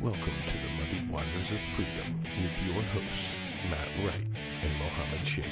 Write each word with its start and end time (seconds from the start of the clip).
Welcome 0.00 0.22
to 0.22 0.56
the 0.56 0.68
Muddy 0.78 1.12
Waters 1.12 1.50
of 1.50 1.58
Freedom 1.74 2.22
with 2.22 2.62
your 2.62 2.82
hosts, 2.82 3.34
Matt 3.68 3.88
Wright 4.04 4.26
and 4.62 4.78
Mohammed 4.78 5.26
Shaker. 5.26 5.48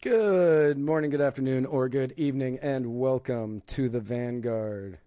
Good 0.00 0.78
morning, 0.78 1.10
good 1.10 1.20
afternoon, 1.20 1.66
or 1.66 1.90
good 1.90 2.14
evening, 2.16 2.58
and 2.62 2.98
welcome 2.98 3.62
to 3.66 3.90
the 3.90 4.00
Vanguard. 4.00 4.98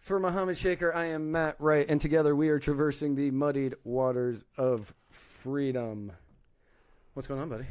For 0.00 0.18
Mohammed 0.18 0.58
Shaker, 0.58 0.92
I 0.92 1.04
am 1.06 1.30
Matt 1.30 1.54
Wright, 1.60 1.86
and 1.88 2.00
together 2.00 2.34
we 2.34 2.48
are 2.48 2.58
traversing 2.58 3.14
the 3.14 3.30
muddied 3.30 3.76
waters 3.84 4.44
of 4.58 4.92
freedom. 5.10 6.10
What's 7.12 7.28
going 7.28 7.40
on, 7.40 7.48
buddy? 7.48 7.66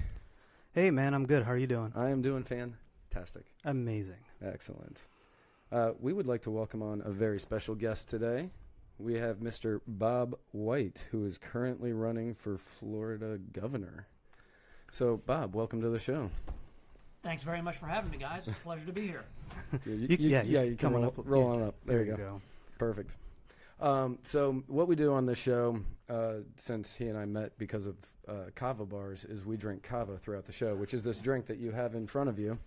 Hey 0.74 0.90
man, 0.92 1.14
I'm 1.14 1.26
good. 1.26 1.44
How 1.44 1.52
are 1.52 1.58
you 1.58 1.68
doing? 1.68 1.92
I 1.96 2.10
am 2.10 2.22
doing 2.22 2.44
fantastic. 2.44 3.44
Amazing. 3.66 4.18
Excellent. 4.44 5.04
Uh, 5.72 5.92
we 6.00 6.14
would 6.14 6.28
like 6.28 6.42
to 6.44 6.52
welcome 6.52 6.82
on 6.82 7.02
a 7.06 7.12
very 7.12 7.40
special 7.40 7.76
guest 7.76 8.10
today. 8.10 8.50
We 9.00 9.16
have 9.18 9.38
Mr. 9.38 9.82
Bob 9.88 10.36
White, 10.52 11.06
who 11.12 11.26
is 11.26 11.38
currently 11.38 11.94
running 11.94 12.34
for 12.34 12.58
Florida 12.58 13.40
governor. 13.52 14.08
So, 14.92 15.18
Bob, 15.26 15.56
welcome 15.56 15.82
to 15.82 15.90
the 15.90 16.00
show. 16.00 16.30
Thanks 17.24 17.42
very 17.44 17.62
much 17.62 17.78
for 17.78 17.88
having 17.88 18.12
me, 18.12 18.18
guys. 18.18 18.48
It's 18.48 18.58
a 18.58 18.62
pleasure 18.62 18.86
to 18.86 18.92
be 18.94 19.08
here. 19.08 19.24
You, 19.86 19.94
You- 19.94 20.08
you- 20.10 20.18
yeah, 20.30 20.42
yeah, 20.44 20.62
you 20.62 20.72
you 20.72 20.76
can 20.76 20.90
come 20.92 20.96
on 20.96 21.02
roll, 21.02 21.08
up. 21.10 21.16
roll 21.26 21.44
Yeah. 21.44 21.50
on 21.62 21.68
up. 21.70 21.76
There, 21.86 22.04
you 22.04 22.16
go. 22.16 22.42
Perfect. 22.78 23.18
Um, 23.80 24.20
so 24.24 24.64
what 24.68 24.88
we 24.88 24.96
do 24.96 25.14
on 25.14 25.26
this 25.26 25.38
show, 25.38 25.80
uh, 26.10 26.36
since 26.58 26.94
he 26.94 27.08
and 27.08 27.18
I 27.18 27.26
met 27.26 27.58
because 27.58 27.86
of 27.86 27.96
uh, 28.28 28.34
kava 28.56 28.86
bars, 28.86 29.26
is 29.26 29.46
we 29.46 29.58
drink 29.58 29.84
kava 29.84 30.18
throughout 30.18 30.46
the 30.46 30.52
show, 30.54 30.76
which 30.76 30.94
is 30.94 31.04
this 31.04 31.20
drink 31.20 31.48
that 31.48 31.58
you 31.58 31.72
have 31.72 31.96
in 31.96 32.08
front 32.08 32.30
of 32.30 32.40
you. 32.40 32.58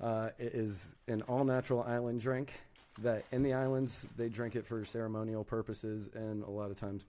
Uh, 0.00 0.30
it 0.38 0.54
is 0.54 0.86
an 1.08 1.22
all-natural 1.22 1.82
island 1.84 2.20
drink 2.20 2.52
that 2.98 3.24
in 3.32 3.42
the 3.42 3.52
islands 3.52 4.06
they 4.16 4.28
drink 4.28 4.54
it 4.54 4.66
for 4.66 4.84
ceremonial 4.84 5.42
purposes, 5.44 6.08
and 6.14 6.42
a 6.44 6.50
lot 6.50 6.70
of 6.70 6.76
times 6.76 7.04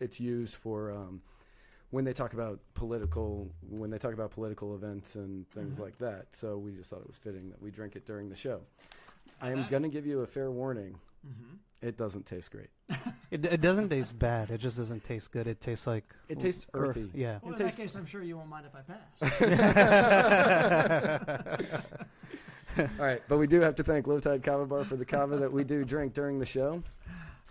it's 0.00 0.18
used 0.18 0.56
for 0.56 0.90
um, 0.92 1.20
when 1.90 2.04
they 2.04 2.12
talk 2.12 2.32
about 2.32 2.58
political 2.74 3.48
when 3.70 3.90
they 3.90 3.98
talk 3.98 4.12
about 4.12 4.30
political 4.30 4.74
events 4.74 5.14
and 5.14 5.48
things 5.50 5.76
Mhm. 5.76 5.80
like 5.82 5.98
that. 5.98 6.26
So 6.34 6.58
we 6.58 6.72
just 6.72 6.90
thought 6.90 7.00
it 7.00 7.06
was 7.06 7.18
fitting 7.18 7.50
that 7.50 7.62
we 7.62 7.70
drink 7.70 7.94
it 7.96 8.04
during 8.06 8.28
the 8.28 8.34
show. 8.36 8.60
I 9.40 9.52
am 9.52 9.66
going 9.70 9.82
to 9.82 9.88
give 9.88 10.06
you 10.06 10.20
a 10.22 10.26
fair 10.26 10.50
warning. 10.50 10.98
Mm-hmm. 11.24 11.54
It 11.86 11.96
doesn't 11.96 12.26
taste 12.26 12.50
great. 12.50 12.70
It, 13.28 13.44
it 13.44 13.60
doesn't 13.60 13.88
taste 13.88 14.16
bad. 14.16 14.50
It 14.52 14.58
just 14.58 14.76
doesn't 14.76 15.02
taste 15.02 15.32
good. 15.32 15.48
It 15.48 15.60
tastes 15.60 15.84
like 15.84 16.04
It 16.28 16.38
tastes 16.38 16.68
earth. 16.74 16.90
earthy. 16.90 17.10
Yeah. 17.12 17.40
Well, 17.42 17.52
It 17.54 17.58
in 17.58 17.64
tastes- 17.66 17.76
that 17.76 17.82
case, 17.82 17.94
I'm 17.96 18.06
sure 18.06 18.22
you 18.22 18.36
won't 18.36 18.48
mind 18.48 18.66
if 18.66 18.74
I 18.76 18.82
pass. 18.82 19.20
All 22.78 22.84
right, 23.04 23.20
but 23.26 23.38
we 23.38 23.46
do 23.48 23.60
have 23.60 23.74
to 23.76 23.82
thank 23.82 24.06
Low 24.06 24.20
Tide 24.20 24.42
Kava 24.44 24.64
Bar 24.66 24.84
for 24.84 24.94
the 24.96 25.04
kava 25.04 25.36
that 25.38 25.50
we 25.52 25.64
do 25.64 25.84
drink 25.84 26.12
during 26.14 26.38
the 26.38 26.44
show. 26.46 26.82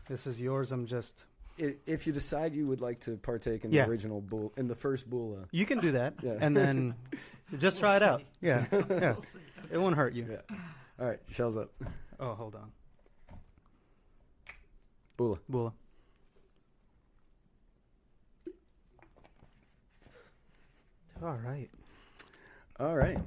This 0.07 0.27
is 0.27 0.39
yours. 0.39 0.71
I'm 0.71 0.85
just. 0.85 1.25
If 1.57 2.05
you 2.07 2.13
decide 2.13 2.53
you 2.53 2.67
would 2.67 2.79
like 2.81 2.99
to 3.01 3.17
partake 3.17 3.65
in 3.65 3.71
Yeah. 3.71 3.83
the 3.85 3.89
original 3.91 4.21
bull, 4.21 4.53
in 4.55 4.67
the 4.67 4.75
first 4.75 5.09
bula, 5.09 5.45
You 5.51 5.65
can 5.65 5.79
do 5.79 5.91
that, 5.91 6.13
Yeah. 6.21 6.37
and 6.39 6.55
then 6.55 6.95
just 7.57 7.77
We'll 7.81 7.81
try 7.91 7.95
it 7.97 8.03
out. 8.03 8.21
Yeah. 8.41 8.65
Yeah. 8.71 9.13
We'll 9.13 9.23
see. 9.23 9.39
It 9.71 9.77
won't 9.77 9.95
hurt 9.95 10.13
you. 10.13 10.25
yeah. 10.29 10.55
All 10.99 11.07
right, 11.07 11.19
shells 11.29 11.57
up, 11.57 11.71
Oh, 12.19 12.33
hold 12.33 12.55
on. 12.55 12.71
Bula. 15.17 15.39
Bula. 15.49 15.73
All 21.23 21.37
right. 21.45 21.69
All 22.79 22.95
right. 22.95 23.17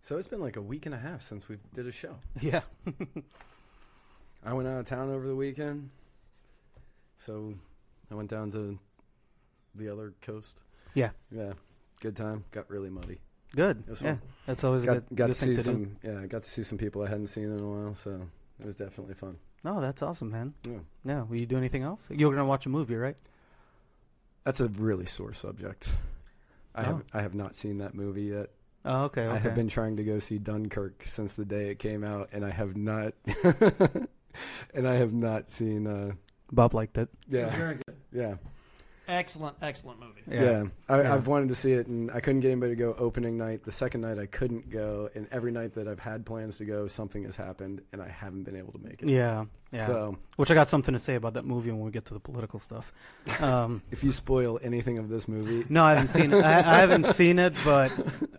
So 0.00 0.18
it's 0.18 0.28
been 0.28 0.40
like 0.40 0.56
a 0.56 0.62
week 0.62 0.86
and 0.86 0.94
a 0.94 0.98
half 0.98 1.22
since 1.22 1.48
we 1.48 1.58
did 1.74 1.86
a 1.86 1.92
show. 1.92 2.16
Yeah. 2.40 2.62
I 4.44 4.52
went 4.54 4.68
out 4.68 4.80
of 4.80 4.86
town 4.86 5.08
over 5.08 5.24
the 5.28 5.36
weekend, 5.36 5.90
so 7.16 7.54
I 8.10 8.16
went 8.16 8.28
down 8.28 8.50
to 8.50 8.76
the 9.76 9.88
other 9.88 10.14
coast. 10.20 10.58
Yeah. 10.94 11.10
Yeah, 11.30 11.52
good 12.00 12.16
time. 12.16 12.44
Got 12.50 12.68
really 12.68 12.90
muddy. 12.90 13.20
Good. 13.54 13.84
Yeah. 13.86 13.94
fun. 13.94 14.22
That's 14.46 14.64
always 14.64 14.82
a 14.82 14.86
good, 14.86 15.04
got 15.14 15.26
good 15.26 15.28
to 15.28 15.34
see 15.34 15.54
to 15.54 15.62
some. 15.62 15.84
do. 15.84 15.90
Yeah, 16.02 16.20
I 16.22 16.26
got 16.26 16.42
to 16.42 16.50
see 16.50 16.64
some 16.64 16.76
people 16.76 17.02
I 17.04 17.08
hadn't 17.08 17.28
seen 17.28 17.44
in 17.56 17.60
a 17.60 17.68
while, 17.68 17.94
so 17.94 18.20
it 18.58 18.66
was 18.66 18.74
definitely 18.74 19.14
fun. 19.14 19.36
No, 19.64 19.80
that's 19.80 20.02
awesome, 20.02 20.30
man. 20.30 20.54
Yeah. 20.66 20.78
Yeah. 21.04 21.22
Will 21.22 21.36
you 21.36 21.46
do 21.46 21.56
anything 21.56 21.82
else? 21.82 22.08
You're 22.10 22.30
gonna 22.32 22.44
watch 22.46 22.66
a 22.66 22.68
movie, 22.68 22.96
right? 22.96 23.16
That's 24.44 24.60
a 24.60 24.68
really 24.68 25.06
sore 25.06 25.32
subject. 25.34 25.88
I 26.74 26.80
Oh. 26.82 26.84
have 26.84 27.04
I 27.14 27.22
have 27.22 27.34
not 27.34 27.54
seen 27.56 27.78
that 27.78 27.94
movie 27.94 28.24
yet. 28.24 28.50
Oh, 28.84 29.04
okay. 29.04 29.22
Okay. 29.26 29.34
I 29.34 29.38
have 29.38 29.54
been 29.54 29.68
trying 29.68 29.96
to 29.98 30.02
go 30.04 30.18
see 30.18 30.38
Dunkirk 30.38 31.04
since 31.06 31.34
the 31.34 31.44
day 31.44 31.70
it 31.70 31.78
came 31.78 32.02
out, 32.02 32.30
and 32.32 32.44
I 32.44 32.50
have 32.50 32.76
not. 32.76 33.12
and 34.74 34.88
I 34.88 34.94
have 34.94 35.12
not 35.12 35.50
seen. 35.50 35.86
Uh, 35.86 36.12
Bob 36.50 36.74
liked 36.74 36.98
it. 36.98 37.08
yeah, 37.28 37.48
Very 37.50 37.74
good. 37.76 37.96
yeah, 38.12 38.34
Excellent, 39.08 39.56
excellent 39.60 39.98
movie. 40.00 40.22
yeah. 40.30 40.64
I, 40.88 41.02
Yeah. 41.02 41.14
I've 41.14 41.26
wanted 41.26 41.48
to 41.48 41.54
see 41.54 41.72
it, 41.72 41.86
and 41.88 42.10
I 42.12 42.20
couldn't 42.20 42.40
get 42.40 42.50
anybody 42.52 42.72
to 42.72 42.76
go 42.76 42.94
opening 42.98 43.36
night. 43.36 43.64
The 43.64 43.72
second 43.72 44.02
night, 44.02 44.18
I 44.18 44.26
couldn't 44.26 44.70
go, 44.70 45.10
and 45.14 45.26
every 45.32 45.50
night 45.50 45.74
that 45.74 45.88
I've 45.88 45.98
had 45.98 46.24
plans 46.24 46.58
to 46.58 46.64
go, 46.64 46.86
something 46.86 47.24
has 47.24 47.36
happened, 47.36 47.82
and 47.92 48.00
I 48.00 48.08
haven't 48.08 48.44
been 48.44 48.56
able 48.56 48.72
to 48.72 48.78
make 48.78 49.02
it. 49.02 49.08
Yeah. 49.08 49.46
Yeah. 49.72 49.86
So 49.86 50.18
Which 50.36 50.50
I 50.50 50.54
got 50.54 50.68
something 50.68 50.92
to 50.92 50.98
say 50.98 51.14
about 51.14 51.32
that 51.34 51.46
movie 51.46 51.70
when 51.70 51.80
we 51.80 51.90
get 51.90 52.04
to 52.06 52.14
the 52.14 52.20
political 52.20 52.58
stuff. 52.60 52.92
Um, 53.40 53.82
if 53.90 54.04
you 54.04 54.12
spoil 54.12 54.60
anything 54.62 54.98
of 54.98 55.08
this 55.08 55.26
movie, 55.26 55.64
no, 55.70 55.82
I 55.82 55.94
haven't 55.94 56.08
seen 56.10 56.30
it. 56.32 56.44
I, 56.44 56.58
I 56.58 56.78
haven't 56.78 57.06
seen 57.06 57.38
it, 57.38 57.54
but 57.64 57.90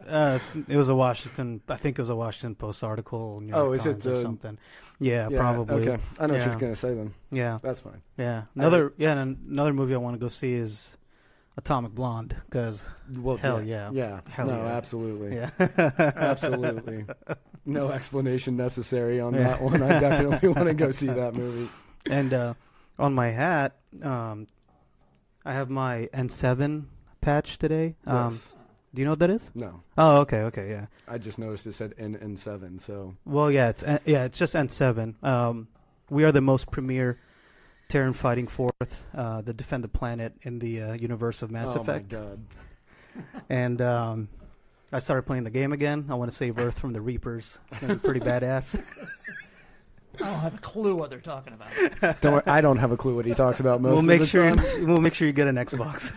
uh, 0.08 0.38
it 0.68 0.78
was 0.78 0.90
a 0.90 0.96
Washington. 0.96 1.62
I 1.68 1.76
think 1.76 1.98
it 1.98 2.02
was 2.04 2.10
a 2.10 2.16
Washington 2.16 2.54
Post 2.56 2.84
article. 2.84 3.40
New 3.42 3.48
York 3.50 3.60
Oh, 3.66 3.72
is 3.74 3.86
it 3.86 3.94
Times 3.94 4.08
or 4.08 4.10
the- 4.12 4.22
something? 4.22 4.58
Yeah, 5.04 5.30
yeah, 5.30 5.38
probably. 5.38 5.88
Okay, 5.90 6.02
I 6.20 6.28
know 6.28 6.34
what 6.36 6.46
you're 6.46 6.56
gonna 6.56 6.76
say 6.76 6.94
then. 6.94 7.14
Yeah, 7.32 7.60
That's 7.62 7.82
fine. 7.82 8.02
yeah. 8.18 8.44
Another 8.56 8.94
yeah, 8.98 9.14
and 9.18 9.38
another 9.50 9.74
movie 9.74 9.94
I 9.94 9.98
want 9.98 10.16
to 10.16 10.20
go 10.20 10.28
see 10.30 10.54
is 10.54 10.96
Atomic 11.58 11.92
Blonde 11.94 12.36
because 12.46 12.82
Well, 13.16 13.38
Hell 13.38 13.62
yeah. 13.62 13.90
yeah, 13.94 14.22
Hell 14.30 14.48
no, 14.48 14.64
yeah. 14.66 14.72
absolutely. 14.78 15.36
yeah, 15.36 15.50
Absolutely. 16.16 17.06
No 17.66 17.90
explanation 17.98 18.58
necessary 18.58 19.20
on 19.20 19.34
Yeah. 19.34 19.44
that 19.50 19.62
one. 19.62 19.82
I 19.82 20.00
definitely 20.00 20.50
want 20.50 20.68
to 20.68 20.74
go 20.74 20.92
see 20.92 21.08
that 21.22 21.34
movie. 21.36 21.70
and 22.10 22.34
uh, 22.34 22.54
on 23.00 23.14
my 23.14 23.28
hat, 23.30 23.76
um, 24.02 24.48
I 25.46 25.54
have 25.54 25.70
my 25.70 26.10
N7 26.14 26.86
patch 27.22 27.58
today. 27.58 27.96
Um, 28.08 28.32
Yes. 28.32 28.56
Do 28.94 29.02
you 29.02 29.06
know 29.06 29.12
what 29.12 29.20
that 29.20 29.30
is? 29.32 29.50
No. 29.56 29.82
Oh, 29.98 30.18
okay, 30.22 30.42
okay, 30.44 30.70
yeah. 30.70 30.86
I 31.08 31.18
just 31.18 31.40
noticed 31.40 31.66
it 31.66 31.74
said 31.74 31.94
N 31.98 32.16
and 32.22 32.38
seven, 32.38 32.78
so 32.78 33.16
Well, 33.26 33.50
yeah, 33.52 33.70
it's 33.70 33.82
N- 33.84 34.00
yeah, 34.06 34.26
it's 34.26 34.38
just 34.38 34.54
N7. 34.54 35.24
Um, 35.24 35.68
we 36.10 36.24
are 36.26 36.32
the 36.32 36.42
most 36.42 36.70
premier 36.70 37.20
Terran 37.90 38.14
fighting 38.14 38.48
fourth 38.48 39.08
uh, 39.16 39.42
that 39.42 39.58
defend 39.58 39.84
the 39.84 39.88
planet 39.88 40.34
in 40.44 40.60
the 40.60 40.82
uh, 40.82 40.94
universe 40.94 41.42
of 41.42 41.50
Mass 41.52 41.76
oh 41.76 41.82
Effect. 41.82 42.12
my 42.14 42.18
god. 42.20 42.40
And 43.50 43.80
um, 43.82 44.28
I 44.92 44.98
started 45.00 45.24
playing 45.24 45.44
the 45.44 45.52
game 45.52 45.72
again. 45.72 46.06
I 46.10 46.16
want 46.16 46.32
to 46.32 46.36
save 46.38 46.58
Earth 46.58 46.80
from 46.80 46.94
the 46.94 47.02
Reapers. 47.02 47.60
It's 47.70 47.80
gonna 47.80 47.94
be 47.96 48.00
pretty 48.00 48.20
badass. 48.26 48.76
I 50.20 50.26
don't 50.26 50.40
have 50.40 50.54
a 50.56 50.58
clue 50.60 50.96
what 50.96 51.10
they're 51.12 51.20
talking 51.20 51.54
about. 51.54 52.22
Don't 52.22 52.34
worry, 52.34 52.44
I 52.48 52.62
don't 52.62 52.78
have 52.78 52.92
a 52.92 52.98
clue 52.98 53.16
what 53.16 53.26
he 53.26 53.34
talks 53.34 53.60
about 53.60 53.82
most 53.82 53.90
we'll 53.92 54.00
of 54.00 54.06
make 54.06 54.20
the 54.22 54.28
sure 54.28 54.54
time. 54.56 54.86
we'll 54.88 55.02
make 55.02 55.14
sure 55.16 55.26
you 55.28 55.34
get 55.34 55.48
an 55.48 55.56
Xbox 55.56 56.12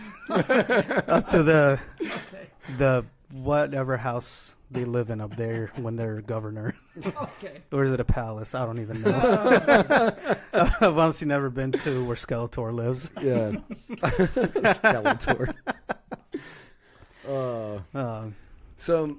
up 1.07 1.29
to 1.31 1.41
the 1.43 1.79
Okay. 2.01 2.46
The 2.77 3.05
whatever 3.31 3.97
house 3.97 4.55
they 4.69 4.83
live 4.85 5.09
in 5.09 5.21
up 5.21 5.35
there 5.37 5.71
when 5.77 5.95
they're 5.95 6.21
governor. 6.21 6.73
Okay. 7.05 7.61
Or 7.71 7.83
is 7.83 7.91
it 7.91 7.99
a 7.99 8.05
palace? 8.05 8.53
I 8.55 8.65
don't 8.65 8.79
even 8.79 9.01
know. 9.01 9.11
I've 10.53 10.97
honestly 10.97 11.27
never 11.27 11.49
been 11.49 11.71
to 11.71 12.05
where 12.05 12.15
Skeletor 12.17 12.73
lives. 12.73 13.09
Yeah. 13.21 13.51
Skeletor. 14.73 15.53
Uh, 17.27 17.79
Um, 17.93 18.35
so 18.77 19.17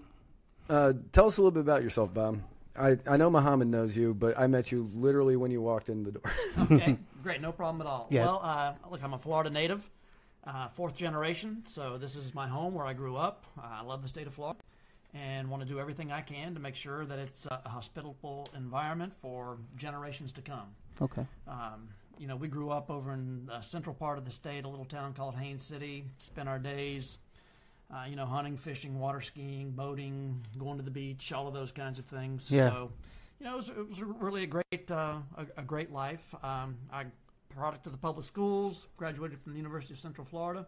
uh, 0.69 0.93
tell 1.13 1.27
us 1.27 1.39
a 1.39 1.41
little 1.43 1.51
bit 1.51 1.61
about 1.61 1.83
yourself, 1.83 2.13
Bob. 2.15 2.41
I, 2.79 2.97
I 3.07 3.17
know 3.17 3.29
Muhammad 3.29 3.69
knows 3.69 3.97
you, 3.97 4.15
but 4.15 4.39
I 4.39 4.47
met 4.47 4.71
you 4.71 4.89
literally 4.95 5.37
when 5.37 5.51
you 5.51 5.61
walked 5.61 5.89
in 5.89 6.05
the 6.05 6.13
door. 6.13 6.23
Okay. 6.71 6.97
Great. 7.23 7.41
No 7.41 7.51
problem 7.53 7.81
at 7.81 7.87
all. 7.91 8.07
Yeah. 8.11 8.25
Well, 8.27 8.41
uh, 8.43 8.73
look, 8.91 9.03
I'm 9.03 9.15
a 9.15 9.19
Florida 9.19 9.51
native, 9.51 9.89
uh, 10.49 10.69
fourth 10.69 10.97
generation. 10.97 11.63
So 11.67 11.99
this 11.99 12.17
is 12.17 12.35
my 12.35 12.49
home 12.49 12.75
where 12.75 12.87
I 12.87 12.95
grew 12.95 13.17
up. 13.17 13.45
Uh, 13.59 13.81
I 13.81 13.83
love 13.83 14.03
the 14.03 14.09
state 14.09 14.27
of 14.27 14.35
Florida, 14.35 14.59
and 15.15 15.49
want 15.51 15.63
to 15.63 15.69
do 15.69 15.79
everything 15.79 16.11
I 16.11 16.23
can 16.23 16.55
to 16.55 16.61
make 16.61 16.75
sure 16.75 17.05
that 17.05 17.19
it's 17.19 17.47
a 17.47 17.69
hospitable 17.69 18.49
environment 18.57 19.13
for 19.21 19.59
generations 19.77 20.33
to 20.33 20.41
come. 20.41 20.69
okay. 21.01 21.27
Um, 21.47 21.89
you 22.19 22.27
know, 22.27 22.35
we 22.35 22.49
grew 22.49 22.71
up 22.71 22.91
over 22.91 23.13
in 23.13 23.47
the 23.47 23.61
central 23.61 23.95
part 23.95 24.19
of 24.19 24.25
the 24.25 24.31
state, 24.31 24.65
a 24.65 24.69
little 24.69 24.85
town 24.85 25.15
called 25.15 25.37
Haines 25.37 25.63
City. 25.63 26.05
Spent 26.19 26.49
our 26.49 26.59
days, 26.59 27.19
uh, 27.95 28.07
you 28.09 28.17
know, 28.17 28.27
hunting, 28.27 28.57
fishing, 28.57 28.99
water 28.99 29.21
skiing, 29.21 29.71
boating, 29.71 30.45
going 30.59 30.79
to 30.79 30.83
the 30.83 30.91
beach, 30.91 31.33
all 31.33 31.47
of 31.47 31.55
those 31.55 31.71
kinds 31.71 32.01
of 32.01 32.07
things. 32.07 32.51
Yeah. 32.51 32.71
So, 32.71 32.91
you 33.39 33.47
know, 33.47 33.53
it 33.53 33.57
was, 33.57 33.69
it 33.69 33.89
was 33.89 34.03
really 34.03 34.43
a 34.43 34.47
great, 34.47 34.91
uh, 34.91 35.19
a, 35.37 35.47
a 35.59 35.63
great 35.63 35.93
life. 35.93 36.35
Um, 36.43 36.77
I 36.93 37.05
product 37.59 37.87
of 37.87 37.93
the 37.93 37.99
public 37.99 38.25
schools, 38.25 38.89
graduated 38.97 39.41
from 39.41 39.53
the 39.53 39.59
University 39.59 39.93
of 39.95 40.01
Central 40.01 40.25
Florida. 40.25 40.67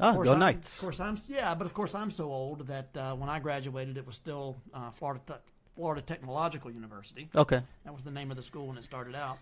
Ah, 0.00 0.08
Of 0.10 0.14
course, 0.16 0.26
go 0.26 0.32
I'm- 0.32 0.40
Knights. 0.40 0.76
Of 0.78 0.84
course, 0.86 1.00
I'm 1.00 1.16
yeah, 1.28 1.54
but 1.54 1.66
of 1.66 1.74
course, 1.74 1.94
I'm 1.94 2.10
so 2.10 2.24
old 2.32 2.66
that 2.66 2.96
uh, 2.96 3.14
when 3.14 3.28
I 3.28 3.38
graduated, 3.38 3.96
it 3.96 4.04
was 4.06 4.16
still 4.16 4.56
uh, 4.74 4.90
Florida 4.90 5.20
Te- 5.26 5.44
Florida 5.76 6.02
Technological 6.02 6.70
University. 6.72 7.28
Okay. 7.34 7.60
That 7.84 7.94
was 7.94 8.02
the 8.02 8.10
name 8.10 8.30
of 8.32 8.36
the 8.36 8.42
school 8.42 8.66
when 8.68 8.76
it 8.76 8.84
started 8.84 9.14
out. 9.14 9.38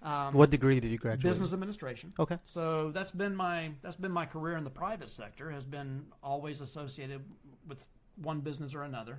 Um, 0.00 0.32
What 0.34 0.50
degree 0.50 0.78
did 0.78 0.92
you 0.92 0.98
graduate? 0.98 1.22
business 1.32 1.52
administration. 1.52 2.10
Okay. 2.18 2.38
So 2.44 2.92
that's 2.92 3.10
been 3.10 3.34
my 3.34 3.72
that's 3.82 3.96
been 3.96 4.12
my 4.12 4.26
career 4.26 4.56
in 4.56 4.62
the 4.64 4.70
private 4.84 5.10
sector. 5.10 5.50
Has 5.50 5.64
been 5.64 6.04
always 6.22 6.60
associated 6.60 7.20
with 7.66 7.84
one 8.22 8.38
business 8.40 8.74
or 8.76 8.82
another. 8.84 9.18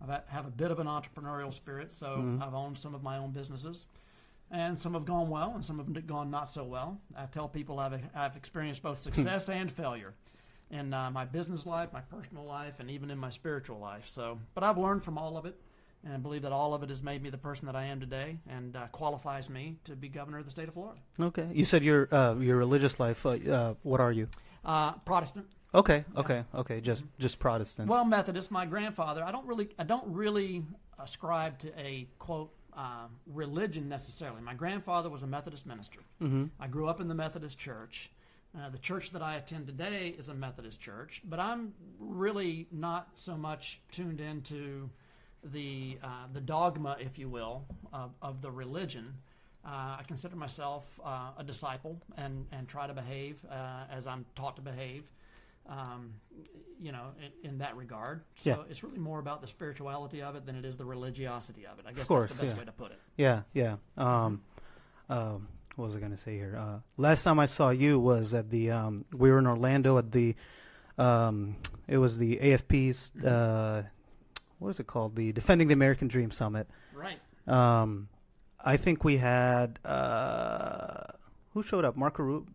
I 0.00 0.06
have 0.12 0.24
have 0.28 0.46
a 0.46 0.50
bit 0.62 0.70
of 0.70 0.78
an 0.78 0.86
entrepreneurial 0.86 1.52
spirit, 1.52 1.92
so 1.92 2.06
Mm-hmm. 2.06 2.42
I've 2.44 2.54
owned 2.54 2.78
some 2.78 2.94
of 2.94 3.02
my 3.02 3.16
own 3.18 3.32
businesses, 3.32 3.86
and 4.50 4.78
some 4.78 4.94
have 4.94 5.04
gone 5.04 5.28
well, 5.28 5.52
and 5.54 5.64
some 5.64 5.78
have 5.78 6.06
gone 6.06 6.30
not 6.30 6.50
so 6.50 6.64
well. 6.64 7.00
I 7.16 7.26
tell 7.26 7.48
people 7.48 7.78
I've 7.78 8.00
I've 8.14 8.36
experienced 8.36 8.82
both 8.82 8.98
success 9.08 9.48
and 9.48 9.70
failure 9.70 10.14
in 10.70 10.94
uh, 10.94 11.10
my 11.10 11.24
business 11.24 11.66
life, 11.66 11.92
my 11.92 12.00
personal 12.00 12.44
life, 12.44 12.74
and 12.78 12.90
even 12.90 13.10
in 13.10 13.18
my 13.18 13.30
spiritual 13.30 13.78
life. 13.78 14.08
So, 14.08 14.38
but 14.54 14.64
I've 14.64 14.78
learned 14.78 15.02
from 15.02 15.18
all 15.18 15.36
of 15.36 15.44
it, 15.44 15.60
and 16.04 16.14
I 16.14 16.16
believe 16.16 16.42
that 16.42 16.52
all 16.52 16.74
of 16.74 16.82
it 16.82 16.88
has 16.88 17.02
made 17.02 17.22
me 17.22 17.30
the 17.30 17.38
person 17.38 17.66
that 17.66 17.76
I 17.76 17.84
am 17.86 18.00
today, 18.00 18.38
and 18.48 18.76
uh, 18.76 18.86
qualifies 18.88 19.50
me 19.50 19.76
to 19.84 19.96
be 19.96 20.08
governor 20.08 20.38
of 20.38 20.44
the 20.44 20.50
state 20.50 20.68
of 20.68 20.74
Florida. 20.74 21.00
Okay. 21.20 21.48
You 21.52 21.64
said 21.64 21.82
your 21.82 22.08
uh, 22.12 22.34
your 22.34 22.56
religious 22.56 22.98
life. 23.00 23.24
Uh, 23.26 23.30
uh, 23.30 23.74
what 23.82 24.00
are 24.00 24.12
you? 24.12 24.28
Uh, 24.64 24.92
Protestant. 24.92 25.46
Okay. 25.74 26.04
Okay. 26.16 26.44
Okay. 26.54 26.80
Just 26.80 27.04
just 27.18 27.38
Protestant. 27.38 27.88
Well, 27.88 28.04
Methodist. 28.04 28.50
My 28.50 28.66
grandfather. 28.66 29.22
I 29.24 29.32
don't 29.32 29.46
really. 29.46 29.70
I 29.78 29.84
don't 29.84 30.12
really 30.12 30.64
ascribe 30.98 31.58
to 31.60 31.68
a 31.78 32.06
quote 32.18 32.52
uh, 32.76 33.06
religion 33.26 33.88
necessarily. 33.88 34.40
My 34.40 34.54
grandfather 34.54 35.08
was 35.08 35.22
a 35.22 35.26
Methodist 35.26 35.66
minister. 35.66 36.00
mm-hmm. 36.22 36.46
I 36.58 36.66
grew 36.66 36.88
up 36.88 37.00
in 37.00 37.08
the 37.08 37.14
Methodist 37.14 37.58
Church. 37.58 38.10
Uh, 38.56 38.68
the 38.68 38.78
church 38.78 39.10
that 39.12 39.22
I 39.22 39.36
attend 39.36 39.66
today 39.68 40.14
is 40.18 40.28
a 40.28 40.34
Methodist 40.34 40.80
church, 40.80 41.22
but 41.24 41.38
I'm 41.38 41.72
really 42.00 42.66
not 42.72 43.10
so 43.14 43.36
much 43.36 43.80
tuned 43.92 44.20
into 44.20 44.90
the 45.44 45.98
uh, 46.02 46.26
the 46.32 46.40
dogma, 46.40 46.96
if 46.98 47.18
you 47.18 47.28
will, 47.28 47.64
of, 47.92 48.10
of 48.20 48.42
the 48.42 48.50
religion. 48.50 49.14
Uh, 49.64 49.98
I 49.98 50.02
consider 50.06 50.36
myself 50.36 50.84
uh, 51.04 51.30
a 51.38 51.44
disciple 51.44 52.00
and, 52.16 52.46
and 52.50 52.66
try 52.66 52.86
to 52.86 52.94
behave 52.94 53.36
uh, 53.50 53.84
as 53.92 54.06
I'm 54.06 54.24
taught 54.34 54.56
to 54.56 54.62
behave, 54.62 55.04
um, 55.68 56.14
you 56.80 56.92
know, 56.92 57.08
in, 57.42 57.50
in 57.50 57.58
that 57.58 57.76
regard. 57.76 58.22
So 58.42 58.50
Yeah. 58.50 58.56
it's 58.70 58.82
really 58.82 58.98
more 58.98 59.18
about 59.18 59.40
the 59.40 59.46
spirituality 59.46 60.22
of 60.22 60.34
it 60.36 60.46
than 60.46 60.56
it 60.56 60.64
is 60.64 60.76
the 60.76 60.84
religiosity 60.84 61.66
of 61.66 61.78
it. 61.78 61.84
I 61.86 61.92
guess 61.92 62.06
course, 62.06 62.28
that's 62.28 62.40
the 62.40 62.46
best 62.46 62.54
yeah. 62.56 62.60
way 62.60 62.64
to 62.66 62.72
put 62.72 62.92
it. 62.92 62.98
Yeah. 63.16 63.42
Yeah. 63.52 63.76
Um, 63.96 64.42
um, 65.08 65.48
what 65.76 65.86
was 65.86 65.96
I 65.96 66.00
going 66.00 66.12
to 66.12 66.18
say 66.18 66.36
here? 66.36 66.56
Uh, 66.58 66.78
last 66.96 67.22
time 67.24 67.38
I 67.38 67.46
saw 67.46 67.70
you 67.70 67.98
was 67.98 68.34
at 68.34 68.50
the. 68.50 68.70
Um, 68.70 69.04
we 69.12 69.30
were 69.30 69.38
in 69.38 69.46
Orlando 69.46 69.98
at 69.98 70.10
the. 70.12 70.34
Um, 70.98 71.56
it 71.88 71.98
was 71.98 72.18
the 72.18 72.36
AFP's. 72.36 73.12
Uh, 73.24 73.84
what 74.58 74.68
is 74.70 74.80
it 74.80 74.86
called? 74.86 75.16
The 75.16 75.32
Defending 75.32 75.68
the 75.68 75.74
American 75.74 76.08
Dream 76.08 76.30
Summit. 76.30 76.68
Right. 76.94 77.18
Um, 77.46 78.08
I 78.62 78.76
think 78.76 79.04
we 79.04 79.16
had 79.16 79.78
uh, 79.84 81.04
who 81.54 81.62
showed 81.62 81.84
up? 81.84 81.96
Marco 81.96 82.22
Ru- 82.22 82.46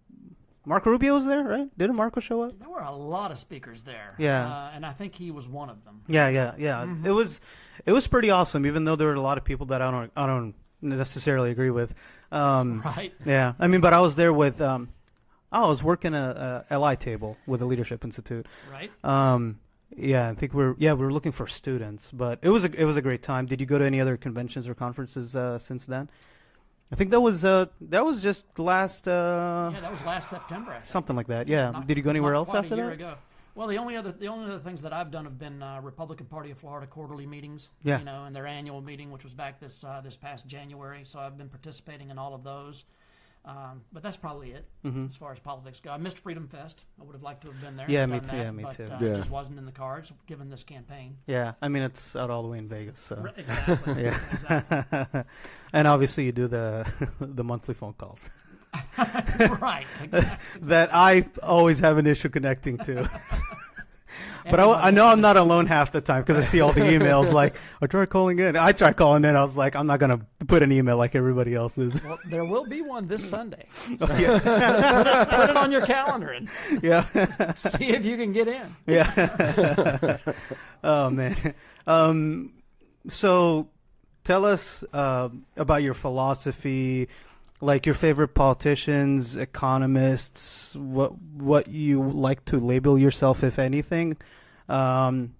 Marco 0.66 0.90
Rubio 0.90 1.14
was 1.14 1.26
there, 1.26 1.44
right? 1.44 1.70
Didn't 1.78 1.96
Marco 1.96 2.20
show 2.20 2.42
up? 2.44 2.58
There 2.60 2.70
were 2.70 2.80
a 2.82 2.96
lot 2.96 3.32
of 3.32 3.38
speakers 3.38 3.84
there. 3.84 4.16
Yeah. 4.18 4.48
Uh, 4.48 4.72
and 4.74 4.86
I 4.86 4.92
think 4.92 5.16
he 5.16 5.32
was 5.32 5.48
one 5.48 5.70
of 5.70 5.84
them. 5.86 6.02
Yeah, 6.08 6.28
yeah, 6.30 6.54
yeah. 6.58 6.84
Mhm. 6.86 7.06
It 7.06 7.12
was 7.12 7.40
it 7.86 7.92
was 7.92 8.08
pretty 8.08 8.32
awesome, 8.32 8.66
even 8.66 8.84
though 8.86 8.96
there 8.96 9.08
were 9.08 9.14
a 9.14 9.22
lot 9.22 9.38
of 9.38 9.44
people 9.44 9.68
that 9.68 9.82
I 9.82 9.92
don't 9.92 10.12
I 10.16 10.26
don't 10.28 10.56
necessarily 10.82 11.52
agree 11.52 11.70
with. 11.72 11.94
Um, 12.32 12.82
Right. 12.86 13.14
yeah, 13.26 13.54
I 13.60 13.68
mean, 13.68 13.82
but 13.82 13.94
I 13.94 14.00
was 14.00 14.16
there 14.16 14.34
with 14.34 14.60
um, 14.62 14.90
I 15.52 15.68
was 15.68 15.84
working 15.84 16.14
a, 16.16 16.66
a 16.70 16.80
LI 16.80 16.96
table 16.96 17.38
with 17.48 17.60
the 17.60 17.66
Leadership 17.66 18.04
Institute. 18.04 18.46
Right. 18.72 18.92
Um, 19.04 19.60
yeah, 19.96 20.30
I 20.30 20.34
think 20.34 20.54
we're 20.54 20.76
yeah 20.80 20.94
we're 20.94 21.12
looking 21.12 21.32
for 21.32 21.48
students, 21.48 22.12
but 22.12 22.40
it 22.42 22.50
was 22.50 22.66
a 22.66 22.72
it 22.74 22.86
was 22.86 22.98
a 22.98 23.02
great 23.02 23.22
time. 23.22 23.46
Did 23.46 23.62
you 23.62 23.68
go 23.68 23.78
to 23.78 23.86
any 23.86 24.02
other 24.02 24.18
conventions 24.18 24.68
or 24.68 24.74
conferences 24.74 25.36
uh, 25.36 25.60
since 25.60 25.86
then? 25.86 26.10
I 26.92 26.96
think 26.96 27.12
that 27.12 27.20
was 27.20 27.44
uh 27.44 27.66
that 27.82 28.06
was 28.06 28.22
just 28.22 28.60
last 28.60 29.08
uh 29.08 29.72
yeah, 29.74 29.82
that 29.82 29.92
was 29.92 30.02
last 30.04 30.30
September. 30.30 30.78
Something 30.84 31.16
like 31.16 31.28
that. 31.28 31.48
Yeah. 31.48 31.72
Not- 31.72 31.88
Did 31.88 31.98
you 31.98 32.04
go 32.04 32.10
anywhere 32.10 32.36
else 32.36 32.54
after 32.54 32.74
a 32.74 32.78
year 32.78 32.86
that? 32.88 32.94
Ago. 32.94 33.16
Well, 33.56 33.68
the 33.68 33.78
only 33.78 33.96
other 33.96 34.12
the 34.12 34.28
only 34.28 34.46
other 34.52 34.60
things 34.60 34.82
that 34.82 34.94
I've 34.94 35.12
done 35.12 35.24
have 35.24 35.40
been 35.40 35.64
uh, 35.64 35.80
Republican 35.82 36.26
Party 36.28 36.52
of 36.52 36.58
Florida 36.58 36.86
quarterly 36.88 37.26
meetings. 37.26 37.70
Yeah. 37.84 38.00
You 38.00 38.06
know, 38.06 38.26
and 38.26 38.36
their 38.36 38.46
annual 38.46 38.82
meeting, 38.82 39.12
which 39.12 39.24
was 39.24 39.34
back 39.34 39.60
this 39.60 39.84
uh, 39.84 40.02
this 40.04 40.18
past 40.18 40.46
January. 40.46 41.02
So 41.06 41.20
I've 41.20 41.38
been 41.38 41.50
participating 41.50 42.10
in 42.10 42.18
all 42.18 42.34
of 42.36 42.44
those. 42.44 42.84
Um, 43.48 43.84
but 43.94 44.02
that's 44.02 44.18
probably 44.18 44.54
it 44.54 44.66
Mhm. 44.84 45.08
as 45.10 45.16
far 45.16 45.32
as 45.32 45.38
politics 45.40 45.80
go. 45.80 45.92
I 45.92 45.98
missed 45.98 46.18
Freedom 46.18 46.48
Fest. 46.48 46.84
I 47.00 47.04
would 47.04 47.14
have 47.14 47.22
liked 47.22 47.42
to 47.42 47.52
have 47.52 47.62
been 47.62 47.76
there. 47.78 47.86
Yeah, 47.88 48.08
me 48.08 48.20
too. 48.20 48.26
that, 48.28 48.36
Yeah, 48.38 48.52
me 48.52 48.64
but, 48.64 48.76
too. 48.76 48.86
Uh, 48.86 48.98
Yeah. 49.00 49.10
It 49.10 49.16
just 49.18 49.30
wasn't 49.30 49.60
in 49.60 49.66
the 49.68 49.72
cards 49.72 50.12
given 50.26 50.50
this 50.50 50.64
campaign. 50.64 51.18
Yeah, 51.28 51.54
I 51.62 51.68
mean 51.68 51.84
it's 51.84 52.16
out 52.16 52.32
all 52.32 52.42
the 52.42 52.48
way 52.50 52.58
in 52.58 52.68
Vegas, 52.68 53.00
so. 53.00 53.18
Right, 53.18 53.38
Exactly. 53.38 54.04
Yeah. 54.04 54.20
exactly. 54.32 55.22
and 55.74 55.88
obviously 55.88 56.26
you 56.26 56.32
do 56.32 56.48
the 56.48 56.92
the 57.20 57.44
monthly 57.44 57.76
phone 57.76 57.94
calls 57.94 58.28
right. 59.62 59.86
Exactly. 60.02 60.62
that 60.68 60.90
I 60.94 61.28
always 61.44 61.80
have 61.80 61.98
an 61.98 62.08
issue 62.08 62.30
connecting 62.30 62.78
to. 62.80 63.10
But 64.50 64.60
I, 64.60 64.88
I 64.88 64.92
know 64.92 65.08
I'm 65.08 65.22
not 65.22 65.38
alone 65.38 65.66
half 65.68 65.92
the 65.92 66.02
time 66.02 66.22
because 66.22 66.38
I 66.38 66.42
see 66.42 66.62
all 66.62 66.72
the 66.72 66.82
emails 66.96 67.34
like 67.34 67.56
I 67.82 67.88
try 67.88 68.06
calling 68.06 68.40
in. 68.40 68.56
I 68.56 68.72
try 68.72 68.94
calling 68.94 69.26
in. 69.26 69.36
I 69.36 69.44
was 69.44 69.58
like 69.58 69.76
I'm 69.76 69.88
not 69.88 70.00
gonna 70.00 70.22
put 70.48 70.64
an 70.64 70.72
email 70.72 70.98
like 70.98 71.16
everybody 71.16 71.54
else 71.56 71.78
is. 71.78 72.04
Well, 72.04 72.20
there 72.30 72.46
will 72.46 72.66
be 72.66 72.82
one 72.82 73.08
this 73.08 73.28
Sunday. 73.28 73.68
yeah, 74.00 75.26
Put 75.30 75.50
it 75.50 75.58
on 75.58 75.72
your 75.72 75.86
calendar 75.86 76.30
and 76.32 76.50
yeah, 76.84 77.54
see 77.54 77.88
if 77.88 78.06
you 78.06 78.18
can 78.18 78.34
get 78.34 78.48
in. 78.48 78.76
yeah. 78.88 80.18
oh 80.84 81.10
man. 81.10 81.54
Um, 81.88 82.54
so 83.08 83.70
tell 84.24 84.46
us 84.46 84.84
uh, 84.94 85.30
about 85.56 85.84
your 85.84 85.94
philosophy, 85.94 87.08
like 87.62 87.86
your 87.86 87.96
favorite 87.96 88.30
politicians, 88.36 89.36
economists, 89.36 90.76
what 90.76 91.14
what 91.22 91.68
you 91.68 92.04
like 92.04 92.46
to 92.46 92.60
label 92.60 92.98
yourself, 92.98 93.44
if 93.44 93.60
anything. 93.60 94.18
Um, 94.70 95.36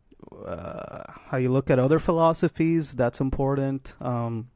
uh, 0.46 1.04
how 1.28 1.38
you 1.38 1.50
look 1.50 1.70
at 1.70 1.80
other 1.80 2.00
philosophies, 2.00 2.94
that's 2.94 3.20
important. 3.20 3.94
Um, 4.02 4.50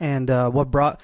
and 0.00 0.30
uh, 0.30 0.50
what 0.50 0.70
brought 0.70 1.00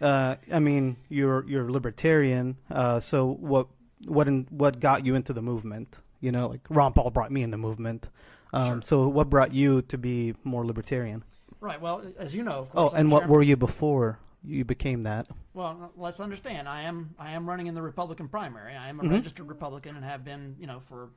uh, 0.00 0.36
I 0.52 0.58
mean, 0.60 0.96
you're 1.08 1.44
you're 1.48 1.70
libertarian. 1.70 2.56
Uh, 2.70 3.00
so 3.00 3.26
what 3.26 3.68
what 4.06 4.28
in, 4.28 4.46
what 4.50 4.80
got 4.80 5.04
you 5.06 5.14
into 5.14 5.32
the 5.32 5.42
movement? 5.42 5.96
You 6.20 6.32
know, 6.32 6.48
like 6.48 6.60
Ron 6.68 6.92
Paul 6.92 7.10
brought 7.10 7.30
me 7.32 7.42
in 7.42 7.50
the 7.50 7.56
movement. 7.58 8.08
Um, 8.52 8.80
Sure. 8.80 8.82
So 8.82 9.08
what 9.08 9.28
brought 9.28 9.52
you 9.52 9.82
to 9.82 9.98
be 9.98 10.34
more 10.42 10.64
libertarian? 10.64 11.22
Right. 11.60 11.80
Well, 11.80 12.02
as 12.18 12.34
you 12.34 12.42
know, 12.42 12.60
of 12.60 12.70
Oh, 12.70 12.72
course. 12.88 12.92
I'm 12.94 13.00
and 13.00 13.12
what 13.12 13.28
were 13.28 13.42
you 13.42 13.56
before 13.56 14.18
you 14.44 14.64
became 14.64 15.02
that? 15.02 15.26
Well, 15.54 15.92
let's 15.96 16.20
understand. 16.20 16.68
I 16.68 16.82
am 16.82 17.14
I 17.18 17.32
am 17.32 17.48
running 17.48 17.66
in 17.66 17.74
the 17.74 17.82
Republican 17.82 18.28
primary. 18.28 18.74
I 18.76 18.88
am 18.88 19.00
a 19.00 19.02
Mhm. 19.02 19.10
registered 19.10 19.48
Republican 19.48 19.96
and 19.96 20.04
have 20.04 20.24
been, 20.24 20.56
you 20.58 20.66
know, 20.66 20.80
for 20.80 21.10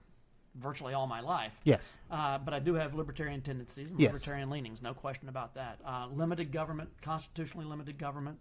virtually 0.56 0.94
all 0.94 1.08
my 1.08 1.22
life. 1.22 1.54
Yes. 1.64 1.98
Uh, 2.10 2.38
but 2.38 2.54
I 2.54 2.60
do 2.60 2.74
have 2.74 2.94
libertarian 2.94 3.42
tendencies 3.42 3.92
and 3.92 4.00
Yes. 4.00 4.12
libertarian 4.14 4.50
leanings, 4.50 4.82
no 4.82 4.94
question 4.94 5.30
about 5.30 5.54
that. 5.56 5.80
Uh, 5.86 6.08
limited 6.08 6.52
government, 6.52 6.90
constitutionally 7.02 7.66
limited 7.66 7.98
government. 7.98 8.38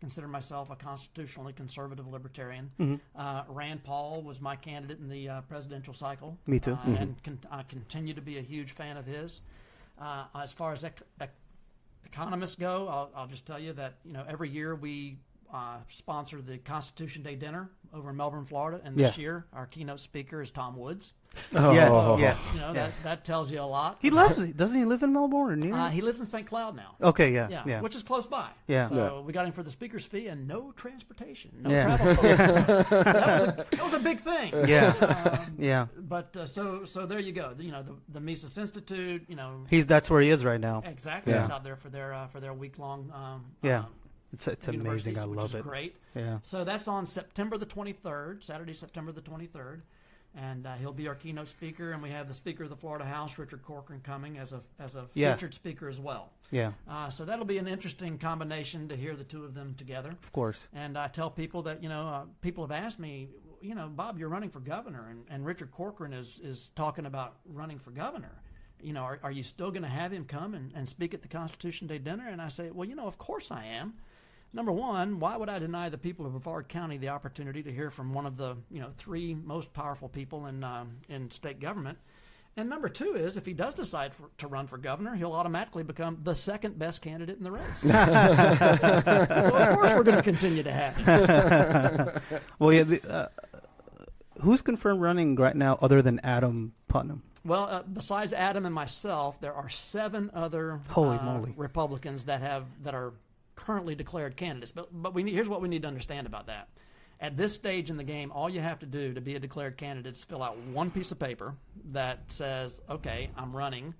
Consider 0.00 0.26
myself 0.26 0.70
a 0.70 0.74
constitutionally 0.74 1.52
conservative 1.52 2.08
libertarian. 2.08 2.72
hmm 2.78 2.96
Uh, 3.14 3.44
Rand 3.46 3.84
Paul 3.84 4.22
was 4.22 4.40
my 4.40 4.56
candidate 4.56 4.98
in 4.98 5.08
the 5.08 5.28
uh, 5.28 5.40
presidential 5.42 5.94
cycle. 5.94 6.36
Me 6.48 6.58
too. 6.58 6.72
Uh, 6.72 6.78
And 6.98 7.22
con- 7.22 7.38
I 7.48 7.62
continue 7.62 8.12
to 8.14 8.20
be 8.22 8.38
a 8.38 8.42
huge 8.42 8.72
fan 8.72 8.96
of 8.96 9.06
his. 9.06 9.42
Uh, 9.98 10.24
as 10.34 10.52
far 10.52 10.72
as 10.72 10.82
ec- 10.82 11.02
ec- 11.20 11.30
economists 12.04 12.56
go, 12.56 12.88
I'll, 12.88 13.10
I'll 13.14 13.26
just 13.26 13.46
tell 13.46 13.58
you 13.58 13.72
that 13.74 13.94
you 14.04 14.12
know 14.12 14.24
every 14.28 14.48
year 14.48 14.74
we 14.74 15.18
uh, 15.52 15.76
sponsor 15.88 16.40
the 16.40 16.58
Constitution 16.58 17.22
Day 17.22 17.34
dinner 17.34 17.70
over 17.92 18.10
in 18.10 18.16
Melbourne, 18.16 18.44
Florida, 18.46 18.80
and 18.84 18.96
this 18.96 19.16
Yeah. 19.18 19.22
year 19.22 19.46
our 19.52 19.66
keynote 19.66 20.00
speaker 20.00 20.40
is 20.42 20.50
Tom 20.50 20.76
Woods. 20.76 21.12
Yeah, 21.52 21.88
Oh. 21.88 22.16
yeah. 22.18 22.36
You 22.54 22.60
know 22.60 22.66
Yeah. 22.68 22.72
that 22.72 22.92
that 23.04 23.24
tells 23.24 23.50
you 23.52 23.60
a 23.60 23.62
lot. 23.62 23.98
He 24.00 24.10
lives. 24.10 24.52
Doesn't 24.54 24.78
he 24.78 24.84
live 24.84 25.02
in 25.02 25.12
Melbourne 25.12 25.50
or 25.52 25.56
near? 25.56 25.74
Uh, 25.74 25.88
he 25.90 26.00
lives 26.00 26.18
in 26.20 26.26
St. 26.26 26.46
Cloud 26.46 26.76
now. 26.76 26.94
okay. 27.02 27.32
Yeah. 27.32 27.48
Yeah, 27.50 27.62
Yeah. 27.66 27.80
which 27.80 27.94
is 27.94 28.02
close 28.02 28.26
by. 28.26 28.48
Yeah. 28.66 28.88
So 28.88 28.94
Yeah. 28.94 29.20
we 29.26 29.32
got 29.32 29.46
him 29.46 29.52
for 29.52 29.62
the 29.62 29.70
speaker's 29.70 30.04
fee 30.06 30.28
and 30.28 30.46
no 30.46 30.72
transportation, 30.72 31.50
no 31.60 31.70
Yeah. 31.70 31.96
travel 31.96 32.14
costs. 32.16 32.36
that, 32.90 32.90
was 32.90 33.42
a, 33.42 33.66
that 33.70 33.82
was 33.84 33.94
a 33.94 34.00
big 34.00 34.20
thing. 34.20 34.52
Yeah. 34.68 34.92
Um, 34.92 35.54
yeah. 35.58 35.86
But 35.98 36.36
uh, 36.36 36.46
so 36.46 36.84
so 36.84 37.06
there 37.06 37.18
you 37.18 37.32
go. 37.32 37.54
You 37.58 37.72
know 37.72 37.82
the 37.82 37.94
the 38.08 38.20
Mises 38.20 38.56
Institute. 38.58 39.24
You 39.28 39.36
know 39.36 39.64
He's 39.70 39.86
that's 39.86 40.10
where 40.10 40.20
he 40.20 40.30
is 40.30 40.44
right 40.44 40.60
now. 40.60 40.82
exactly. 40.84 41.32
Yeah. 41.32 41.42
It's 41.42 41.50
out 41.50 41.64
there 41.64 41.76
for 41.76 41.88
their 41.88 42.12
uh, 42.14 42.26
for 42.28 42.40
their 42.40 42.52
week 42.54 42.78
long. 42.78 43.10
Um, 43.14 43.44
Yeah. 43.62 43.80
um, 43.80 43.86
It's 44.32 44.48
it's 44.48 44.68
amazing. 44.68 44.80
universities, 44.84 45.18
I 45.18 45.26
which 45.26 45.36
love 45.38 45.50
is 45.50 45.54
it. 45.56 45.62
Great. 45.62 45.96
Yeah. 46.14 46.38
So 46.42 46.64
that's 46.64 46.88
on 46.88 47.06
September 47.06 47.58
the 47.58 47.66
23rd, 47.66 48.42
Saturday, 48.42 48.72
September 48.72 49.12
the 49.12 49.20
23rd, 49.20 49.82
and 50.34 50.66
uh, 50.66 50.74
he'll 50.74 50.92
be 50.92 51.08
our 51.08 51.14
keynote 51.14 51.48
speaker. 51.48 51.92
And 51.92 52.02
we 52.02 52.10
have 52.10 52.28
the 52.28 52.34
Speaker 52.34 52.64
of 52.64 52.70
the 52.70 52.76
Florida 52.76 53.04
House, 53.04 53.38
Richard 53.38 53.62
Corcoran, 53.62 54.00
coming 54.00 54.38
as 54.38 54.52
a 54.52 54.60
as 54.78 54.94
a 54.94 55.06
Yeah. 55.14 55.34
featured 55.34 55.54
speaker 55.54 55.88
as 55.88 56.00
well. 56.00 56.30
Yeah. 56.50 56.72
Uh, 56.88 57.08
so 57.10 57.24
that'll 57.24 57.44
be 57.44 57.58
an 57.58 57.68
interesting 57.68 58.18
combination 58.18 58.88
to 58.88 58.96
hear 58.96 59.16
the 59.16 59.24
two 59.24 59.44
of 59.44 59.54
them 59.54 59.74
together. 59.76 60.10
Of 60.22 60.32
course. 60.32 60.68
And 60.74 60.96
I 60.98 61.08
tell 61.08 61.30
people 61.30 61.62
that 61.62 61.82
you 61.82 61.88
know 61.88 62.06
uh, 62.08 62.22
people 62.40 62.66
have 62.66 62.84
asked 62.84 62.98
me, 62.98 63.28
you 63.60 63.74
know, 63.74 63.88
Bob, 63.88 64.18
you're 64.18 64.28
running 64.28 64.50
for 64.50 64.60
governor, 64.60 65.08
and, 65.10 65.24
and 65.30 65.44
Richard 65.46 65.70
Corcoran 65.70 66.12
is 66.12 66.40
is 66.42 66.70
talking 66.74 67.06
about 67.06 67.36
running 67.46 67.78
for 67.78 67.90
governor. 67.90 68.32
You 68.80 68.92
know, 68.92 69.02
are, 69.02 69.20
are 69.22 69.30
you 69.30 69.44
still 69.44 69.70
going 69.70 69.84
to 69.84 69.88
have 69.88 70.10
him 70.12 70.24
come 70.24 70.54
and, 70.54 70.72
and 70.74 70.88
speak 70.88 71.14
at 71.14 71.22
the 71.22 71.28
Constitution 71.28 71.86
Day 71.86 71.98
dinner? 71.98 72.28
And 72.28 72.42
I 72.42 72.48
say, 72.48 72.72
well, 72.72 72.88
you 72.88 72.96
know, 72.96 73.06
of 73.06 73.16
course 73.16 73.52
I 73.52 73.64
am. 73.66 73.94
Number 74.54 74.72
one, 74.72 75.18
why 75.18 75.36
would 75.36 75.48
I 75.48 75.58
deny 75.58 75.88
the 75.88 75.98
people 75.98 76.26
of 76.26 76.32
Brevard 76.32 76.68
County 76.68 76.98
the 76.98 77.08
opportunity 77.08 77.62
to 77.62 77.72
hear 77.72 77.90
from 77.90 78.12
one 78.12 78.26
of 78.26 78.36
the 78.36 78.56
you 78.70 78.80
know 78.80 78.90
three 78.98 79.34
most 79.34 79.72
powerful 79.72 80.08
people 80.08 80.46
in 80.46 80.62
um, 80.62 80.96
in 81.08 81.30
state 81.30 81.60
government? 81.60 81.98
And 82.54 82.68
number 82.68 82.90
two 82.90 83.14
is, 83.14 83.38
if 83.38 83.46
he 83.46 83.54
does 83.54 83.74
decide 83.74 84.12
for, 84.12 84.28
to 84.38 84.46
run 84.46 84.66
for 84.66 84.76
governor, 84.76 85.14
he'll 85.14 85.32
automatically 85.32 85.84
become 85.84 86.18
the 86.22 86.34
second 86.34 86.78
best 86.78 87.00
candidate 87.00 87.38
in 87.38 87.44
the 87.44 87.50
race. 87.50 87.62
so 87.80 89.56
of 89.56 89.74
course 89.74 89.92
we're 89.94 90.02
going 90.02 90.18
to 90.18 90.22
continue 90.22 90.62
to 90.62 90.70
have 90.70 90.96
him. 90.96 92.40
well, 92.58 92.72
yeah. 92.74 92.82
The, 92.82 93.10
uh, 93.10 93.28
who's 94.42 94.60
confirmed 94.60 95.00
running 95.00 95.34
right 95.36 95.56
now, 95.56 95.78
other 95.80 96.02
than 96.02 96.20
Adam 96.22 96.74
Putnam? 96.88 97.22
Well, 97.44 97.64
uh, 97.64 97.82
besides 97.90 98.34
Adam 98.34 98.66
and 98.66 98.74
myself, 98.74 99.40
there 99.40 99.54
are 99.54 99.70
seven 99.70 100.30
other 100.34 100.80
Holy 100.90 101.16
uh, 101.16 101.22
moly. 101.22 101.54
Republicans 101.56 102.24
that 102.24 102.42
have 102.42 102.66
that 102.82 102.94
are 102.94 103.14
currently 103.54 103.94
declared 103.94 104.36
candidates. 104.36 104.72
But 104.72 104.88
but 104.92 105.14
we 105.14 105.22
need, 105.22 105.34
here's 105.34 105.48
what 105.48 105.60
we 105.60 105.68
need 105.68 105.82
to 105.82 105.88
understand 105.88 106.26
about 106.26 106.46
that. 106.46 106.68
At 107.20 107.36
this 107.36 107.54
stage 107.54 107.88
in 107.88 107.96
the 107.96 108.04
game, 108.04 108.32
all 108.32 108.50
you 108.50 108.60
have 108.60 108.80
to 108.80 108.86
do 108.86 109.14
to 109.14 109.20
be 109.20 109.36
a 109.36 109.38
declared 109.38 109.76
candidate 109.76 110.16
is 110.16 110.24
fill 110.24 110.42
out 110.42 110.58
one 110.58 110.90
piece 110.90 111.12
of 111.12 111.18
paper 111.18 111.54
that 111.92 112.30
says, 112.32 112.80
"Okay, 112.90 113.30
I'm 113.36 113.54
running. 113.56 113.94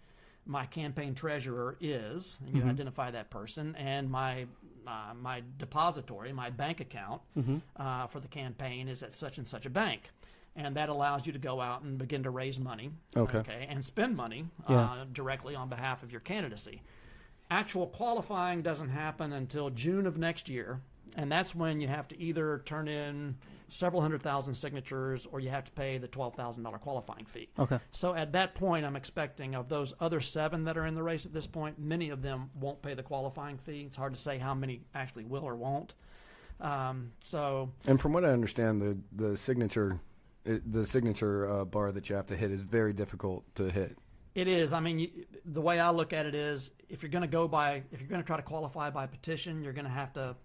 My 0.44 0.66
campaign 0.66 1.14
treasurer 1.14 1.76
is," 1.80 2.40
and 2.44 2.56
you 2.56 2.64
identify 2.64 3.12
that 3.12 3.30
person, 3.30 3.76
and 3.76 4.10
my 4.10 4.46
uh, 4.86 5.14
my 5.20 5.42
depository, 5.58 6.32
my 6.32 6.50
bank 6.50 6.80
account 6.80 7.22
uh, 7.76 8.06
for 8.08 8.18
the 8.18 8.26
campaign 8.26 8.88
is 8.88 9.04
at 9.04 9.12
such 9.12 9.38
and 9.38 9.46
such 9.46 9.66
a 9.66 9.70
bank. 9.70 10.10
And 10.56 10.76
that 10.76 10.88
allows 10.90 11.24
you 11.26 11.32
to 11.32 11.38
go 11.38 11.60
out 11.60 11.82
and 11.82 11.96
begin 11.96 12.24
to 12.24 12.30
raise 12.30 12.58
money, 12.58 12.90
Okay. 13.16 13.66
and 13.70 13.82
spend 13.84 14.16
money 14.16 14.44
Yeah. 14.68 14.80
uh, 14.80 15.04
directly 15.12 15.54
on 15.54 15.68
behalf 15.70 16.02
of 16.02 16.10
your 16.10 16.20
candidacy. 16.20 16.82
Actual 17.52 17.86
qualifying 17.86 18.62
doesn't 18.62 18.88
happen 18.88 19.34
until 19.34 19.68
June 19.68 20.06
of 20.06 20.16
next 20.16 20.48
year, 20.48 20.80
and 21.16 21.30
that's 21.30 21.54
when 21.54 21.82
you 21.82 21.86
have 21.86 22.08
to 22.08 22.18
either 22.18 22.62
turn 22.64 22.88
in 22.88 23.36
several 23.68 24.00
hundred 24.00 24.22
thousand 24.22 24.54
signatures 24.54 25.26
or 25.30 25.38
you 25.38 25.50
have 25.50 25.62
to 25.64 25.72
pay 25.72 25.98
the 25.98 26.08
$12,000 26.08 26.80
qualifying 26.80 27.26
fee. 27.26 27.50
Okay. 27.58 27.78
So 27.90 28.14
at 28.14 28.32
that 28.32 28.54
point, 28.54 28.86
I'm 28.86 28.96
expecting 28.96 29.54
of 29.54 29.68
those 29.68 29.92
other 30.00 30.18
seven 30.18 30.64
that 30.64 30.78
are 30.78 30.86
in 30.86 30.94
the 30.94 31.02
race 31.02 31.26
at 31.26 31.34
this 31.34 31.46
point, 31.46 31.78
many 31.78 32.08
of 32.08 32.22
them 32.22 32.48
won't 32.58 32.80
pay 32.80 32.94
the 32.94 33.02
qualifying 33.02 33.58
fee. 33.58 33.84
It's 33.86 33.98
hard 33.98 34.14
to 34.14 34.20
say 34.20 34.38
how 34.38 34.54
many 34.54 34.80
actually 34.94 35.24
will 35.24 35.44
or 35.44 35.54
won't. 35.54 35.92
Um, 36.58 37.12
so 37.20 37.70
And 37.86 38.00
from 38.00 38.14
what 38.14 38.24
I 38.24 38.28
understand, 38.30 38.80
the 38.80 38.96
the 39.14 39.36
signature, 39.36 40.00
it, 40.46 40.72
the 40.72 40.86
signature 40.86 41.50
uh, 41.50 41.64
bar 41.66 41.92
that 41.92 42.08
you 42.08 42.16
have 42.16 42.28
to 42.28 42.36
hit 42.36 42.50
is 42.50 42.62
very 42.62 42.94
difficult 42.94 43.44
to 43.56 43.70
hit. 43.70 43.98
It 44.34 44.48
is. 44.48 44.72
I 44.72 44.80
mean, 44.80 44.98
you, 44.98 45.10
the 45.44 45.60
way 45.60 45.78
I 45.78 45.90
look 45.90 46.12
at 46.12 46.26
it 46.26 46.34
is, 46.34 46.70
if 46.88 47.02
you're 47.02 47.10
going 47.10 47.22
to 47.22 47.28
go 47.28 47.48
by, 47.48 47.82
if 47.92 48.00
you're 48.00 48.08
going 48.08 48.22
to 48.22 48.26
try 48.26 48.36
to 48.36 48.42
qualify 48.42 48.90
by 48.90 49.06
petition, 49.06 49.62
you're 49.62 49.74
going 49.74 49.84
to 49.84 49.90
have 49.90 50.12
to 50.14 50.36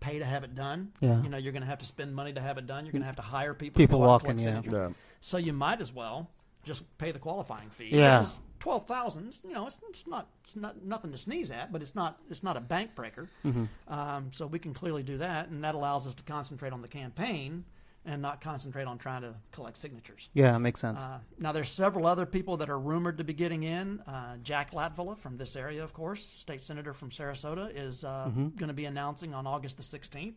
pay 0.00 0.18
to 0.18 0.24
have 0.24 0.44
it 0.44 0.54
done. 0.54 0.92
Yeah. 1.00 1.22
You 1.22 1.28
know, 1.28 1.38
you're 1.38 1.52
going 1.52 1.62
to 1.62 1.68
have 1.68 1.78
to 1.78 1.86
spend 1.86 2.14
money 2.14 2.32
to 2.32 2.40
have 2.40 2.58
it 2.58 2.66
done. 2.66 2.84
You're 2.84 2.92
going 2.92 3.02
to 3.02 3.06
have 3.06 3.16
to 3.16 3.22
hire 3.22 3.54
people. 3.54 3.78
People 3.78 4.00
to 4.00 4.04
go 4.04 4.10
out 4.10 4.28
and 4.28 4.40
walking, 4.40 4.72
yeah. 4.72 4.80
Yeah. 4.80 4.88
So 5.20 5.38
you 5.38 5.52
might 5.52 5.80
as 5.80 5.92
well 5.92 6.30
just 6.64 6.84
pay 6.98 7.12
the 7.12 7.18
qualifying 7.18 7.70
fee. 7.70 7.90
Yeah. 7.92 8.20
Which 8.20 8.28
twelve 8.58 8.86
thousand. 8.86 9.38
You 9.44 9.52
know, 9.52 9.66
it's, 9.66 9.78
it's 9.88 10.06
not 10.06 10.28
it's 10.42 10.56
not 10.56 10.84
nothing 10.84 11.12
to 11.12 11.16
sneeze 11.16 11.50
at, 11.50 11.72
but 11.72 11.82
it's 11.82 11.94
not 11.94 12.18
it's 12.28 12.42
not 12.42 12.56
a 12.56 12.60
bank 12.60 12.94
breaker. 12.94 13.28
Mm-hmm. 13.44 13.64
Um, 13.92 14.30
so 14.32 14.46
we 14.46 14.58
can 14.58 14.74
clearly 14.74 15.02
do 15.02 15.18
that, 15.18 15.48
and 15.48 15.62
that 15.62 15.74
allows 15.74 16.06
us 16.06 16.14
to 16.14 16.22
concentrate 16.24 16.72
on 16.72 16.82
the 16.82 16.88
campaign 16.88 17.64
and 18.06 18.22
not 18.22 18.40
concentrate 18.40 18.86
on 18.86 18.98
trying 18.98 19.22
to 19.22 19.34
collect 19.52 19.76
signatures. 19.76 20.30
Yeah, 20.32 20.54
it 20.54 20.60
makes 20.60 20.80
sense. 20.80 21.00
Uh, 21.00 21.18
now, 21.38 21.52
there's 21.52 21.68
several 21.68 22.06
other 22.06 22.24
people 22.24 22.56
that 22.58 22.70
are 22.70 22.78
rumored 22.78 23.18
to 23.18 23.24
be 23.24 23.32
getting 23.32 23.64
in. 23.64 24.00
Uh, 24.00 24.36
Jack 24.42 24.70
Latvala 24.72 25.18
from 25.18 25.36
this 25.36 25.56
area, 25.56 25.82
of 25.82 25.92
course, 25.92 26.24
state 26.24 26.62
senator 26.62 26.94
from 26.94 27.10
Sarasota, 27.10 27.70
is 27.74 28.04
uh, 28.04 28.30
going 28.34 28.68
to 28.68 28.74
be 28.74 28.84
announcing 28.84 29.34
on 29.34 29.46
August 29.46 29.76
the 29.76 29.82
16th. 29.82 30.34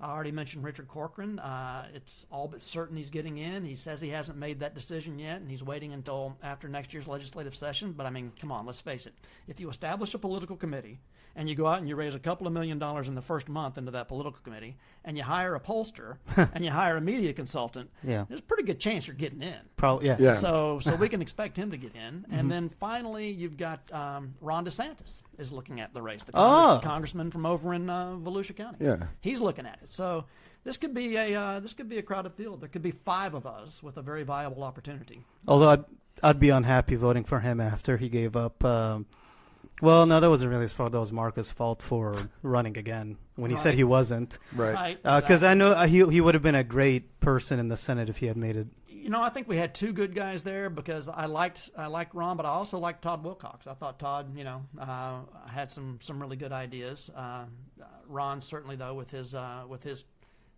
I 0.00 0.10
already 0.12 0.30
mentioned 0.30 0.64
Richard 0.64 0.86
Corcoran. 0.86 1.38
Uh, 1.40 1.86
it's 1.92 2.24
all 2.30 2.46
but 2.46 2.60
certain 2.60 2.96
he's 2.96 3.10
getting 3.10 3.38
in. 3.38 3.64
He 3.64 3.74
says 3.74 4.00
he 4.00 4.10
hasn't 4.10 4.38
made 4.38 4.60
that 4.60 4.74
decision 4.74 5.18
yet, 5.18 5.40
and 5.40 5.50
he's 5.50 5.62
waiting 5.62 5.92
until 5.92 6.36
after 6.42 6.68
next 6.68 6.92
year's 6.92 7.08
legislative 7.08 7.54
session. 7.54 7.92
But 7.92 8.06
I 8.06 8.10
mean, 8.10 8.30
come 8.40 8.52
on, 8.52 8.64
let's 8.64 8.80
face 8.80 9.06
it. 9.06 9.14
If 9.48 9.58
you 9.58 9.68
establish 9.70 10.14
a 10.14 10.18
political 10.18 10.56
committee 10.56 11.00
and 11.34 11.48
you 11.48 11.54
go 11.54 11.66
out 11.66 11.78
and 11.78 11.88
you 11.88 11.94
raise 11.96 12.14
a 12.14 12.18
couple 12.18 12.46
of 12.46 12.52
million 12.52 12.78
dollars 12.78 13.06
in 13.08 13.14
the 13.14 13.22
first 13.22 13.48
month 13.48 13.76
into 13.76 13.90
that 13.92 14.06
political 14.08 14.40
committee, 14.42 14.76
and 15.04 15.16
you 15.16 15.22
hire 15.24 15.54
a 15.56 15.60
pollster 15.60 16.16
and 16.54 16.64
you 16.64 16.70
hire 16.70 16.96
a 16.96 17.00
media 17.00 17.32
consultant, 17.32 17.90
Yeah. 18.04 18.24
there's 18.28 18.40
a 18.40 18.44
pretty 18.44 18.62
good 18.64 18.78
chance 18.80 19.06
you're 19.06 19.16
getting 19.16 19.42
in. 19.42 19.58
Probably, 19.76 20.06
yeah. 20.06 20.16
Yeah. 20.18 20.34
So, 20.34 20.78
so 20.80 20.94
we 20.96 21.08
can 21.08 21.22
expect 21.22 21.56
him 21.56 21.70
to 21.72 21.76
get 21.76 21.94
in, 21.96 22.24
and 22.30 22.50
then 22.50 22.68
finally 22.80 23.30
you've 23.30 23.56
got 23.56 23.80
um, 23.92 24.34
Ron 24.40 24.64
DeSantis 24.64 25.22
is 25.38 25.52
looking 25.52 25.80
at 25.80 25.94
the 25.94 26.02
race, 26.02 26.22
the 26.24 26.32
Congress, 26.32 26.78
Oh. 26.84 26.86
congressman 26.86 27.30
from 27.30 27.46
over 27.46 27.72
in 27.74 27.88
uh, 27.88 28.16
Volusia 28.16 28.56
County. 28.56 28.84
Yeah. 28.84 29.04
he's 29.20 29.40
looking 29.40 29.66
at 29.66 29.78
it. 29.82 29.90
So 29.90 30.24
this 30.64 30.76
could 30.76 30.94
be 30.94 31.16
a 31.16 31.34
uh, 31.34 31.60
this 31.60 31.72
could 31.74 31.88
be 31.88 31.98
a 31.98 32.02
crowded 32.02 32.34
field. 32.34 32.60
There 32.60 32.68
could 32.68 32.82
be 32.82 32.90
five 32.90 33.34
of 33.34 33.46
us 33.46 33.82
with 33.82 33.96
a 33.96 34.02
very 34.02 34.22
viable 34.24 34.62
opportunity. 34.64 35.24
Although 35.46 35.68
I'd, 35.70 35.84
I'd 36.22 36.40
be 36.40 36.50
unhappy 36.50 36.96
voting 36.96 37.24
for 37.24 37.40
him 37.40 37.60
after 37.60 37.96
he 37.96 38.08
gave 38.08 38.36
up. 38.36 38.64
Um, 38.64 39.06
well, 39.80 40.06
no, 40.06 40.18
that 40.18 40.28
wasn't 40.28 40.50
really 40.50 40.62
his 40.64 40.72
fault. 40.72 40.90
That 40.90 40.98
was 40.98 41.12
Marco's 41.12 41.52
fault 41.52 41.82
for 41.82 42.28
running 42.42 42.76
again 42.76 43.16
when 43.36 43.52
he 43.52 43.56
said 43.56 43.74
he 43.74 43.84
wasn't. 43.84 44.36
Right. 44.56 44.98
Right? 45.04 45.20
Because 45.22 45.44
I 45.44 45.54
know 45.54 45.70
uh, 45.70 45.86
he 45.86 46.04
he 46.08 46.20
would 46.20 46.34
have 46.34 46.42
been 46.42 46.56
a 46.56 46.64
great 46.64 47.20
person 47.20 47.60
in 47.60 47.68
the 47.68 47.76
Senate 47.76 48.08
if 48.08 48.18
he 48.18 48.26
had 48.26 48.36
made 48.36 48.56
it. 48.56 48.66
You 49.08 49.12
know, 49.12 49.22
I 49.22 49.30
think 49.30 49.48
we 49.48 49.56
had 49.56 49.74
two 49.74 49.94
good 49.94 50.14
guys 50.14 50.42
there 50.42 50.68
because 50.68 51.08
I 51.08 51.24
liked 51.24 51.70
I 51.74 51.86
liked 51.86 52.14
Ron, 52.14 52.36
but 52.36 52.44
I 52.44 52.50
also 52.50 52.76
liked 52.78 53.00
Todd 53.00 53.24
Wilcox. 53.24 53.66
I 53.66 53.72
thought 53.72 53.98
Todd, 53.98 54.36
you 54.36 54.44
know, 54.44 54.66
uh, 54.78 55.20
had 55.50 55.72
some 55.72 55.98
some 56.02 56.20
really 56.20 56.36
good 56.36 56.52
ideas. 56.52 57.08
Uh, 57.16 57.46
Ron 58.06 58.42
certainly 58.42 58.76
though 58.76 58.92
with 58.92 59.10
his 59.10 59.34
uh, 59.34 59.64
with 59.66 59.82
his 59.82 60.04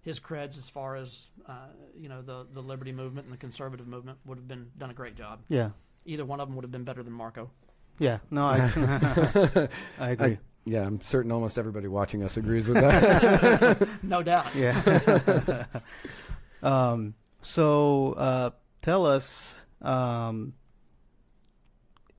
his 0.02 0.18
creds 0.18 0.58
as 0.58 0.68
far 0.68 0.96
as 0.96 1.28
uh, 1.46 1.68
you 1.96 2.08
know 2.08 2.22
the 2.22 2.44
the 2.52 2.60
liberty 2.60 2.90
movement 2.90 3.26
and 3.26 3.32
the 3.32 3.38
conservative 3.38 3.86
movement 3.86 4.18
would 4.26 4.36
have 4.36 4.48
been 4.48 4.66
done 4.76 4.90
a 4.90 4.94
great 4.94 5.14
job. 5.14 5.38
Yeah, 5.48 5.70
Either 6.04 6.24
one 6.24 6.40
of 6.40 6.48
them 6.48 6.56
would 6.56 6.64
have 6.64 6.72
been 6.72 6.82
better 6.82 7.04
than 7.04 7.12
Marco. 7.12 7.52
yeah. 8.00 8.18
No, 8.32 8.46
I 8.46 9.68
I 10.00 10.10
agree. 10.10 10.32
I, 10.32 10.38
yeah, 10.64 10.84
I'm 10.84 11.00
certain 11.00 11.30
almost 11.30 11.56
everybody 11.56 11.86
watching 11.86 12.24
us 12.24 12.36
agrees 12.36 12.66
with 12.66 12.78
that. 12.80 13.88
No 14.02 14.24
doubt. 14.24 14.46
Yeah. 14.56 15.66
um, 16.64 17.14
so 17.42 18.12
uh, 18.12 18.50
tell 18.82 19.06
us 19.06 19.56
um, 19.82 20.54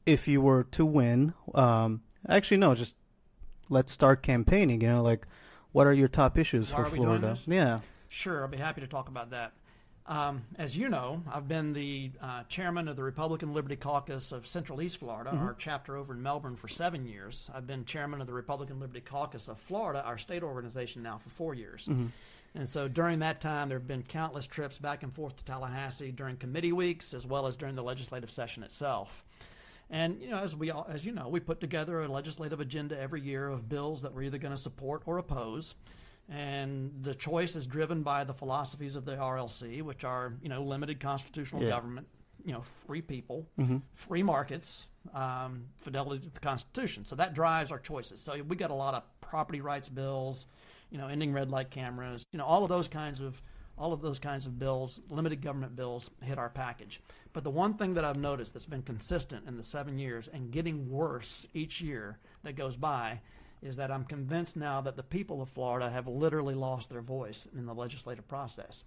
if 0.05 0.27
you 0.27 0.41
were 0.41 0.63
to 0.65 0.85
win. 0.85 1.33
Um, 1.53 2.01
actually, 2.27 2.57
no, 2.57 2.75
just 2.75 2.95
let's 3.69 3.91
start 3.91 4.23
campaigning. 4.23 4.81
You 4.81 4.89
know, 4.89 5.03
like 5.03 5.27
what 5.71 5.87
are 5.87 5.93
your 5.93 6.07
top 6.07 6.37
issues 6.37 6.71
Why 6.71 6.77
for 6.77 6.85
are 6.85 6.89
we 6.89 6.97
doing 6.99 7.19
Florida? 7.19 7.39
Yeah. 7.47 7.79
Sure, 8.09 8.41
I'll 8.41 8.49
be 8.49 8.57
happy 8.57 8.81
to 8.81 8.87
talk 8.87 9.07
about 9.07 9.31
that. 9.31 9.53
Um, 10.07 10.41
as 10.57 10.75
you 10.75 10.89
know, 10.89 11.23
I've 11.31 11.47
been 11.47 11.71
the 11.71 12.11
uh, 12.19 12.43
chairman 12.49 12.87
of 12.87 12.95
the 12.97 13.03
Republican 13.03 13.53
Liberty 13.53 13.77
Caucus 13.77 14.31
of 14.31 14.45
Central 14.47 14.81
East 14.81 14.97
Florida, 14.97 15.29
our 15.29 15.55
chapter 15.57 15.95
over 15.95 16.13
in 16.13 16.21
Melbourne, 16.21 16.57
for 16.57 16.67
seven 16.67 17.05
years. 17.05 17.49
I've 17.53 17.67
been 17.67 17.85
chairman 17.85 18.19
of 18.19 18.27
the 18.27 18.33
Republican 18.33 18.79
Liberty 18.79 18.99
Caucus 18.99 19.47
of 19.47 19.59
Florida, 19.59 20.03
our 20.03 20.17
state 20.17 20.43
organization, 20.43 21.03
now 21.03 21.19
for 21.19 21.29
four 21.29 21.53
years. 21.53 21.87
And 22.53 22.67
so 22.67 22.87
during 22.87 23.19
that 23.19 23.39
time, 23.39 23.69
there 23.69 23.77
have 23.77 23.87
been 23.87 24.03
countless 24.03 24.45
trips 24.45 24.77
back 24.77 25.03
and 25.03 25.13
forth 25.13 25.37
to 25.37 25.45
Tallahassee 25.45 26.11
during 26.11 26.35
committee 26.35 26.73
weeks 26.73 27.13
as 27.13 27.25
well 27.25 27.47
as 27.47 27.55
during 27.55 27.75
the 27.75 27.83
legislative 27.83 28.29
session 28.29 28.61
itself. 28.63 29.23
And 29.89 30.21
you 30.21 30.29
know, 30.29 30.39
as 30.39 30.55
we 30.55 30.69
all, 30.71 30.85
as 30.89 31.05
you 31.05 31.11
know, 31.13 31.27
we 31.29 31.39
put 31.39 31.59
together 31.61 32.01
a 32.01 32.07
legislative 32.07 32.59
agenda 32.59 32.99
every 32.99 33.21
year 33.21 33.47
of 33.47 33.67
bills 33.69 34.01
that 34.01 34.13
we're 34.13 34.23
either 34.23 34.37
going 34.37 34.55
to 34.55 34.61
support 34.61 35.01
or 35.05 35.17
oppose. 35.17 35.75
And 36.29 36.91
the 37.01 37.13
choice 37.13 37.55
is 37.55 37.67
driven 37.67 38.03
by 38.03 38.23
the 38.23 38.33
philosophies 38.33 38.95
of 38.95 39.03
the 39.05 39.15
RLC, 39.15 39.81
which 39.81 40.03
are 40.03 40.33
you 40.41 40.49
know 40.49 40.63
limited 40.63 40.99
constitutional 40.99 41.63
Yeah. 41.63 41.69
government, 41.69 42.07
you 42.45 42.53
know 42.53 42.61
free 42.61 43.01
people, 43.01 43.47
free 43.95 44.23
markets, 44.23 44.87
um, 45.13 45.65
fidelity 45.77 46.23
to 46.25 46.29
the 46.29 46.39
Constitution. 46.39 47.03
So 47.05 47.15
that 47.15 47.33
drives 47.33 47.71
our 47.71 47.79
choices. 47.79 48.21
So 48.21 48.41
we 48.43 48.55
got 48.55 48.71
a 48.71 48.75
lot 48.75 48.93
of 48.93 49.03
property 49.19 49.59
rights 49.61 49.89
bills, 49.89 50.45
you 50.91 50.97
know, 50.97 51.07
ending 51.07 51.33
red 51.33 51.49
light 51.49 51.71
cameras, 51.71 52.23
you 52.31 52.37
know, 52.37 52.45
all 52.45 52.63
of 52.63 52.69
those 52.69 52.87
kinds 52.87 53.19
of 53.19 53.41
all 53.77 53.93
of 53.93 54.01
those 54.01 54.19
kinds 54.19 54.45
of 54.45 54.59
bills, 54.59 54.99
limited 55.09 55.41
government 55.41 55.75
bills, 55.75 56.11
hit 56.21 56.37
our 56.37 56.49
package. 56.49 57.01
But 57.33 57.43
the 57.43 57.49
one 57.49 57.73
thing 57.75 57.95
that 57.95 58.05
I've 58.05 58.17
noticed 58.17 58.53
that's 58.53 58.65
been 58.65 58.83
consistent 58.83 59.47
in 59.47 59.57
the 59.57 59.63
seven 59.63 59.97
years 59.97 60.29
and 60.31 60.51
getting 60.51 60.91
worse 60.91 61.47
each 61.53 61.81
year 61.81 62.19
that 62.43 62.55
goes 62.55 62.75
by 62.75 63.21
is 63.61 63.77
that 63.77 63.89
I'm 63.89 64.03
convinced 64.03 64.55
now 64.55 64.81
that 64.81 64.95
the 64.95 65.03
people 65.03 65.41
of 65.41 65.49
Florida 65.49 65.89
have 65.89 66.07
literally 66.07 66.53
lost 66.53 66.89
their 66.89 67.01
voice 67.01 67.47
in 67.57 67.65
the 67.65 67.73
legislative 67.73 68.27
process, 68.27 68.83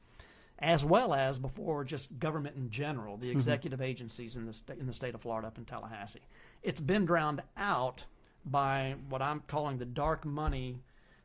as 0.58 0.84
well 0.84 1.14
as 1.14 1.38
before 1.38 1.84
just 1.84 2.18
government 2.18 2.56
in 2.56 2.70
general, 2.70 3.16
the 3.16 3.28
mm-hmm. 3.28 3.36
executive 3.36 3.80
agencies 3.80 4.36
in 4.36 4.46
the 4.46 4.52
sta- 4.52 4.74
in 4.78 4.86
the 4.86 4.92
state 4.92 5.14
of 5.14 5.22
Florida 5.22 5.48
up 5.48 5.58
in 5.58 5.64
Tallahassee. 5.64 6.26
It's 6.62 6.80
been 6.80 7.04
drowned 7.04 7.42
out 7.56 8.04
by 8.44 8.96
what 9.08 9.22
I'm 9.22 9.42
calling 9.46 9.78
the 9.78 9.84
dark 9.84 10.24
money 10.24 10.78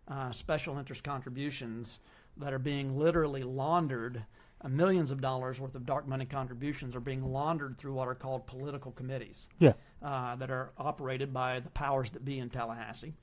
uh, 0.09 0.31
special 0.31 0.77
interest 0.77 1.03
contributions 1.03 1.99
that 2.37 2.53
are 2.53 2.59
being 2.59 2.97
literally 2.97 3.43
laundered 3.43 4.23
uh, 4.61 4.67
millions 4.67 5.11
of 5.11 5.21
dollars 5.21 5.59
worth 5.59 5.75
of 5.75 5.85
dark 5.85 6.07
money 6.07 6.25
contributions 6.25 6.95
are 6.95 6.99
being 6.99 7.23
laundered 7.31 7.77
through 7.77 7.93
what 7.93 8.07
are 8.07 8.15
called 8.15 8.45
political 8.47 8.91
committees 8.91 9.47
Yeah. 9.59 9.73
uh, 10.01 10.35
that 10.37 10.49
are 10.51 10.71
operated 10.77 11.33
by 11.33 11.59
the 11.59 11.69
powers 11.69 12.09
that 12.11 12.25
be 12.25 12.39
in 12.39 12.49
Tallahassee, 12.49 13.13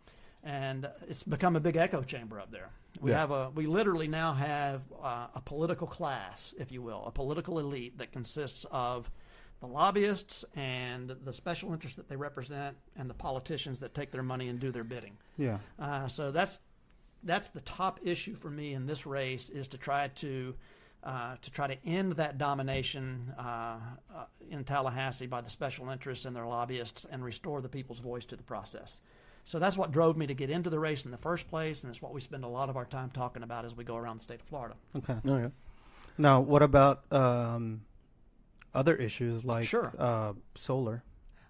and 0.43 0.89
it's 1.09 1.23
become 1.25 1.57
a 1.57 1.61
big 1.61 1.77
echo 1.77 2.03
chamber 2.03 2.41
up 2.41 2.51
there. 2.51 2.71
We 3.01 3.11
Yeah. 3.11 3.19
have 3.19 3.31
a 3.31 3.51
we 3.51 3.67
literally 3.67 4.09
now 4.09 4.33
have 4.33 4.83
uh, 5.03 5.27
a 5.35 5.41
political 5.45 5.87
class, 5.87 6.55
if 6.59 6.73
you 6.73 6.81
will, 6.83 7.05
a 7.05 7.11
political 7.11 7.59
elite 7.59 7.99
that 7.99 8.13
consists 8.13 8.65
of 8.71 9.11
the 9.61 9.67
lobbyists 9.67 10.45
and 10.55 11.11
the 11.25 11.33
special 11.33 11.73
interests 11.73 11.97
that 11.97 12.09
they 12.09 12.17
represent, 12.17 12.77
and 12.95 13.09
the 13.11 13.15
politicians 13.15 13.79
that 13.81 13.95
take 13.95 14.11
their 14.11 14.23
money 14.23 14.49
and 14.49 14.61
do 14.61 14.71
their 14.71 14.85
bidding. 14.85 15.17
Yeah. 15.39 15.59
Uh, 15.79 16.07
so 16.09 16.31
that's 16.31 16.61
that's 17.27 17.49
the 17.49 17.61
top 17.61 18.01
issue 18.03 18.35
for 18.35 18.51
me 18.51 18.73
in 18.73 18.87
this 18.87 19.05
race 19.07 19.49
is 19.51 19.69
to 19.69 19.79
try 19.79 20.09
to 20.09 20.55
uh, 21.05 21.37
to 21.41 21.51
try 21.53 21.67
to 21.69 21.77
end 21.87 22.13
that 22.13 22.37
domination 22.39 23.33
uh, 23.39 23.43
uh, 24.15 24.25
in 24.51 24.65
Tallahassee 24.65 25.27
by 25.27 25.41
the 25.41 25.51
special 25.51 25.91
interests 25.91 26.25
and 26.25 26.35
their 26.35 26.47
lobbyists 26.47 27.05
and 27.11 27.25
restore 27.25 27.61
the 27.61 27.69
people's 27.69 28.01
voice 28.01 28.27
to 28.27 28.37
the 28.37 28.43
process. 28.43 29.01
So 29.45 29.61
that's 29.61 29.79
what 29.79 29.93
drove 29.93 30.17
me 30.17 30.27
to 30.27 30.35
get 30.35 30.51
into 30.51 30.71
the 30.71 30.79
race 30.81 31.05
in 31.05 31.13
the 31.13 31.17
first 31.19 31.49
place, 31.49 31.85
and 31.85 31.91
it's 31.91 32.03
what 32.03 32.13
we 32.13 32.21
spend 32.21 32.43
a 32.43 32.49
lot 32.49 32.69
of 32.69 32.77
our 32.77 32.85
time 32.87 33.11
talking 33.11 33.45
about 33.45 33.65
as 33.65 33.77
we 33.77 33.85
go 33.85 33.95
around 33.97 34.19
the 34.19 34.25
state 34.25 34.41
of 34.41 34.47
Florida. 34.47 34.75
Okay. 34.97 35.17
Okay. 35.29 35.53
Now, 36.19 36.41
what 36.41 36.63
about 36.63 37.05
um, 37.13 37.83
other 38.75 38.97
issues 38.97 39.45
like 39.45 39.69
Sure. 39.69 39.93
uh, 39.99 40.33
solar? 40.57 41.05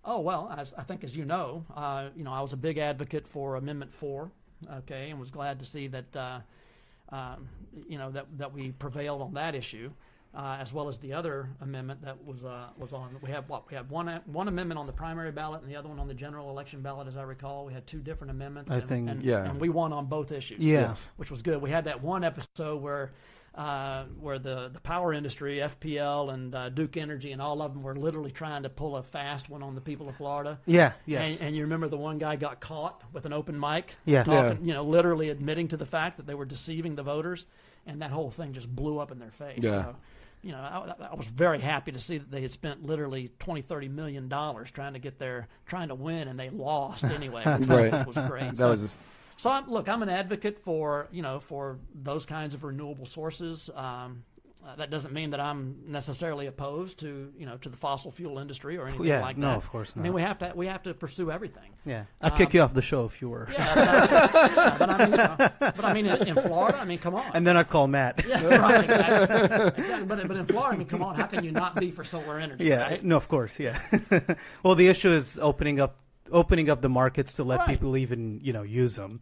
Oh 0.04 0.20
well, 0.20 0.54
as, 0.56 0.74
I 0.74 0.82
think 0.82 1.02
as 1.02 1.16
you 1.16 1.24
know, 1.24 1.64
uh, 1.74 2.10
you 2.14 2.22
know 2.22 2.32
I 2.32 2.40
was 2.42 2.52
a 2.52 2.56
big 2.58 2.76
advocate 2.78 3.26
for 3.26 3.56
Amendment 3.56 3.94
Four, 3.94 4.30
okay, 4.78 5.10
and 5.10 5.18
was 5.20 5.30
glad 5.30 5.58
to 5.60 5.64
see 5.64 5.86
that 5.88 6.16
uh, 6.16 6.40
um, 7.10 7.48
you 7.88 7.98
know 7.98 8.10
that 8.10 8.26
that 8.38 8.52
we 8.52 8.72
prevailed 8.72 9.22
on 9.22 9.34
that 9.34 9.54
issue, 9.54 9.90
uh, 10.34 10.56
as 10.60 10.72
well 10.72 10.88
as 10.88 10.98
the 10.98 11.12
other 11.12 11.48
amendment 11.60 12.02
that 12.02 12.22
was 12.24 12.42
uh, 12.44 12.68
was 12.76 12.92
on. 12.92 13.16
We 13.22 13.30
have 13.30 13.48
what 13.48 13.68
we 13.70 13.76
have 13.76 13.90
one 13.90 14.20
one 14.26 14.48
amendment 14.48 14.78
on 14.78 14.86
the 14.86 14.92
primary 14.92 15.32
ballot 15.32 15.62
and 15.62 15.70
the 15.70 15.76
other 15.76 15.88
one 15.88 15.98
on 15.98 16.08
the 16.08 16.14
general 16.14 16.50
election 16.50 16.80
ballot, 16.82 17.06
as 17.08 17.16
I 17.16 17.22
recall. 17.22 17.64
We 17.66 17.72
had 17.72 17.86
two 17.86 18.00
different 18.00 18.30
amendments. 18.30 18.70
I 18.72 18.76
and, 18.78 18.88
think- 18.88 19.10
and, 19.10 19.22
Yeah. 19.22 19.44
and 19.44 19.60
we 19.60 19.68
won 19.68 19.92
on 19.92 20.06
both 20.06 20.32
issues. 20.32 20.60
Yeah. 20.60 20.94
which 21.16 21.30
was 21.30 21.42
good. 21.42 21.60
We 21.62 21.70
had 21.70 21.84
that 21.84 22.02
one 22.02 22.24
episode 22.24 22.82
where. 22.82 23.12
Uh, 23.56 24.04
where 24.20 24.38
the, 24.38 24.68
the 24.70 24.80
power 24.80 25.14
industry, 25.14 25.56
FPL 25.60 26.30
and 26.34 26.54
uh, 26.54 26.68
Duke 26.68 26.98
Energy, 26.98 27.32
and 27.32 27.40
all 27.40 27.62
of 27.62 27.72
them 27.72 27.82
were 27.82 27.96
literally 27.96 28.30
trying 28.30 28.64
to 28.64 28.68
pull 28.68 28.96
a 28.96 29.02
fast 29.02 29.48
one 29.48 29.62
on 29.62 29.74
the 29.74 29.80
people 29.80 30.10
of 30.10 30.16
Florida. 30.16 30.58
Yeah. 30.66 30.92
Yes. 31.06 31.38
And, 31.38 31.48
and 31.48 31.56
you 31.56 31.62
remember 31.62 31.88
the 31.88 31.96
one 31.96 32.18
guy 32.18 32.36
got 32.36 32.60
caught 32.60 33.00
with 33.14 33.24
an 33.24 33.32
open 33.32 33.58
mic, 33.58 33.94
Yeah. 34.04 34.24
talking, 34.24 34.66
you 34.66 34.74
know, 34.74 34.84
literally 34.84 35.30
admitting 35.30 35.68
to 35.68 35.78
the 35.78 35.86
fact 35.86 36.18
that 36.18 36.26
they 36.26 36.34
were 36.34 36.44
deceiving 36.44 36.96
the 36.96 37.02
voters, 37.02 37.46
and 37.86 38.02
that 38.02 38.10
whole 38.10 38.30
thing 38.30 38.52
just 38.52 38.68
blew 38.68 38.98
up 38.98 39.10
in 39.10 39.18
their 39.18 39.30
face. 39.30 39.60
Yeah. 39.62 39.84
So, 39.84 39.96
you 40.42 40.52
know, 40.52 40.58
I, 40.58 41.06
I 41.12 41.14
was 41.14 41.26
very 41.26 41.58
happy 41.58 41.92
to 41.92 41.98
see 41.98 42.18
that 42.18 42.30
they 42.30 42.42
had 42.42 42.50
spent 42.50 42.84
literally 42.84 43.30
20, 43.38 43.62
30 43.62 43.88
million 43.88 44.28
dollars 44.28 44.70
trying 44.70 44.92
to 44.92 44.98
get 44.98 45.18
their 45.18 45.48
trying 45.64 45.88
to 45.88 45.94
win, 45.94 46.28
and 46.28 46.38
they 46.38 46.50
lost 46.50 47.04
anyway. 47.04 47.42
which 47.58 47.68
Right. 47.70 48.06
was 48.06 48.16
great. 48.28 48.50
That 48.50 48.56
so, 48.58 48.68
was 48.68 48.98
so 49.36 49.50
I'm, 49.50 49.70
look, 49.70 49.88
I'm 49.88 50.02
an 50.02 50.08
advocate 50.08 50.58
for 50.58 51.08
you 51.10 51.22
know 51.22 51.40
for 51.40 51.78
those 51.94 52.24
kinds 52.24 52.54
of 52.54 52.64
renewable 52.64 53.06
sources. 53.06 53.70
Um, 53.74 54.24
uh, 54.66 54.74
that 54.74 54.90
doesn't 54.90 55.14
mean 55.14 55.30
that 55.30 55.38
I'm 55.38 55.76
necessarily 55.86 56.46
opposed 56.46 56.98
to 57.00 57.32
you 57.38 57.46
know 57.46 57.56
to 57.58 57.68
the 57.68 57.76
fossil 57.76 58.10
fuel 58.10 58.38
industry 58.38 58.76
or 58.76 58.88
anything 58.88 59.06
yeah. 59.06 59.20
like 59.20 59.36
no, 59.36 59.46
that. 59.46 59.52
No, 59.52 59.56
of 59.58 59.70
course 59.70 59.94
not. 59.94 60.02
I 60.02 60.04
mean, 60.04 60.12
we 60.12 60.22
have 60.22 60.38
to 60.38 60.52
we 60.56 60.66
have 60.66 60.82
to 60.84 60.94
pursue 60.94 61.30
everything. 61.30 61.70
yeah. 61.84 62.04
I'd 62.20 62.34
kick 62.34 62.52
you 62.52 62.62
off 62.62 62.74
the 62.74 62.82
show 62.82 63.04
if 63.04 63.20
you 63.22 63.28
were. 63.28 63.48
Yeah, 63.52 63.74
but, 63.74 63.88
I- 63.88 64.76
but 64.78 64.90
I 64.90 64.98
mean, 64.98 65.10
you 65.10 65.16
know, 65.16 65.36
but 65.60 65.84
I 65.84 65.92
mean, 65.92 66.06
in, 66.06 66.28
in 66.28 66.34
Florida, 66.34 66.78
I 66.78 66.84
mean, 66.84 66.98
come 66.98 67.14
on. 67.14 67.30
And 67.32 67.46
then 67.46 67.56
I'd 67.56 67.68
call 67.68 67.86
Matt. 67.86 68.24
yeah, 68.26 68.44
right, 68.44 68.84
exactly. 68.84 69.84
exactly. 69.84 70.06
But, 70.06 70.28
but 70.28 70.36
in 70.36 70.46
Florida, 70.46 70.74
I 70.74 70.78
mean, 70.78 70.88
come 70.88 71.02
on, 71.02 71.14
how 71.14 71.26
can 71.26 71.44
you 71.44 71.52
not 71.52 71.76
be 71.76 71.92
for 71.92 72.02
solar 72.02 72.40
energy? 72.40 72.64
Yeah, 72.64 72.82
right? 72.88 73.04
no, 73.04 73.16
of 73.16 73.28
course, 73.28 73.58
yeah. 73.60 73.78
well, 74.64 74.74
the 74.74 74.88
issue 74.88 75.10
is 75.10 75.38
opening 75.40 75.80
up 75.80 75.96
opening 76.32 76.68
up 76.70 76.80
the 76.80 76.88
markets 76.88 77.34
to 77.34 77.44
let 77.44 77.60
Right. 77.60 77.68
people 77.68 77.96
even 77.96 78.40
you 78.42 78.52
know 78.52 78.62
use 78.62 78.96
them, 78.96 79.20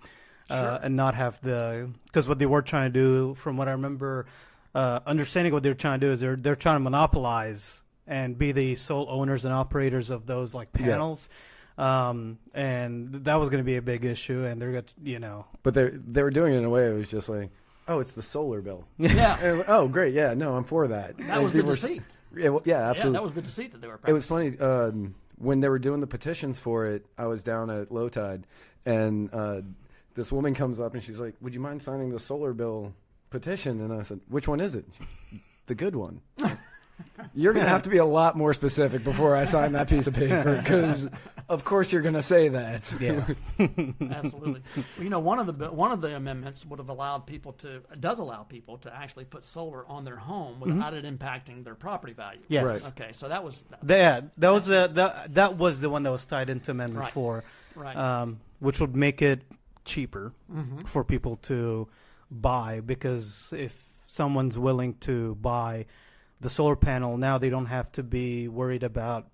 uh, 0.50 0.60
Sure. 0.60 0.80
and 0.82 0.96
not 0.96 1.14
have 1.14 1.40
the 1.40 1.90
because 2.06 2.28
what 2.28 2.38
they 2.38 2.46
were 2.46 2.62
trying 2.62 2.92
to 2.92 2.98
do, 2.98 3.34
from 3.34 3.56
what 3.56 3.68
I 3.68 3.72
remember, 3.72 4.26
uh, 4.74 5.00
understanding 5.06 5.52
what 5.52 5.62
they're 5.62 5.74
trying 5.74 6.00
to 6.00 6.06
do 6.06 6.12
is 6.12 6.20
they're 6.20 6.36
they're 6.36 6.56
trying 6.56 6.76
to 6.76 6.80
monopolize 6.80 7.80
and 8.06 8.36
be 8.38 8.52
the 8.52 8.74
sole 8.74 9.06
owners 9.08 9.44
and 9.44 9.54
operators 9.54 10.10
of 10.10 10.26
those 10.26 10.54
like 10.54 10.68
Yeah. 10.78 10.86
panels. 10.86 11.28
Um, 11.76 12.38
and 12.54 13.12
that 13.24 13.34
was 13.36 13.48
going 13.48 13.58
to 13.62 13.64
be 13.66 13.76
a 13.76 13.82
big 13.82 14.04
issue, 14.04 14.44
and 14.44 14.62
they're 14.62 14.72
got 14.72 14.92
you 15.02 15.18
know, 15.18 15.46
But 15.64 15.74
they 15.74 15.90
they 15.90 16.22
were 16.22 16.30
doing 16.30 16.52
it 16.54 16.58
in 16.58 16.64
a 16.64 16.70
way 16.70 16.86
it 16.88 16.92
was 16.94 17.10
just 17.10 17.28
like, 17.28 17.50
oh, 17.88 17.98
it's 17.98 18.12
the 18.12 18.22
solar 18.22 18.60
bill. 18.60 18.84
Yeah, 18.98 19.36
And, 19.42 19.64
oh, 19.66 19.88
great, 19.88 20.14
yeah, 20.14 20.34
no, 20.34 20.54
I'm 20.54 20.62
for 20.64 20.86
that. 20.88 21.16
that 21.18 21.30
And 21.30 21.42
was 21.42 21.52
the 21.52 21.58
people 21.58 21.70
were- 21.70 21.74
deceit. 21.74 22.02
Yeah, 22.36 22.48
well, 22.50 22.62
yeah, 22.64 22.78
Yeah, 22.80 22.90
absolutely. 22.90 23.16
that 23.16 23.22
was 23.24 23.32
the 23.34 23.42
deceit 23.42 23.72
that 23.72 23.80
they 23.80 23.88
were. 23.88 23.98
it 24.06 24.12
was 24.12 24.26
funny 24.26 24.56
um, 24.58 25.14
when 25.38 25.60
they 25.60 25.68
were 25.68 25.78
doing 25.78 26.00
the 26.00 26.06
petitions 26.06 26.58
for 26.58 26.86
it. 26.86 27.06
I 27.18 27.26
was 27.26 27.42
down 27.42 27.70
at 27.70 27.92
low 27.92 28.08
tide, 28.08 28.46
and 28.86 29.32
uh, 29.32 29.60
this 30.14 30.30
woman 30.30 30.54
comes 30.54 30.80
up 30.80 30.94
and 30.94 31.02
she's 31.02 31.20
like, 31.20 31.34
"Would 31.40 31.54
you 31.54 31.60
mind 31.60 31.82
signing 31.82 32.10
the 32.10 32.18
solar 32.18 32.52
bill 32.52 32.94
petition?" 33.30 33.80
And 33.80 33.92
I 33.92 34.02
said, 34.02 34.20
"Which 34.28 34.48
one 34.48 34.60
is 34.60 34.74
it?" 34.74 34.84
She, 35.30 35.40
the 35.66 35.74
good 35.74 35.96
one. 35.96 36.20
You're 37.34 37.52
going 37.52 37.64
to 37.64 37.70
have 37.70 37.82
to 37.84 37.90
be 37.90 37.98
a 37.98 38.04
lot 38.04 38.36
more 38.36 38.52
specific 38.54 39.02
before 39.04 39.36
I 39.36 39.44
sign 39.44 39.72
that 39.72 39.88
piece 39.88 40.06
of 40.06 40.14
paper 40.14 40.56
because, 40.62 41.08
of 41.48 41.64
course, 41.64 41.92
you're 41.92 42.02
going 42.02 42.14
to 42.14 42.22
say 42.22 42.48
that. 42.48 42.92
yeah, 43.00 43.24
Absolutely. 44.10 44.62
Well, 44.76 44.84
you 45.00 45.10
know, 45.10 45.18
one 45.20 45.38
of 45.38 45.58
the 45.58 45.70
one 45.72 45.90
of 45.92 46.00
the 46.00 46.14
amendments 46.14 46.64
would 46.66 46.78
have 46.78 46.88
allowed 46.88 47.26
people 47.26 47.52
to 47.54 47.82
does 47.98 48.18
allow 48.18 48.42
people 48.44 48.78
to 48.78 48.94
actually 48.94 49.24
put 49.24 49.44
solar 49.44 49.86
on 49.88 50.04
their 50.04 50.16
home 50.16 50.60
without 50.60 50.94
it 50.94 51.04
impacting 51.04 51.64
their 51.64 51.74
property 51.74 52.12
value. 52.12 52.40
yes, 52.48 52.64
Right. 52.64 52.92
Okay, 52.92 53.12
so 53.12 53.28
that 53.28 53.42
was 53.42 53.62
The- 53.82 53.94
yeah, 53.96 54.20
that 54.38 54.50
was 54.50 54.66
the 54.66 54.90
that, 54.94 55.34
that 55.34 55.56
was 55.56 55.80
the 55.80 55.90
one 55.90 56.02
that 56.04 56.12
was 56.12 56.24
tied 56.24 56.48
into 56.50 56.70
Amendment 56.70 57.04
Right. 57.04 57.12
Four. 57.12 57.44
right. 57.74 57.96
um, 57.96 58.40
which 58.60 58.80
would 58.80 58.94
make 58.94 59.20
it 59.22 59.42
cheaper 59.84 60.32
hmm 60.50 60.78
for 60.86 61.04
people 61.04 61.36
to 61.36 61.88
buy 62.30 62.80
because 62.80 63.52
if 63.56 63.98
someone's 64.06 64.58
willing 64.58 64.94
to 65.00 65.34
buy 65.36 65.86
the 66.40 66.50
solar 66.50 66.76
panel 66.76 67.16
now 67.16 67.38
they 67.38 67.50
don't 67.50 67.66
have 67.66 67.90
to 67.92 68.02
be 68.02 68.48
worried 68.48 68.82
about 68.82 69.28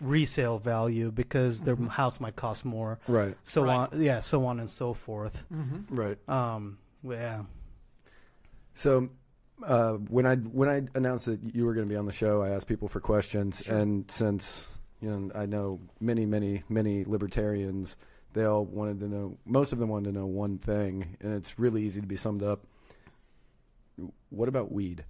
resale 0.00 0.58
value 0.58 1.10
because 1.10 1.60
their 1.62 1.76
Mhm. 1.76 1.88
house 1.88 2.20
might 2.20 2.34
cost 2.36 2.64
more 2.64 2.98
Right, 3.06 3.36
so 3.42 3.64
Right. 3.64 3.92
on 3.92 4.00
yeah 4.02 4.20
so 4.20 4.46
on 4.46 4.58
and 4.58 4.70
so 4.70 4.94
forth 4.94 5.44
hmm 5.50 5.80
right. 5.90 6.18
um 6.28 6.78
yeah 7.02 7.42
So 8.74 9.10
uh, 9.62 9.94
when 9.94 10.24
I 10.26 10.36
when 10.36 10.68
I 10.70 10.82
announced 10.94 11.26
that 11.26 11.54
you 11.54 11.66
were 11.66 11.74
going 11.74 11.86
to 11.86 11.92
be 11.92 11.96
on 11.98 12.06
the 12.06 12.12
show, 12.12 12.40
I 12.42 12.48
asked 12.50 12.66
people 12.66 12.88
for 12.88 13.00
questions, 13.00 13.60
Sure. 13.62 13.76
and 13.76 14.10
since 14.10 14.66
you 15.02 15.10
know 15.10 15.30
I 15.34 15.44
know 15.44 15.80
many 16.00 16.24
many 16.24 16.62
many 16.70 17.04
libertarians, 17.04 17.96
they 18.32 18.44
all 18.44 18.64
wanted 18.64 19.00
to 19.00 19.08
know. 19.08 19.36
Most 19.44 19.74
of 19.74 19.78
them 19.78 19.90
wanted 19.90 20.12
to 20.14 20.18
know 20.18 20.24
one 20.24 20.56
thing, 20.56 21.16
and 21.20 21.34
it's 21.34 21.58
really 21.58 21.82
easy 21.82 22.00
to 22.00 22.06
be 22.06 22.16
summed 22.16 22.42
up. 22.42 22.64
What 24.30 24.48
about 24.48 24.72
weed? 24.72 25.04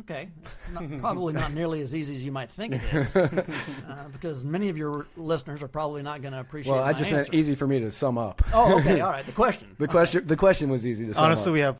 Okay, 0.00 0.28
it's 0.42 0.58
not, 0.72 0.82
probably 1.00 1.32
not 1.34 1.52
nearly 1.52 1.80
as 1.80 1.94
easy 1.94 2.14
as 2.14 2.24
you 2.24 2.32
might 2.32 2.50
think 2.50 2.74
it 2.74 2.82
is, 2.92 3.14
uh, 3.16 4.04
because 4.12 4.44
many 4.44 4.68
of 4.68 4.76
your 4.76 5.06
listeners 5.16 5.62
are 5.62 5.68
probably 5.68 6.02
not 6.02 6.20
going 6.20 6.32
to 6.34 6.40
appreciate. 6.40 6.72
well, 6.72 6.82
I 6.82 6.86
my 6.86 6.92
just 6.98 7.10
answer. 7.10 7.30
meant 7.30 7.34
easy 7.34 7.54
for 7.54 7.66
me 7.68 7.78
to 7.78 7.90
sum 7.92 8.18
up. 8.18 8.42
Oh, 8.52 8.78
okay, 8.80 9.00
all 9.00 9.10
right. 9.10 9.24
The 9.24 9.32
question. 9.44 9.68
The 9.78 9.84
Okay. 9.84 9.90
question 9.92 10.26
the 10.26 10.36
question 10.36 10.68
was 10.70 10.84
easy 10.84 11.06
to 11.06 11.14
sum 11.14 11.22
up. 11.22 11.26
honestly 11.28 11.50
up. 11.50 11.54
we 11.54 11.60
have 11.60 11.78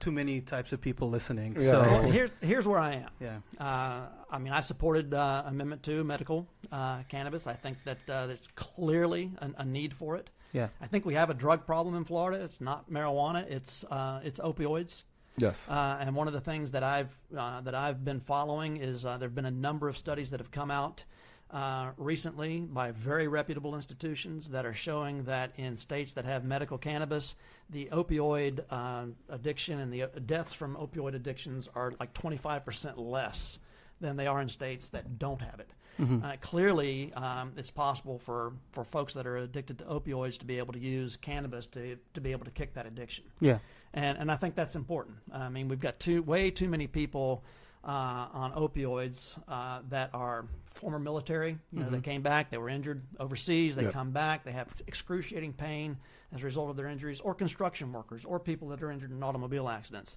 too 0.00 0.10
many 0.12 0.40
types 0.40 0.72
of 0.72 0.80
people 0.80 1.10
listening 1.10 1.54
Yeah. 1.58 1.70
so 1.70 1.82
Well, 1.82 2.02
here's 2.02 2.32
here's 2.40 2.66
where 2.66 2.80
I 2.80 2.94
am. 2.94 3.10
yeah 3.20 3.38
Uh, 3.58 4.06
I 4.30 4.38
mean, 4.38 4.52
I 4.54 4.60
supported 4.60 5.12
uh, 5.12 5.42
Amendment 5.46 5.82
Two, 5.82 6.02
medical 6.04 6.48
uh, 6.72 7.02
cannabis. 7.10 7.46
I 7.46 7.52
think 7.52 7.76
that 7.84 7.98
uh, 8.10 8.26
there's 8.28 8.48
clearly 8.56 9.30
a, 9.38 9.50
a 9.58 9.64
need 9.66 9.92
for 9.92 10.16
it. 10.16 10.30
yeah 10.52 10.68
I 10.80 10.86
think 10.86 11.04
we 11.04 11.12
have 11.14 11.28
a 11.28 11.34
drug 11.34 11.66
problem 11.66 11.94
in 11.96 12.04
Florida. 12.04 12.42
It's 12.42 12.62
not 12.62 12.90
marijuana. 12.90 13.44
It's 13.50 13.84
uh, 13.90 14.20
it's 14.24 14.40
opioids. 14.40 15.02
Yes, 15.36 15.68
Uh, 15.68 15.98
and 16.00 16.14
one 16.14 16.26
of 16.26 16.32
the 16.32 16.40
things 16.40 16.72
that 16.72 16.82
I've 16.82 17.16
uh, 17.36 17.60
that 17.62 17.74
I've 17.74 18.04
been 18.04 18.20
following 18.20 18.76
is 18.76 19.04
uh, 19.04 19.16
there 19.18 19.28
have 19.28 19.34
been 19.34 19.46
a 19.46 19.50
number 19.50 19.88
of 19.88 19.96
studies 19.96 20.30
that 20.30 20.40
have 20.40 20.50
come 20.50 20.70
out 20.70 21.04
uh, 21.52 21.90
recently 21.98 22.60
by 22.60 22.92
very 22.92 23.28
reputable 23.28 23.74
institutions 23.74 24.48
that 24.50 24.64
are 24.64 24.72
showing 24.72 25.18
that 25.24 25.52
in 25.56 25.76
states 25.76 26.14
that 26.14 26.24
have 26.24 26.44
medical 26.44 26.78
cannabis, 26.78 27.36
the 27.68 27.88
opioid 27.92 28.64
uh, 28.70 29.04
addiction 29.28 29.78
and 29.78 29.92
the 29.92 30.04
uh, 30.04 30.06
deaths 30.24 30.54
from 30.54 30.76
opioid 30.76 31.14
addictions 31.14 31.68
are 31.74 31.92
like 32.00 32.14
25% 32.14 32.94
less 32.96 33.58
than 34.00 34.16
they 34.16 34.26
are 34.26 34.40
in 34.40 34.48
states 34.48 34.88
that 34.88 35.18
don't 35.18 35.42
have 35.42 35.60
it. 35.60 35.70
Mhm. 36.00 36.24
Uh, 36.24 36.36
clearly, 36.40 37.12
um, 37.14 37.52
it's 37.56 37.70
possible 37.70 38.18
for, 38.18 38.52
for 38.70 38.82
folks 38.84 39.12
that 39.14 39.26
are 39.26 39.36
addicted 39.36 39.78
to 39.78 39.84
opioids 39.84 40.38
to 40.38 40.44
be 40.46 40.58
able 40.58 40.72
to 40.72 40.78
use 40.78 41.16
cannabis 41.16 41.66
to, 41.68 41.96
to 42.14 42.20
be 42.20 42.32
able 42.32 42.44
to 42.46 42.50
kick 42.50 42.74
that 42.74 42.86
addiction 42.86 43.24
yeah 43.40 43.58
and 43.94 44.16
and 44.18 44.30
I 44.32 44.36
think 44.36 44.54
that's 44.54 44.74
important. 44.74 45.18
I 45.30 45.50
mean, 45.50 45.68
we've 45.68 45.78
got 45.80 46.00
too 46.00 46.22
way 46.22 46.50
too 46.50 46.68
many 46.68 46.86
people 46.86 47.44
uh, 47.84 48.26
on 48.32 48.52
opioids 48.52 49.36
uh, 49.48 49.80
that 49.90 50.08
are 50.14 50.46
former 50.64 50.98
military. 50.98 51.58
You 51.72 51.80
know, 51.80 51.90
they 51.90 51.98
Mhm. 51.98 52.02
came 52.04 52.22
back, 52.22 52.48
they 52.48 52.56
were 52.56 52.70
injured 52.70 53.02
overseas, 53.20 53.76
they 53.76 53.82
Yep. 53.82 53.92
come 53.92 54.10
back, 54.12 54.44
they 54.44 54.52
have 54.52 54.68
excruciating 54.86 55.52
pain 55.52 55.98
as 56.32 56.40
a 56.40 56.44
result 56.44 56.70
of 56.70 56.76
their 56.76 56.86
injuries, 56.88 57.20
or 57.20 57.34
construction 57.34 57.92
workers, 57.92 58.24
or 58.24 58.40
people 58.40 58.68
that 58.68 58.82
are 58.82 58.90
injured 58.90 59.10
in 59.10 59.22
automobile 59.22 59.68
accidents. 59.68 60.16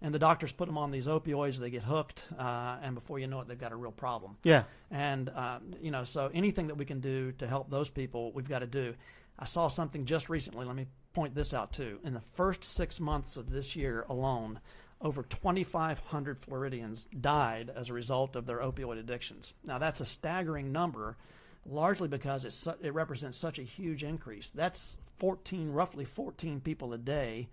And 0.00 0.14
the 0.14 0.18
doctors 0.18 0.52
put 0.52 0.66
them 0.66 0.78
on 0.78 0.90
these 0.90 1.06
opioids. 1.06 1.56
They 1.56 1.70
get 1.70 1.82
hooked, 1.82 2.22
uh, 2.38 2.76
and 2.82 2.94
before 2.94 3.18
you 3.18 3.26
know 3.26 3.40
it, 3.40 3.48
they've 3.48 3.58
got 3.58 3.72
a 3.72 3.76
real 3.76 3.92
problem. 3.92 4.36
Yeah. 4.44 4.64
And 4.90 5.28
uh, 5.28 5.58
you 5.80 5.90
know, 5.90 6.04
so 6.04 6.30
anything 6.32 6.68
that 6.68 6.76
we 6.76 6.84
can 6.84 7.00
do 7.00 7.32
to 7.32 7.46
help 7.46 7.70
those 7.70 7.90
people, 7.90 8.32
we've 8.32 8.48
got 8.48 8.60
to 8.60 8.66
do. 8.66 8.94
I 9.38 9.44
saw 9.44 9.68
something 9.68 10.04
just 10.04 10.28
recently. 10.28 10.66
Let 10.66 10.76
me 10.76 10.86
point 11.14 11.34
this 11.34 11.54
out 11.54 11.72
too. 11.72 11.98
In 12.04 12.14
the 12.14 12.22
first 12.34 12.64
six 12.64 13.00
months 13.00 13.36
of 13.36 13.50
this 13.50 13.76
year 13.76 14.04
alone, 14.08 14.60
over 15.00 15.22
2,500 15.22 16.38
Floridians 16.40 17.06
died 17.20 17.70
as 17.74 17.88
a 17.88 17.92
result 17.92 18.36
of 18.36 18.46
their 18.46 18.58
opioid 18.58 18.98
addictions. 18.98 19.54
Now, 19.64 19.78
that's 19.78 20.00
a 20.00 20.04
staggering 20.04 20.72
number, 20.72 21.16
largely 21.64 22.08
because 22.08 22.44
it's 22.44 22.56
su- 22.56 22.74
it 22.82 22.94
represents 22.94 23.38
such 23.38 23.58
a 23.58 23.62
huge 23.62 24.02
increase. 24.02 24.50
That's 24.50 24.98
14, 25.18 25.70
roughly 25.70 26.04
14 26.04 26.60
people 26.60 26.92
a 26.92 26.98
day, 26.98 27.48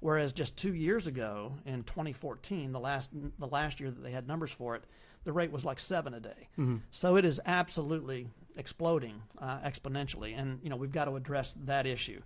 whereas 0.00 0.32
just 0.32 0.56
two 0.56 0.74
years 0.74 1.06
ago, 1.06 1.52
in 1.64 1.84
2014, 1.84 2.72
the 2.72 2.80
last 2.80 3.10
the 3.38 3.46
last 3.46 3.80
year 3.80 3.90
that 3.90 4.02
they 4.02 4.10
had 4.10 4.26
numbers 4.26 4.50
for 4.50 4.74
it, 4.76 4.84
the 5.24 5.32
rate 5.32 5.52
was 5.52 5.64
like 5.64 5.78
seven 5.78 6.14
a 6.14 6.20
day. 6.20 6.48
So 6.90 7.16
it 7.16 7.24
is 7.24 7.40
absolutely 7.46 8.28
exploding 8.56 9.22
uh, 9.40 9.58
exponentially, 9.60 10.38
and 10.38 10.60
you 10.62 10.70
know 10.70 10.76
we've 10.76 10.92
got 10.92 11.04
to 11.06 11.16
address 11.16 11.54
that 11.64 11.86
issue. 11.86 12.20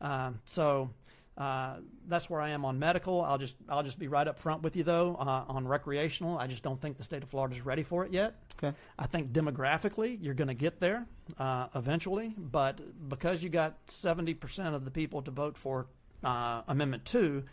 Um, 0.00 0.40
so 0.44 0.90
uh, 1.38 1.76
that's 2.08 2.30
where 2.30 2.40
I 2.40 2.50
am 2.50 2.64
on 2.64 2.78
medical. 2.78 3.20
I'll 3.22 3.36
just 3.38 3.56
I'll 3.68 3.82
just 3.82 3.98
be 3.98 4.08
right 4.08 4.26
up 4.26 4.38
front 4.38 4.62
with 4.62 4.74
you 4.74 4.84
though 4.84 5.16
uh, 5.18 5.44
on 5.48 5.68
recreational. 5.68 6.38
I 6.38 6.46
just 6.46 6.62
don't 6.62 6.80
think 6.80 6.96
the 6.96 7.02
state 7.02 7.22
of 7.22 7.28
Florida 7.28 7.54
is 7.54 7.64
ready 7.64 7.82
for 7.82 8.04
it 8.06 8.12
yet. 8.12 8.36
Okay. 8.62 8.74
I 8.98 9.06
think 9.06 9.32
demographically 9.32 10.16
you're 10.20 10.34
going 10.34 10.48
to 10.48 10.54
get 10.54 10.80
there 10.80 11.06
uh, 11.38 11.66
eventually, 11.74 12.34
but 12.38 12.80
because 13.10 13.42
you 13.42 13.50
got 13.50 13.86
70% 13.88 14.74
of 14.74 14.86
the 14.86 14.90
people 14.90 15.20
to 15.22 15.30
vote 15.30 15.58
for 15.58 15.88
uh, 16.26 16.62
Amendment 16.68 17.04
Two, 17.04 17.44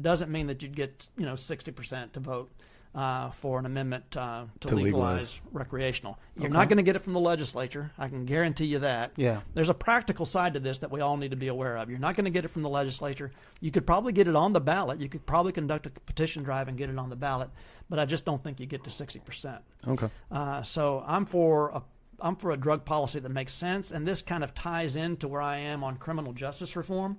doesn't 0.00 0.30
mean 0.30 0.46
that 0.48 0.62
you'd 0.62 0.76
get 0.76 1.08
you 1.16 1.26
know 1.26 1.34
60% 1.34 2.12
to 2.12 2.20
vote. 2.20 2.50
Uh, 2.94 3.30
for 3.30 3.58
an 3.58 3.66
amendment 3.66 4.16
uh, 4.16 4.44
to, 4.60 4.68
To 4.68 4.74
legalize, 4.74 5.20
legalize. 5.20 5.40
recreational, 5.52 6.18
you're 6.36 6.46
Okay. 6.46 6.52
not 6.54 6.68
going 6.68 6.78
to 6.78 6.82
get 6.82 6.96
it 6.96 7.00
from 7.00 7.12
the 7.12 7.20
legislature. 7.20 7.92
I 7.98 8.08
can 8.08 8.24
guarantee 8.24 8.64
you 8.64 8.78
that. 8.78 9.12
Yeah. 9.14 9.42
There's 9.54 9.68
a 9.68 9.74
practical 9.74 10.24
side 10.24 10.54
to 10.54 10.60
this 10.60 10.78
that 10.78 10.90
we 10.90 11.02
all 11.02 11.18
need 11.18 11.30
to 11.32 11.36
be 11.36 11.48
aware 11.48 11.76
of. 11.76 11.90
You're 11.90 11.98
not 11.98 12.16
going 12.16 12.24
to 12.24 12.30
get 12.30 12.46
it 12.46 12.48
from 12.48 12.62
the 12.62 12.68
legislature. 12.70 13.30
You 13.60 13.70
could 13.70 13.86
probably 13.86 14.14
get 14.14 14.26
it 14.26 14.34
on 14.34 14.54
the 14.54 14.60
ballot. 14.60 15.00
You 15.02 15.08
could 15.08 15.24
probably 15.26 15.52
conduct 15.52 15.86
a 15.86 15.90
petition 15.90 16.42
drive 16.42 16.66
and 16.66 16.78
get 16.78 16.88
it 16.88 16.98
on 16.98 17.10
the 17.10 17.14
ballot, 17.14 17.50
but 17.90 17.98
I 17.98 18.06
just 18.06 18.24
don't 18.24 18.42
think 18.42 18.58
you 18.58 18.64
get 18.66 18.82
to 18.84 18.90
60%. 18.90 19.58
Okay. 19.86 20.08
Uh, 20.32 20.62
so 20.62 21.04
I'm 21.06 21.26
for 21.26 21.68
a 21.68 21.82
I'm 22.20 22.36
for 22.36 22.50
a 22.52 22.56
drug 22.56 22.84
policy 22.86 23.20
that 23.20 23.28
makes 23.28 23.52
sense, 23.52 23.92
and 23.92 24.08
this 24.08 24.22
kind 24.22 24.42
of 24.42 24.54
ties 24.54 24.96
into 24.96 25.28
where 25.28 25.42
I 25.42 25.58
am 25.58 25.84
on 25.84 25.98
criminal 25.98 26.32
justice 26.32 26.74
reform, 26.74 27.18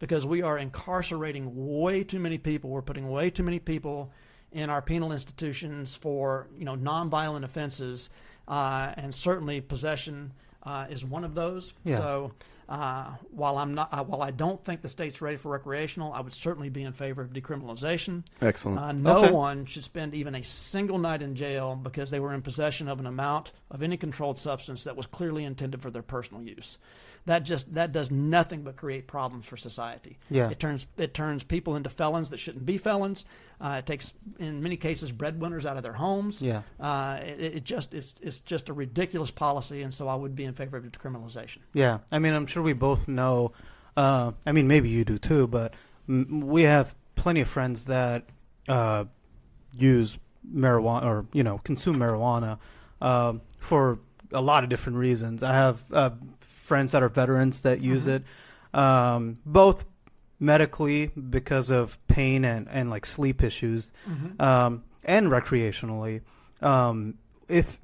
because 0.00 0.26
we 0.26 0.42
are 0.42 0.58
incarcerating 0.58 1.52
way 1.78 2.02
too 2.02 2.18
many 2.18 2.38
people. 2.38 2.70
We're 2.70 2.82
putting 2.82 3.08
way 3.08 3.30
too 3.30 3.44
many 3.44 3.60
people 3.60 4.10
in 4.50 4.68
our 4.68 4.82
penal 4.82 5.12
institutions 5.12 5.94
for 5.94 6.48
you 6.58 6.64
know 6.64 6.74
nonviolent 6.74 7.44
offenses, 7.44 8.10
uh, 8.48 8.92
and 8.96 9.14
certainly 9.14 9.60
possession 9.60 10.32
uh, 10.64 10.86
is 10.90 11.04
one 11.04 11.22
of 11.22 11.36
those. 11.36 11.72
Yeah. 11.84 11.98
So. 11.98 12.32
Uh, 12.68 13.10
while 13.32 13.58
I'm 13.58 13.74
not, 13.74 13.88
uh, 13.92 14.04
while 14.04 14.22
I 14.22 14.30
don't 14.30 14.64
think 14.64 14.80
the 14.80 14.88
state's 14.88 15.20
ready 15.20 15.36
for 15.36 15.50
recreational, 15.50 16.12
I 16.12 16.20
would 16.20 16.32
certainly 16.32 16.68
be 16.68 16.84
in 16.84 16.92
favor 16.92 17.20
of 17.20 17.32
decriminalization. 17.32 18.22
Excellent. 18.40 18.78
Uh, 18.78 18.92
no 18.92 19.24
Okay. 19.24 19.32
one 19.32 19.64
should 19.64 19.82
spend 19.82 20.14
even 20.14 20.36
a 20.36 20.44
single 20.44 20.96
night 20.96 21.20
in 21.20 21.34
jail 21.34 21.74
because 21.74 22.10
they 22.10 22.20
were 22.20 22.32
in 22.32 22.42
possession 22.42 22.86
of 22.86 23.00
an 23.00 23.06
amount 23.06 23.50
of 23.72 23.82
any 23.82 23.96
controlled 23.96 24.38
substance 24.38 24.84
that 24.84 24.94
was 24.94 25.06
clearly 25.06 25.42
intended 25.42 25.82
for 25.82 25.90
their 25.90 26.04
personal 26.04 26.44
use. 26.44 26.78
That 27.26 27.44
just 27.44 27.74
that 27.74 27.92
does 27.92 28.10
nothing 28.10 28.62
but 28.62 28.76
create 28.76 29.06
problems 29.06 29.46
for 29.46 29.56
society. 29.56 30.18
Yeah. 30.30 30.50
It 30.50 30.58
turns 30.58 30.86
it 30.96 31.14
turns 31.14 31.44
people 31.44 31.76
into 31.76 31.90
felons 31.90 32.30
that 32.30 32.38
shouldn't 32.38 32.64
be 32.66 32.78
felons. 32.78 33.24
Uh, 33.60 33.76
it 33.78 33.86
takes 33.86 34.14
in 34.38 34.62
many 34.62 34.76
cases 34.76 35.12
breadwinners 35.12 35.66
out 35.66 35.76
of 35.76 35.82
their 35.82 35.92
homes. 35.92 36.40
Yeah. 36.40 36.62
Uh, 36.80 37.18
it, 37.22 37.56
it 37.56 37.64
just 37.64 37.92
it's 37.94 38.14
it's 38.22 38.40
just 38.40 38.68
a 38.68 38.72
ridiculous 38.72 39.30
policy, 39.30 39.82
and 39.82 39.92
so 39.92 40.08
I 40.08 40.14
would 40.14 40.34
be 40.34 40.44
in 40.44 40.54
favor 40.54 40.78
of 40.78 40.84
decriminalization. 40.84 41.58
Yeah, 41.74 41.98
I 42.10 42.18
mean, 42.18 42.32
I'm 42.32 42.46
sure 42.46 42.62
we 42.62 42.72
both 42.72 43.06
know. 43.06 43.52
Uh, 43.96 44.32
I 44.46 44.52
mean, 44.52 44.66
maybe 44.66 44.88
you 44.88 45.04
do 45.04 45.18
too, 45.18 45.46
but 45.46 45.74
m- 46.08 46.40
we 46.46 46.62
have 46.62 46.94
plenty 47.16 47.42
of 47.42 47.48
friends 47.48 47.84
that 47.84 48.24
uh, 48.68 49.04
use 49.76 50.18
marijuana 50.50 51.04
or 51.04 51.26
you 51.34 51.42
know 51.42 51.58
consume 51.58 51.96
marijuana 51.96 52.58
um, 53.02 53.42
for 53.58 53.98
a 54.32 54.40
lot 54.40 54.64
of 54.64 54.70
different 54.70 54.96
reasons. 54.98 55.42
I 55.42 55.52
have 55.52 55.80
uh, 55.92 56.10
friends 56.70 56.92
that 56.92 57.02
are 57.02 57.08
veterans 57.08 57.62
that 57.62 57.80
use 57.80 58.06
Mhm. 58.06 58.14
it, 58.16 58.22
um, 58.78 59.38
both 59.44 59.84
medically 60.38 61.06
because 61.08 61.68
of 61.70 61.98
pain 62.06 62.44
and, 62.44 62.68
and 62.70 62.88
like 62.94 63.04
sleep 63.04 63.42
issues, 63.42 63.90
um, 64.38 64.72
and 65.04 65.26
recreationally. 65.28 66.20
Um, 66.62 67.14
if 67.48 67.78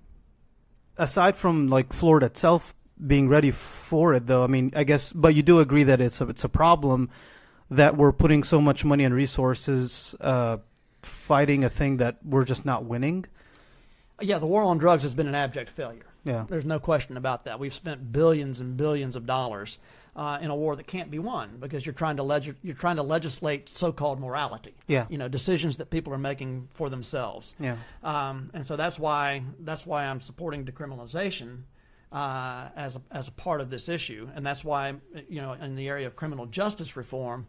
aside 0.96 1.35
from 1.37 1.68
like 1.68 1.92
Florida 1.92 2.27
itself 2.27 2.72
being 3.12 3.29
ready 3.29 3.51
for 3.51 4.14
it, 4.14 4.27
though, 4.27 4.44
I 4.44 4.46
mean, 4.46 4.70
I 4.77 4.85
guess, 4.85 5.12
but 5.12 5.35
you 5.35 5.42
do 5.42 5.59
agree 5.61 5.83
that 5.85 6.01
it's 6.01 6.20
a, 6.20 6.29
it's 6.29 6.44
a 6.44 6.49
problem 6.49 7.11
that 7.70 7.96
we're 7.96 8.12
putting 8.12 8.44
so 8.44 8.61
much 8.61 8.85
money 8.85 9.05
and 9.05 9.12
resources 9.14 10.14
uh, 10.20 10.57
fighting 11.03 11.64
a 11.64 11.68
thing 11.68 11.96
that 11.99 12.14
we're 12.25 12.44
just 12.44 12.64
not 12.64 12.85
winning. 12.85 13.25
Yeah, 14.20 14.38
the 14.38 14.46
war 14.46 14.62
on 14.62 14.79
drugs 14.79 15.03
has 15.03 15.14
been 15.14 15.27
an 15.27 15.35
abject 15.35 15.68
failure. 15.68 16.07
Yeah. 16.26 16.44
There's 16.48 16.64
no 16.64 16.80
question 16.80 17.16
about 17.16 17.44
that. 17.44 17.60
We've 17.60 17.72
spent 17.72 18.10
billions 18.10 18.60
and 18.60 18.76
billions 18.76 19.14
of 19.14 19.26
dollars 19.26 19.78
uh, 20.16 20.38
in 20.40 20.50
a 20.50 20.56
war 20.56 20.74
that 20.74 20.86
can't 20.86 21.10
be 21.10 21.20
won 21.20 21.58
because 21.60 21.86
you're 21.86 21.92
trying 21.92 22.16
to 22.16 22.24
leg- 22.24 22.56
you're 22.62 22.74
trying 22.74 22.96
to 22.96 23.04
legislate 23.04 23.68
so-called 23.68 24.18
morality. 24.18 24.74
Yeah. 24.88 25.06
You 25.08 25.18
know, 25.18 25.28
decisions 25.28 25.76
that 25.76 25.88
people 25.88 26.12
are 26.12 26.18
making 26.18 26.68
for 26.74 26.90
themselves. 26.90 27.54
Yeah. 27.60 27.76
Um, 28.02 28.50
and 28.52 28.66
so 28.66 28.76
that's 28.76 28.98
why 28.98 29.44
that's 29.60 29.86
why 29.86 30.06
I'm 30.06 30.20
supporting 30.20 30.64
decriminalization 30.64 31.62
uh, 32.10 32.68
as 32.74 32.96
a, 32.96 33.02
as 33.10 33.28
a 33.28 33.32
part 33.32 33.60
of 33.60 33.70
this 33.70 33.88
issue, 33.88 34.28
and 34.34 34.44
that's 34.44 34.64
why 34.64 34.94
you 35.28 35.40
know 35.40 35.52
in 35.52 35.76
the 35.76 35.88
area 35.88 36.06
of 36.08 36.16
criminal 36.16 36.46
justice 36.46 36.96
reform. 36.96 37.46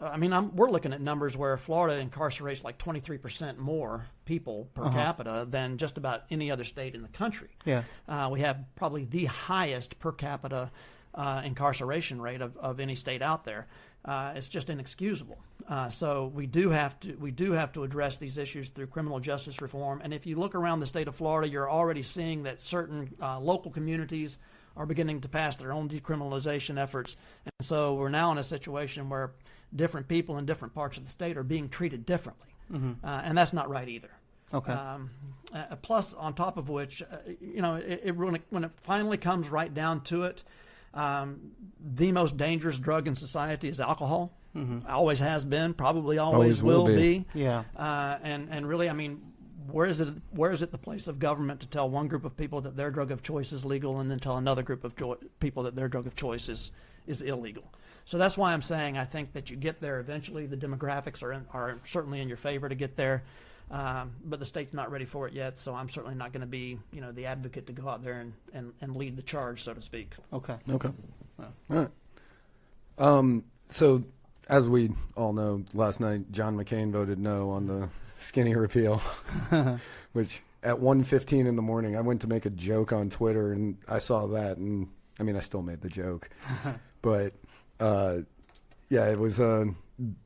I 0.00 0.16
mean, 0.16 0.32
I'm, 0.32 0.54
we're 0.56 0.70
looking 0.70 0.92
at 0.92 1.00
numbers 1.00 1.36
where 1.36 1.56
Florida 1.56 2.04
incarcerates 2.04 2.62
like 2.64 2.78
23% 2.78 3.56
more 3.56 4.06
people 4.24 4.68
per 4.74 4.82
Uh-huh. 4.84 4.96
capita 4.98 5.46
than 5.48 5.78
just 5.78 5.96
about 5.96 6.24
any 6.30 6.50
other 6.50 6.64
state 6.64 6.94
in 6.94 7.02
the 7.02 7.08
country. 7.08 7.48
Yeah. 7.64 7.82
Uh, 8.08 8.28
we 8.30 8.40
have 8.40 8.58
probably 8.74 9.04
the 9.04 9.24
highest 9.26 9.98
per 9.98 10.12
capita 10.12 10.70
uh, 11.14 11.42
incarceration 11.44 12.20
rate 12.20 12.42
of, 12.42 12.56
of 12.58 12.78
any 12.80 12.94
state 12.94 13.22
out 13.22 13.44
there. 13.44 13.66
Uh, 14.04 14.32
it's 14.36 14.48
just 14.48 14.68
inexcusable. 14.70 15.38
Uh, 15.68 15.88
so 15.88 16.30
we 16.34 16.46
do 16.46 16.70
have 16.70 16.98
to 17.00 17.14
we 17.16 17.30
do 17.32 17.52
have 17.52 17.72
to 17.72 17.82
address 17.82 18.18
these 18.18 18.38
issues 18.38 18.68
through 18.68 18.86
criminal 18.86 19.18
justice 19.18 19.60
reform. 19.60 20.00
And 20.04 20.12
if 20.14 20.26
you 20.26 20.36
look 20.36 20.54
around 20.54 20.78
the 20.80 20.86
state 20.86 21.08
of 21.08 21.16
Florida, 21.16 21.48
you're 21.48 21.68
already 21.70 22.02
seeing 22.02 22.42
that 22.44 22.60
certain 22.60 23.14
uh, 23.20 23.40
local 23.40 23.70
communities 23.72 24.36
are 24.76 24.86
beginning 24.86 25.22
to 25.22 25.28
pass 25.28 25.56
their 25.56 25.72
own 25.72 25.88
decriminalization 25.88 26.78
efforts. 26.80 27.16
And 27.44 27.66
so 27.66 27.94
we're 27.94 28.10
now 28.10 28.30
in 28.30 28.38
a 28.38 28.42
situation 28.44 29.08
where 29.08 29.32
different 29.76 30.08
people 30.08 30.38
in 30.38 30.46
different 30.46 30.74
parts 30.74 30.96
of 30.98 31.04
the 31.04 31.10
state 31.10 31.36
are 31.36 31.42
being 31.42 31.68
treated 31.68 32.06
differently, 32.06 32.48
uh, 32.72 33.20
and 33.24 33.36
that's 33.38 33.52
not 33.52 33.68
right 33.70 33.88
either. 33.88 34.10
Okay. 34.54 34.72
Um, 34.72 35.10
uh, 35.52 35.76
plus, 35.82 36.14
on 36.14 36.34
top 36.34 36.56
of 36.56 36.68
which, 36.68 37.02
uh, 37.02 37.16
you 37.40 37.60
know, 37.62 37.76
it, 37.76 38.00
it 38.04 38.16
when, 38.16 38.36
it, 38.36 38.42
when 38.50 38.64
it 38.64 38.70
finally 38.76 39.16
comes 39.18 39.48
right 39.48 39.72
down 39.72 40.00
to 40.02 40.22
it, 40.24 40.44
um, 40.94 41.52
the 41.80 42.12
most 42.12 42.36
dangerous 42.36 42.78
drug 42.78 43.06
in 43.08 43.14
society 43.14 43.68
is 43.68 43.80
alcohol. 43.80 44.32
Always 44.88 45.18
has 45.18 45.44
been, 45.44 45.74
probably 45.74 46.16
always, 46.16 46.36
Always 46.36 46.62
will 46.62 46.84
will 46.86 46.96
be. 46.96 47.18
be. 47.34 47.40
Yeah. 47.42 47.64
Uh, 47.76 48.16
and 48.22 48.48
and 48.50 48.66
really, 48.66 48.88
I 48.88 48.94
mean, 48.94 49.20
where 49.70 49.86
is 49.86 50.00
it? 50.00 50.08
Where 50.30 50.50
is 50.50 50.62
it 50.62 50.70
the 50.72 50.78
place 50.78 51.08
of 51.08 51.18
government 51.18 51.60
to 51.60 51.66
tell 51.66 51.90
one 51.90 52.08
group 52.08 52.24
of 52.24 52.36
people 52.38 52.62
that 52.62 52.74
their 52.74 52.90
drug 52.90 53.10
of 53.10 53.22
choice 53.22 53.52
is 53.52 53.66
legal, 53.66 54.00
and 54.00 54.10
then 54.10 54.18
tell 54.18 54.38
another 54.38 54.62
group 54.62 54.82
of 54.84 54.96
jo- 54.96 55.18
people 55.40 55.64
that 55.64 55.74
their 55.76 55.88
drug 55.88 56.06
of 56.06 56.14
choice 56.16 56.48
is 56.48 56.72
is 57.06 57.20
illegal? 57.20 57.64
So 58.06 58.18
that's 58.18 58.38
why 58.38 58.52
I'm 58.52 58.62
saying 58.62 58.96
I 58.96 59.04
think 59.04 59.32
that 59.32 59.50
you 59.50 59.56
get 59.56 59.80
there 59.80 59.98
eventually. 59.98 60.46
The 60.46 60.56
demographics 60.56 61.22
are 61.22 61.32
in, 61.32 61.44
are 61.52 61.76
certainly 61.84 62.20
in 62.20 62.28
your 62.28 62.36
favor 62.36 62.68
to 62.68 62.74
get 62.74 62.96
there, 62.96 63.24
um, 63.70 64.12
but 64.24 64.38
the 64.38 64.44
state's 64.44 64.72
not 64.72 64.92
ready 64.92 65.04
for 65.04 65.26
it 65.26 65.34
yet. 65.34 65.58
So 65.58 65.74
I'm 65.74 65.88
certainly 65.88 66.14
not 66.14 66.32
going 66.32 66.40
to 66.42 66.46
be 66.46 66.78
you 66.92 67.00
know 67.00 67.10
the 67.10 67.26
advocate 67.26 67.66
to 67.66 67.72
go 67.72 67.88
out 67.88 68.02
there 68.04 68.20
and, 68.20 68.32
and, 68.54 68.72
and 68.80 68.96
lead 68.96 69.16
the 69.16 69.22
charge, 69.22 69.64
so 69.64 69.74
to 69.74 69.80
speak. 69.80 70.12
Okay. 70.32 70.56
Okay. 70.70 70.90
Yeah. 71.38 71.46
All 71.70 71.76
right. 71.76 71.90
Um, 72.98 73.44
so, 73.68 74.04
as 74.48 74.68
we 74.68 74.90
all 75.16 75.32
know, 75.32 75.64
last 75.74 76.00
night 76.00 76.30
John 76.30 76.56
McCain 76.56 76.92
voted 76.92 77.18
no 77.18 77.50
on 77.50 77.66
the 77.66 77.88
skinny 78.14 78.54
repeal, 78.54 79.02
which 80.12 80.42
at 80.62 80.76
1.15 80.76 81.46
in 81.46 81.56
the 81.56 81.62
morning, 81.62 81.96
I 81.96 82.00
went 82.00 82.20
to 82.22 82.28
make 82.28 82.46
a 82.46 82.50
joke 82.50 82.92
on 82.92 83.10
Twitter, 83.10 83.52
and 83.52 83.76
I 83.88 83.98
saw 83.98 84.26
that, 84.28 84.58
and 84.58 84.88
I 85.18 85.24
mean, 85.24 85.36
I 85.36 85.40
still 85.40 85.62
made 85.62 85.80
the 85.80 85.88
joke, 85.88 86.30
but 87.02 87.34
uh, 87.80 88.18
yeah, 88.88 89.06
it 89.08 89.18
was 89.18 89.38
uh, 89.40 89.66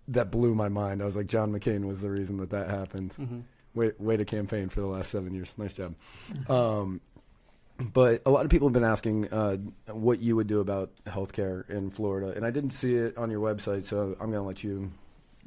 that 0.08 0.30
blew 0.30 0.54
my 0.54 0.68
mind. 0.68 1.02
I 1.02 1.04
was 1.04 1.16
like, 1.16 1.26
John 1.26 1.52
McCain 1.52 1.86
was 1.86 2.00
the 2.00 2.10
reason 2.10 2.36
that 2.38 2.50
that 2.50 2.68
happened. 2.70 3.12
hmm 3.14 3.40
Way, 3.72 3.92
way 4.00 4.16
to 4.16 4.24
campaign 4.24 4.68
for 4.68 4.80
the 4.80 4.88
last 4.88 5.12
seven 5.12 5.32
years. 5.32 5.54
Nice 5.56 5.72
job. 5.74 5.94
Um, 6.48 7.00
but 7.78 8.20
a 8.26 8.30
lot 8.30 8.44
of 8.44 8.50
people 8.50 8.66
have 8.66 8.72
been 8.72 8.82
asking 8.82 9.32
uh, 9.32 9.58
what 9.86 10.18
you 10.20 10.34
would 10.34 10.48
do 10.48 10.58
about 10.58 10.90
healthcare 11.06 11.70
in 11.70 11.90
Florida, 11.92 12.32
and 12.34 12.44
I 12.44 12.50
didn't 12.50 12.70
see 12.70 12.96
it 12.96 13.16
on 13.16 13.30
your 13.30 13.38
website, 13.40 13.84
so 13.84 14.16
I'm 14.20 14.32
going 14.32 14.42
to 14.42 14.48
let 14.48 14.64
you 14.64 14.90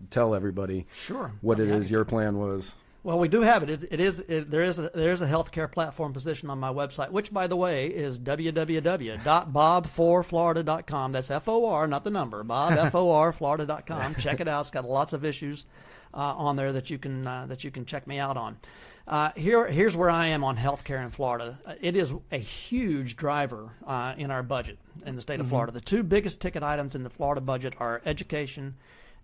tell 0.10 0.34
everybody 0.36 0.88
Sure. 0.94 1.34
what 1.42 1.60
I'd 1.60 1.68
it 1.68 1.72
is 1.72 1.92
your 1.92 2.06
plan 2.06 2.38
was. 2.38 2.74
Well, 3.04 3.20
we 3.20 3.28
do 3.28 3.42
have 3.42 3.64
it. 3.64 3.70
It, 3.70 3.84
it 3.92 4.00
is 4.00 4.22
it, 4.30 4.50
there 4.50 4.64
is 4.64 4.80
a, 4.80 4.90
there 4.96 5.12
is 5.12 5.22
a 5.22 5.28
healthcare 5.28 5.70
platform 5.70 6.14
position 6.14 6.50
on 6.50 6.58
my 6.60 6.72
website, 6.72 7.10
which, 7.12 7.34
by 7.34 7.48
the 7.48 7.58
way, 7.58 7.88
is 7.88 8.18
www.bob4florida.com. 8.18 11.12
That's 11.12 11.30
F 11.32 11.48
O 11.50 11.66
R, 11.68 11.86
not 11.88 12.04
the 12.06 12.12
number. 12.12 12.44
Bob 12.44 12.72
F 12.74 12.96
O 12.96 13.12
R 13.12 13.34
Florida.com. 13.34 14.16
Check 14.16 14.40
it 14.40 14.48
out. 14.48 14.62
It's 14.62 14.70
got 14.70 14.86
lots 14.86 15.12
of 15.14 15.26
issues 15.26 15.66
uh, 16.14 16.18
on 16.18 16.56
there 16.56 16.72
that 16.74 16.90
you 16.90 16.98
can 16.98 17.28
uh, 17.28 17.46
that 17.48 17.64
you 17.66 17.72
can 17.72 17.84
check 17.86 18.08
me 18.08 18.20
out 18.20 18.38
on. 18.38 18.58
Uh, 19.06 19.32
here, 19.36 19.68
here's 19.68 19.98
where 19.98 20.10
I 20.10 20.28
am 20.28 20.46
on 20.46 20.56
healthcare 20.56 21.04
in 21.04 21.10
Florida. 21.10 21.60
Uh, 21.66 21.74
It 21.82 21.98
is 21.98 22.14
a 22.32 22.38
huge 22.38 23.18
driver 23.18 23.70
uh, 23.86 24.14
in 24.18 24.32
our 24.32 24.44
budget 24.44 24.78
in 25.06 25.18
the 25.18 25.22
state 25.22 25.42
of 25.42 25.50
Florida. 25.50 25.74
The 25.74 25.82
two 25.82 26.04
biggest 26.04 26.40
ticket 26.40 26.64
items 26.64 26.96
in 26.96 27.04
the 27.04 27.10
Florida 27.10 27.42
budget 27.42 27.74
are 27.80 28.02
education 28.06 28.76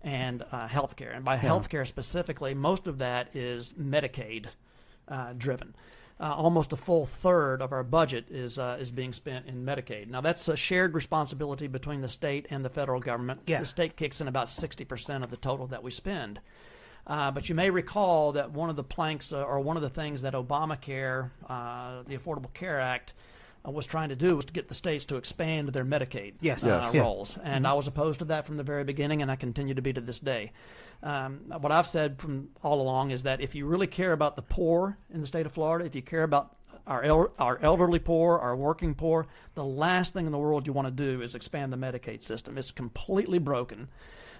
and 0.02 0.42
uh, 0.52 0.66
healthcare. 0.66 1.14
And 1.14 1.24
by 1.24 1.36
healthcare 1.36 1.86
specifically, 1.86 2.54
most 2.54 2.86
of 2.86 2.98
that 2.98 3.34
is 3.34 3.72
Medicaid 3.74 4.46
uh, 5.08 5.32
driven. 5.36 5.74
Uh, 6.18 6.34
almost 6.34 6.72
a 6.74 6.76
full 6.76 7.06
third 7.06 7.62
of 7.62 7.72
our 7.72 7.82
budget 7.82 8.26
is 8.30 8.58
uh, 8.58 8.76
is 8.78 8.90
being 8.90 9.12
spent 9.12 9.46
in 9.46 9.64
Medicaid. 9.64 10.08
Now 10.08 10.20
that's 10.20 10.48
a 10.48 10.56
shared 10.56 10.94
responsibility 10.94 11.66
between 11.66 12.02
the 12.02 12.08
state 12.08 12.46
and 12.50 12.62
the 12.62 12.68
federal 12.68 13.00
government. 13.00 13.40
Yeah. 13.46 13.60
The 13.60 13.66
state 13.66 13.96
kicks 13.96 14.20
in 14.20 14.28
about 14.28 14.50
sixty 14.50 14.84
percent 14.84 15.24
of 15.24 15.30
the 15.30 15.38
total 15.38 15.68
that 15.68 15.82
we 15.82 15.90
spend. 15.90 16.40
Uh, 17.06 17.30
but 17.30 17.48
you 17.48 17.54
may 17.54 17.70
recall 17.70 18.32
that 18.32 18.52
one 18.52 18.68
of 18.68 18.76
the 18.76 18.84
planks 18.84 19.32
uh, 19.32 19.42
or 19.42 19.60
one 19.60 19.76
of 19.76 19.82
the 19.82 19.88
things 19.88 20.20
that 20.22 20.34
Obamacare, 20.34 21.30
uh, 21.48 22.02
the 22.06 22.18
Affordable 22.18 22.52
Care 22.52 22.78
Act, 22.78 23.14
was 23.68 23.86
trying 23.86 24.08
to 24.08 24.16
do 24.16 24.36
was 24.36 24.46
to 24.46 24.52
get 24.54 24.68
the 24.68 24.74
states 24.74 25.04
to 25.06 25.16
expand 25.16 25.68
their 25.68 25.84
Medicaid 25.84 26.36
Yes. 26.40 26.64
uh, 26.64 26.80
Yes. 26.82 26.94
Yeah. 26.94 27.02
rolls. 27.02 27.38
And 27.44 27.66
I 27.66 27.74
was 27.74 27.86
opposed 27.86 28.20
to 28.20 28.24
that 28.26 28.46
from 28.46 28.56
the 28.56 28.62
very 28.62 28.84
beginning, 28.84 29.20
and 29.20 29.30
I 29.30 29.36
continue 29.36 29.74
to 29.74 29.82
be 29.82 29.92
to 29.92 30.00
this 30.00 30.18
day. 30.18 30.52
Um, 31.02 31.40
what 31.60 31.70
I've 31.70 31.86
said 31.86 32.18
from 32.20 32.48
all 32.62 32.80
along 32.80 33.10
is 33.10 33.24
that 33.24 33.42
if 33.42 33.54
you 33.54 33.66
really 33.66 33.86
care 33.86 34.12
about 34.12 34.36
the 34.36 34.42
poor 34.42 34.96
in 35.12 35.20
the 35.20 35.26
state 35.26 35.44
of 35.44 35.52
Florida, 35.52 35.84
if 35.84 35.94
you 35.94 36.00
care 36.02 36.22
about 36.22 36.52
our 36.86 37.02
el- 37.02 37.32
our 37.38 37.58
elderly 37.62 37.98
poor, 37.98 38.38
our 38.38 38.56
working 38.56 38.94
poor, 38.94 39.26
the 39.54 39.64
last 39.64 40.14
thing 40.14 40.24
in 40.26 40.32
the 40.32 40.38
world 40.38 40.66
you 40.66 40.72
want 40.72 40.88
to 40.88 40.90
do 40.92 41.20
is 41.22 41.34
expand 41.34 41.70
the 41.72 41.76
Medicaid 41.76 42.22
system. 42.24 42.56
It's 42.56 42.72
completely 42.72 43.38
broken. 43.38 43.88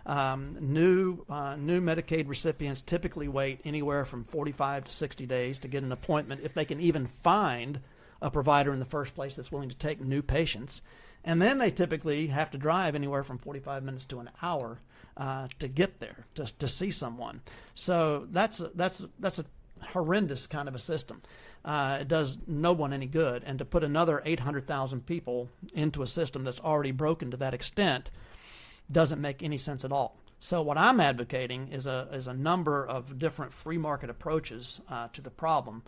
Um, 0.06 0.56
new 0.60 1.24
uh, 1.28 1.56
new 1.56 1.80
Medicaid 1.82 2.26
recipients 2.26 2.80
typically 2.80 3.28
wait 3.28 3.60
anywhere 3.64 4.04
from 4.06 4.24
45 4.24 4.84
to 4.84 4.90
60 4.90 5.26
days 5.26 5.58
to 5.60 5.68
get 5.68 5.82
an 5.82 5.92
appointment 5.92 6.40
if 6.42 6.54
they 6.54 6.64
can 6.64 6.80
even 6.80 7.06
find 7.06 7.80
a 8.22 8.30
provider 8.30 8.72
in 8.72 8.78
the 8.78 8.84
first 8.84 9.14
place 9.14 9.34
that's 9.34 9.52
willing 9.52 9.68
to 9.68 9.76
take 9.76 10.00
new 10.00 10.22
patients. 10.22 10.82
And 11.24 11.40
then 11.40 11.58
they 11.58 11.70
typically 11.70 12.28
have 12.28 12.50
to 12.52 12.58
drive 12.58 12.94
anywhere 12.94 13.24
from 13.24 13.38
45 13.38 13.82
minutes 13.82 14.06
to 14.06 14.20
an 14.20 14.30
hour 14.42 14.78
uh, 15.16 15.48
to 15.58 15.68
get 15.68 16.00
there 16.00 16.24
to, 16.34 16.46
to 16.58 16.68
see 16.68 16.90
someone. 16.90 17.42
So 17.74 18.26
that's 18.30 18.60
a, 18.60 18.70
that's 18.74 19.00
a, 19.00 19.10
that's 19.18 19.38
a 19.38 19.44
horrendous 19.92 20.46
kind 20.46 20.68
of 20.68 20.74
a 20.74 20.78
system. 20.78 21.22
Uh, 21.64 21.98
it 22.00 22.08
does 22.08 22.38
no 22.46 22.72
one 22.72 22.92
any 22.92 23.06
good. 23.06 23.42
And 23.44 23.58
to 23.58 23.64
put 23.64 23.84
another 23.84 24.22
800,000 24.24 25.04
people 25.04 25.48
into 25.74 26.02
a 26.02 26.06
system 26.06 26.44
that's 26.44 26.60
already 26.60 26.92
broken 26.92 27.30
to 27.30 27.36
that 27.38 27.52
extent 27.54 28.10
doesn't 28.90 29.20
make 29.20 29.42
any 29.42 29.58
sense 29.58 29.84
at 29.84 29.92
all. 29.92 30.16
So 30.40 30.62
what 30.62 30.78
I'm 30.78 31.00
advocating 31.00 31.68
is 31.68 31.86
a 31.86 32.08
is 32.12 32.26
a 32.26 32.32
number 32.32 32.86
of 32.86 33.18
different 33.18 33.52
free 33.52 33.76
market 33.76 34.08
approaches 34.08 34.80
uh, 34.88 35.08
to 35.12 35.20
the 35.20 35.30
problem. 35.30 35.82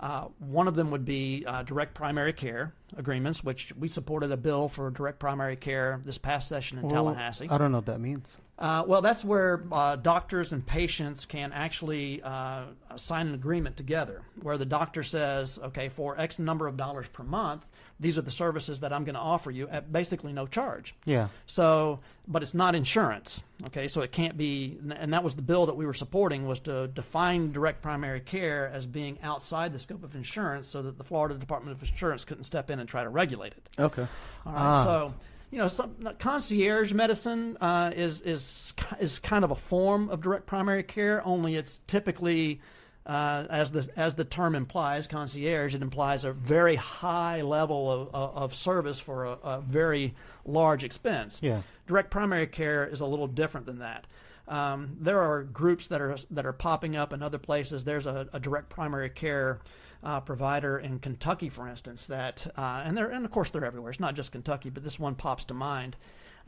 Uh, 0.00 0.28
one 0.38 0.66
of 0.66 0.74
them 0.74 0.90
would 0.90 1.04
be 1.04 1.44
uh, 1.46 1.62
direct 1.62 1.92
primary 1.94 2.32
care 2.32 2.72
agreements, 2.96 3.44
which 3.44 3.72
we 3.78 3.86
supported 3.86 4.32
a 4.32 4.36
bill 4.36 4.66
for 4.66 4.90
direct 4.90 5.18
primary 5.18 5.56
care 5.56 6.00
this 6.06 6.16
past 6.16 6.48
session 6.48 6.78
in 6.78 6.84
Well, 6.84 6.94
Tallahassee. 6.94 7.48
I 7.50 7.58
don't 7.58 7.70
know 7.70 7.78
what 7.78 7.86
that 7.86 8.00
means. 8.00 8.38
Uh, 8.58 8.82
well, 8.86 9.02
that's 9.02 9.22
where 9.22 9.62
uh, 9.70 9.96
doctors 9.96 10.52
and 10.52 10.66
patients 10.66 11.26
can 11.26 11.52
actually 11.52 12.22
uh, 12.22 12.64
sign 12.96 13.28
an 13.28 13.34
agreement 13.34 13.76
together, 13.76 14.22
where 14.40 14.56
the 14.56 14.64
doctor 14.66 15.02
says, 15.02 15.58
"Okay, 15.62 15.90
for 15.90 16.18
X 16.18 16.38
number 16.38 16.66
of 16.66 16.78
dollars 16.78 17.08
per 17.08 17.22
month, 17.22 17.66
these 18.00 18.18
are 18.18 18.22
the 18.22 18.30
services 18.30 18.80
that 18.80 18.92
I'm 18.92 19.04
going 19.04 19.14
to 19.14 19.20
offer 19.20 19.50
you 19.50 19.68
at 19.68 19.92
basically 19.92 20.32
no 20.32 20.46
charge." 20.46 20.94
Yeah. 21.04 21.28
So, 21.46 22.00
but 22.26 22.42
it's 22.42 22.54
not 22.54 22.74
insurance. 22.74 23.42
Okay, 23.66 23.86
so 23.88 24.00
it 24.00 24.10
can't 24.10 24.36
be, 24.36 24.78
and 24.96 25.12
that 25.12 25.22
was 25.22 25.34
the 25.34 25.42
bill 25.42 25.66
that 25.66 25.76
we 25.76 25.84
were 25.86 25.94
supporting 25.94 26.46
was 26.46 26.60
to 26.60 26.88
define 26.88 27.52
direct 27.52 27.82
primary 27.82 28.20
care 28.20 28.70
as 28.74 28.86
being 28.86 29.18
outside 29.22 29.72
the 29.72 29.78
scope 29.78 30.02
of 30.02 30.14
insurance, 30.16 30.66
so 30.66 30.80
that 30.82 30.96
the 30.98 31.04
Florida 31.04 31.34
Department 31.34 31.76
of 31.76 31.82
Insurance 31.88 32.24
couldn't 32.24 32.44
step 32.44 32.70
in 32.70 32.80
and 32.80 32.88
try 32.88 33.02
to 33.04 33.10
regulate 33.10 33.52
it. 33.52 33.68
Okay. 33.78 34.06
All 34.46 34.52
right, 34.52 34.58
Ah. 34.60 34.84
so 34.84 35.14
you 35.50 35.58
know, 35.58 35.66
some, 35.68 35.94
concierge 36.20 36.92
medicine 36.92 37.58
uh, 37.60 37.90
is 37.94 38.22
is 38.22 38.72
is 39.00 39.18
kind 39.18 39.44
of 39.44 39.50
a 39.50 39.56
form 39.56 40.08
of 40.08 40.20
direct 40.22 40.46
primary 40.46 40.84
care. 40.84 41.26
Only 41.26 41.56
it's 41.56 41.80
typically, 41.86 42.60
uh, 43.06 43.46
as 43.48 43.70
the 43.70 43.88
as 43.96 44.14
the 44.14 44.24
term 44.24 44.54
implies, 44.54 45.06
concierge. 45.06 45.74
It 45.74 45.82
implies 45.82 46.24
a 46.24 46.32
very 46.32 46.76
high 46.76 47.42
level 47.42 47.90
of, 47.90 48.14
of, 48.14 48.54
service 48.54 49.00
for 49.00 49.24
a, 49.24 49.32
a 49.42 49.60
very 49.62 50.14
large 50.44 50.84
expense. 50.84 51.40
Yeah. 51.42 51.62
Direct 51.86 52.10
primary 52.10 52.46
care 52.46 52.86
is 52.86 53.00
a 53.00 53.06
little 53.06 53.26
different 53.26 53.66
than 53.66 53.78
that. 53.78 54.06
Um, 54.48 54.96
there 55.00 55.20
are 55.20 55.44
groups 55.44 55.86
that 55.86 56.00
are 56.00 56.16
that 56.30 56.44
are 56.44 56.52
popping 56.52 56.94
up 56.94 57.12
in 57.12 57.22
other 57.22 57.38
places. 57.38 57.84
There's 57.84 58.06
a, 58.06 58.28
a 58.32 58.40
direct 58.40 58.68
primary 58.68 59.10
care 59.10 59.60
uh, 60.02 60.20
provider 60.20 60.78
in 60.78 60.98
Kentucky, 60.98 61.48
for 61.48 61.68
instance, 61.68 62.06
that 62.06 62.46
uh, 62.56 62.82
and 62.84 62.96
they're 62.96 63.10
and 63.10 63.24
of 63.24 63.30
course 63.30 63.50
they're 63.50 63.64
everywhere. 63.64 63.90
It's 63.90 64.00
not 64.00 64.14
just 64.14 64.32
Kentucky, 64.32 64.70
but 64.70 64.84
this 64.84 64.98
one 64.98 65.14
pops 65.14 65.44
to 65.46 65.54
mind. 65.54 65.96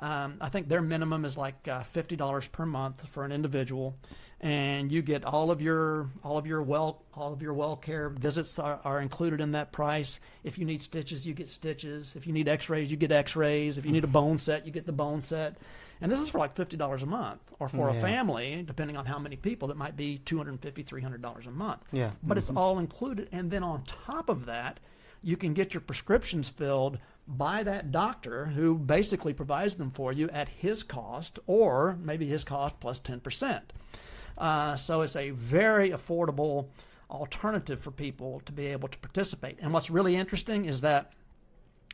Um, 0.03 0.39
I 0.41 0.49
think 0.49 0.69
their 0.69 0.83
minimum 0.83 1.25
is 1.25 1.37
like 1.37 1.69
uh, 1.69 1.85
fifty 1.85 2.17
dollars 2.17 2.49
per 2.49 2.67
month 2.67 3.07
for 3.11 3.25
an 3.25 3.31
individual, 3.31 3.97
and 4.41 4.91
you 4.91 5.01
get 5.01 5.25
all 5.25 5.53
of 5.53 5.63
your 5.63 6.11
all 6.25 6.37
of 6.39 6.47
your 6.47 6.61
well 6.61 7.05
all 7.15 7.33
of 7.33 7.41
your 7.41 7.55
well 7.55 7.77
care 7.77 8.09
visits 8.09 8.59
are, 8.59 8.81
are 8.85 9.01
included 9.01 9.41
in 9.41 9.53
that 9.53 9.71
price. 9.71 10.19
If 10.43 10.59
you 10.59 10.65
need 10.65 10.83
stitches, 10.83 11.25
you 11.25 11.35
get 11.35 11.49
stitches. 11.49 12.15
If 12.17 12.27
you 12.27 12.33
need 12.33 12.49
X-rays, 12.49 12.91
you 12.91 12.97
get 12.97 13.13
X-rays. 13.13 13.79
If 13.79 13.87
you 13.87 13.93
need 13.93 14.03
a 14.03 14.09
bone 14.09 14.39
set, 14.39 14.67
you 14.67 14.73
get 14.73 14.87
the 14.87 14.93
bone 14.93 15.23
set. 15.23 15.57
And 16.01 16.11
this 16.11 16.19
is 16.19 16.31
for 16.31 16.39
like 16.39 16.57
fifty 16.57 16.77
dollars 16.77 17.05
a 17.05 17.07
month, 17.07 17.41
or 17.61 17.69
for 17.69 17.89
a 17.89 17.95
family, 17.95 18.65
depending 18.67 18.97
on 18.97 19.07
how 19.07 19.21
many 19.21 19.37
people, 19.37 19.69
that 19.69 19.77
might 19.77 19.97
be 19.97 20.19
two 20.19 20.37
hundred 20.37 20.61
fifty, 20.61 20.83
three 20.83 21.01
hundred 21.01 21.23
dollars 21.23 21.47
a 21.47 21.53
month. 21.53 21.85
Yeah. 21.93 22.11
But 22.25 22.39
it's 22.39 22.51
all 22.51 22.81
included, 22.81 23.29
and 23.31 23.53
then 23.53 23.63
on 23.63 23.85
top 23.85 24.29
of 24.29 24.47
that, 24.47 24.81
you 25.23 25.37
can 25.37 25.55
get 25.55 25.75
your 25.75 25.81
prescriptions 25.81 26.51
filled 26.51 26.99
by 27.27 27.63
that 27.63 27.93
doctor 27.93 28.47
who 28.47 28.77
basically 28.77 29.33
provides 29.33 29.75
them 29.75 29.91
for 29.91 30.13
you 30.13 30.29
at 30.31 30.49
his 30.49 30.83
cost, 30.83 31.39
or 31.47 31.97
maybe 32.01 32.27
his 32.27 32.45
cost 32.45 32.81
plus 32.81 32.99
plus 32.99 33.07
ten 33.07 33.21
percent. 33.21 33.73
Uh, 34.37 34.77
so 34.77 35.03
it's 35.03 35.17
a 35.17 35.31
very 35.31 35.91
affordable 35.91 36.69
alternative 37.11 37.81
for 37.81 37.91
people 37.91 38.41
to 38.47 38.53
be 38.53 38.67
able 38.67 38.89
to 38.89 38.99
participate. 38.99 39.59
And 39.61 39.73
what's 39.73 39.91
really 39.91 40.17
interesting 40.17 40.65
is 40.65 40.81
that, 40.81 41.13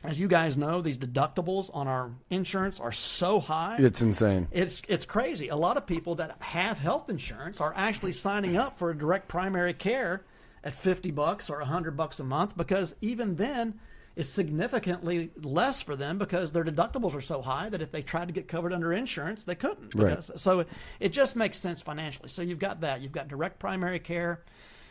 as 0.03 0.19
you 0.19 0.27
guys 0.27 0.57
know, 0.57 0.81
these 0.81 0.97
deductibles 0.97 1.69
on 1.73 1.87
our 1.87 2.11
insurance 2.29 2.79
are 2.79 2.93
so 2.93 3.39
high. 3.39 3.75
It's 3.77 4.01
insane. 4.01 4.47
It's 4.51 4.81
it's 4.87 5.05
crazy. 5.05 5.49
A 5.49 5.55
lot 5.55 5.77
of 5.77 5.85
people 5.85 6.15
that 6.15 6.41
have 6.41 6.79
health 6.79 7.09
insurance 7.09 7.59
are 7.59 7.73
actually 7.75 8.13
signing 8.13 8.57
up 8.57 8.79
for 8.79 8.93
direct 8.93 9.27
primary 9.27 9.73
care 9.73 10.23
at 10.63 10.73
50 10.73 11.11
bucks 11.11 11.49
or 11.49 11.59
100 11.59 11.95
bucks 11.95 12.19
a 12.19 12.23
month 12.23 12.55
because 12.57 12.95
even 13.01 13.35
then 13.35 13.79
it's 14.19 14.29
significantly 14.29 15.31
less 15.41 15.81
for 15.81 15.95
them 15.95 16.17
because 16.17 16.51
their 16.51 16.63
deductibles 16.63 17.15
are 17.15 17.21
so 17.21 17.41
high 17.41 17.69
that 17.69 17.81
if 17.81 17.91
they 17.91 18.01
tried 18.01 18.27
to 18.27 18.33
get 18.33 18.47
covered 18.47 18.73
under 18.73 18.91
insurance, 18.93 19.43
they 19.43 19.55
couldn't. 19.55 19.95
Right. 19.95 20.23
So 20.23 20.65
it 20.99 21.09
just 21.09 21.35
makes 21.35 21.57
sense 21.57 21.81
financially. 21.81 22.29
So 22.29 22.41
you've 22.41 22.59
got 22.59 22.81
that. 22.81 23.01
You've 23.01 23.11
got 23.11 23.29
direct 23.29 23.59
primary 23.59 23.99
care 23.99 24.41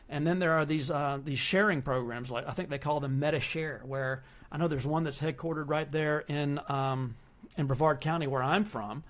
and 0.09 0.27
then 0.27 0.38
there 0.38 0.53
are 0.53 0.64
these 0.64 0.91
uh, 0.91 1.19
these 1.23 1.38
sharing 1.38 1.83
programs, 1.83 2.31
like 2.31 2.49
I 2.49 2.53
think 2.53 2.69
they 2.69 2.79
call 2.79 3.01
them 3.01 3.19
Medi-Share, 3.19 3.83
where 3.85 4.25
I 4.51 4.57
know 4.57 4.69
there's 4.69 4.87
one 4.87 5.05
that's 5.05 5.21
headquartered 5.21 5.69
right 5.69 5.91
there 5.91 6.21
in 6.21 6.61
um, 6.69 7.17
in 7.57 7.67
Brevard 7.67 8.01
County, 8.01 8.27
where 8.27 8.43
I'm 8.43 8.64
from, 8.64 9.05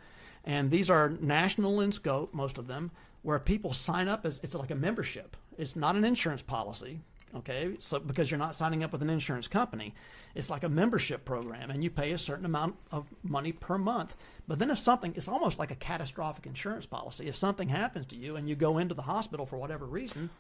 and 0.45 0.71
these 0.71 0.91
are 0.91 1.11
national 1.21 1.81
in 1.81 1.93
scope, 1.93 2.35
most 2.35 2.59
of 2.59 2.67
them, 2.67 2.91
where 3.23 3.39
people 3.39 3.73
sign 3.73 4.09
up 4.09 4.27
as 4.27 4.41
it's 4.43 4.55
like 4.55 4.71
a 4.71 4.77
membership. 4.77 5.37
It's 5.57 5.77
not 5.77 5.95
an 5.95 6.05
insurance 6.05 6.43
policy, 6.43 7.01
okay? 7.37 7.75
So 7.79 7.99
because 7.99 8.31
you're 8.31 8.39
not 8.39 8.55
signing 8.55 8.83
up 8.85 8.93
with 8.93 9.03
an 9.03 9.11
insurance 9.11 9.49
company, 9.49 9.95
it's 10.35 10.51
like 10.51 10.63
a 10.65 10.69
membership 10.69 11.25
program, 11.25 11.71
and 11.71 11.83
you 11.83 11.91
pay 11.91 12.13
a 12.13 12.19
certain 12.19 12.45
amount 12.45 12.77
of 12.93 13.07
money 13.23 13.53
per 13.53 13.79
month. 13.79 14.15
But 14.47 14.59
then 14.59 14.71
if 14.71 14.79
something, 14.79 15.13
it's 15.17 15.29
almost 15.29 15.59
like 15.59 15.71
a 15.71 15.75
catastrophic 15.77 16.47
insurance 16.47 16.87
policy. 16.87 17.27
If 17.29 17.37
something 17.37 17.69
happens 17.69 18.07
to 18.07 18.17
you 18.17 18.37
and 18.37 18.49
you 18.49 18.55
go 18.57 18.79
into 18.79 18.95
the 18.95 19.03
hospital 19.03 19.47
for 19.47 19.57
whatever 19.59 19.85
reason, 19.87 20.31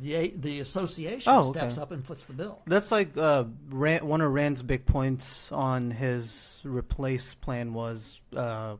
the 0.00 0.32
the 0.36 0.60
association 0.60 1.30
Oh, 1.30 1.48
okay. 1.50 1.58
steps 1.60 1.76
up 1.78 1.92
and 1.92 2.04
foots 2.06 2.24
the 2.24 2.32
bill. 2.32 2.60
That's 2.66 2.90
like 2.90 3.16
uh, 3.16 3.44
Rand, 3.68 4.04
one 4.04 4.20
of 4.22 4.32
Rand's 4.32 4.62
big 4.62 4.86
points 4.86 5.52
on 5.52 5.90
his 5.90 6.60
replace 6.64 7.34
plan 7.34 7.74
was 7.74 8.20
uh, 8.34 8.76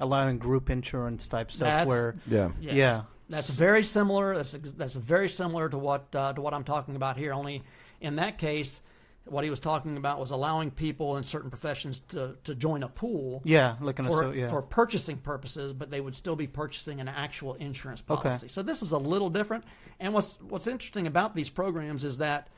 allowing 0.00 0.38
group 0.38 0.70
insurance 0.70 1.28
type 1.28 1.52
stuff. 1.52 1.68
That's- 1.68 1.86
where 1.86 2.16
Yeah. 2.26 2.50
Yes. 2.60 2.74
yeah, 2.74 3.02
That's 3.28 3.50
very 3.50 3.82
similar. 3.82 4.36
That's 4.36 4.52
that's 4.52 4.94
very 4.94 5.28
similar 5.28 5.68
to 5.68 5.78
what 5.78 6.14
uh, 6.14 6.32
to 6.34 6.40
what 6.40 6.52
I'm 6.54 6.64
talking 6.64 6.96
about 6.96 7.16
here. 7.16 7.32
Only 7.32 7.62
in 8.00 8.16
that 8.16 8.38
case, 8.38 8.82
What 9.26 9.44
he 9.44 9.50
was 9.50 9.60
talking 9.60 9.96
about 9.96 10.20
was 10.20 10.30
allowing 10.32 10.70
people 10.70 11.16
in 11.16 11.22
certain 11.24 11.48
professions 11.48 12.00
to, 12.10 12.36
to 12.44 12.54
join 12.54 12.82
a 12.82 12.88
pool 12.88 13.40
Yeah, 13.44 13.76
an 13.80 13.86
for, 13.94 14.02
asso- 14.02 14.32
yeah. 14.32 14.50
for 14.50 14.60
purchasing 14.60 15.16
purposes, 15.16 15.72
but 15.72 15.88
they 15.88 16.00
would 16.02 16.14
still 16.14 16.36
be 16.36 16.46
purchasing 16.46 17.00
an 17.00 17.08
actual 17.08 17.54
insurance 17.54 18.02
policy. 18.02 18.28
Okay. 18.28 18.48
So 18.48 18.62
this 18.62 18.82
is 18.82 18.92
a 18.92 18.98
little 18.98 19.30
different. 19.30 19.64
And 19.98 20.12
what's 20.12 20.38
what's 20.42 20.66
interesting 20.66 21.06
about 21.06 21.34
these 21.34 21.48
programs 21.48 22.04
is 22.04 22.18
that 22.18 22.48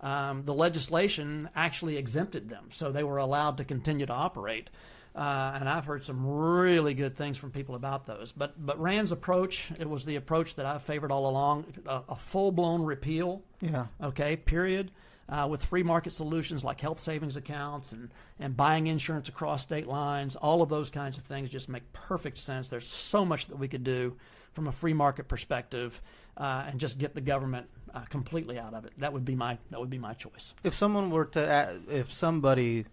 um, 0.00 0.42
the 0.44 0.52
legislation 0.54 1.48
actually 1.54 1.96
exempted 1.96 2.48
them, 2.48 2.66
so 2.70 2.90
they 2.90 3.04
were 3.04 3.18
allowed 3.18 3.56
to 3.58 3.64
continue 3.64 4.06
to 4.06 4.12
operate. 4.12 4.68
Uh, 5.16 5.56
and 5.58 5.66
I've 5.66 5.86
heard 5.86 6.04
some 6.04 6.26
really 6.26 6.92
good 6.92 7.16
things 7.16 7.38
from 7.38 7.50
people 7.50 7.74
about 7.74 8.04
those. 8.04 8.32
But 8.32 8.54
but 8.64 8.78
Rand's 8.78 9.12
approach, 9.12 9.72
it 9.78 9.88
was 9.88 10.04
the 10.04 10.16
approach 10.16 10.56
that 10.56 10.66
I've 10.66 10.82
favored 10.82 11.10
all 11.10 11.28
along: 11.30 11.64
a, 11.86 12.02
a 12.10 12.16
full 12.16 12.52
blown 12.52 12.82
repeal 12.82 13.42
yeah. 13.60 13.86
okay, 14.02 14.36
period. 14.36 14.90
Uh, 15.28 15.48
with 15.50 15.64
free 15.64 15.82
market 15.82 16.12
solutions 16.12 16.62
like 16.62 16.80
health 16.80 17.00
savings 17.00 17.36
accounts 17.36 17.90
and, 17.90 18.10
and 18.38 18.56
buying 18.56 18.86
insurance 18.86 19.28
across 19.28 19.60
state 19.60 19.88
lines, 19.88 20.36
all 20.36 20.62
of 20.62 20.68
those 20.68 20.88
kinds 20.88 21.18
of 21.18 21.24
things 21.24 21.50
just 21.50 21.68
make 21.68 21.82
perfect 21.92 22.38
sense. 22.38 22.68
There's 22.68 22.86
so 22.86 23.24
much 23.24 23.48
that 23.48 23.58
we 23.58 23.66
could 23.66 23.82
do 23.82 24.16
from 24.52 24.68
a 24.68 24.72
free 24.72 24.92
market 24.92 25.26
perspective 25.26 26.00
uh, 26.36 26.66
and 26.68 26.78
just 26.78 26.98
get 26.98 27.14
the 27.16 27.20
government 27.20 27.66
uh, 27.92 28.00
completely 28.08 28.58
out 28.58 28.74
of 28.74 28.84
it. 28.84 28.92
That 28.98 29.12
would 29.12 29.24
be 29.24 29.34
my 29.34 29.58
that 29.70 29.80
would 29.80 29.90
be 29.90 29.98
my 29.98 30.12
choice. 30.14 30.54
If 30.62 30.74
someone 30.74 31.10
were 31.10 31.24
to, 31.26 31.80
if 31.88 32.12
somebody, 32.12 32.84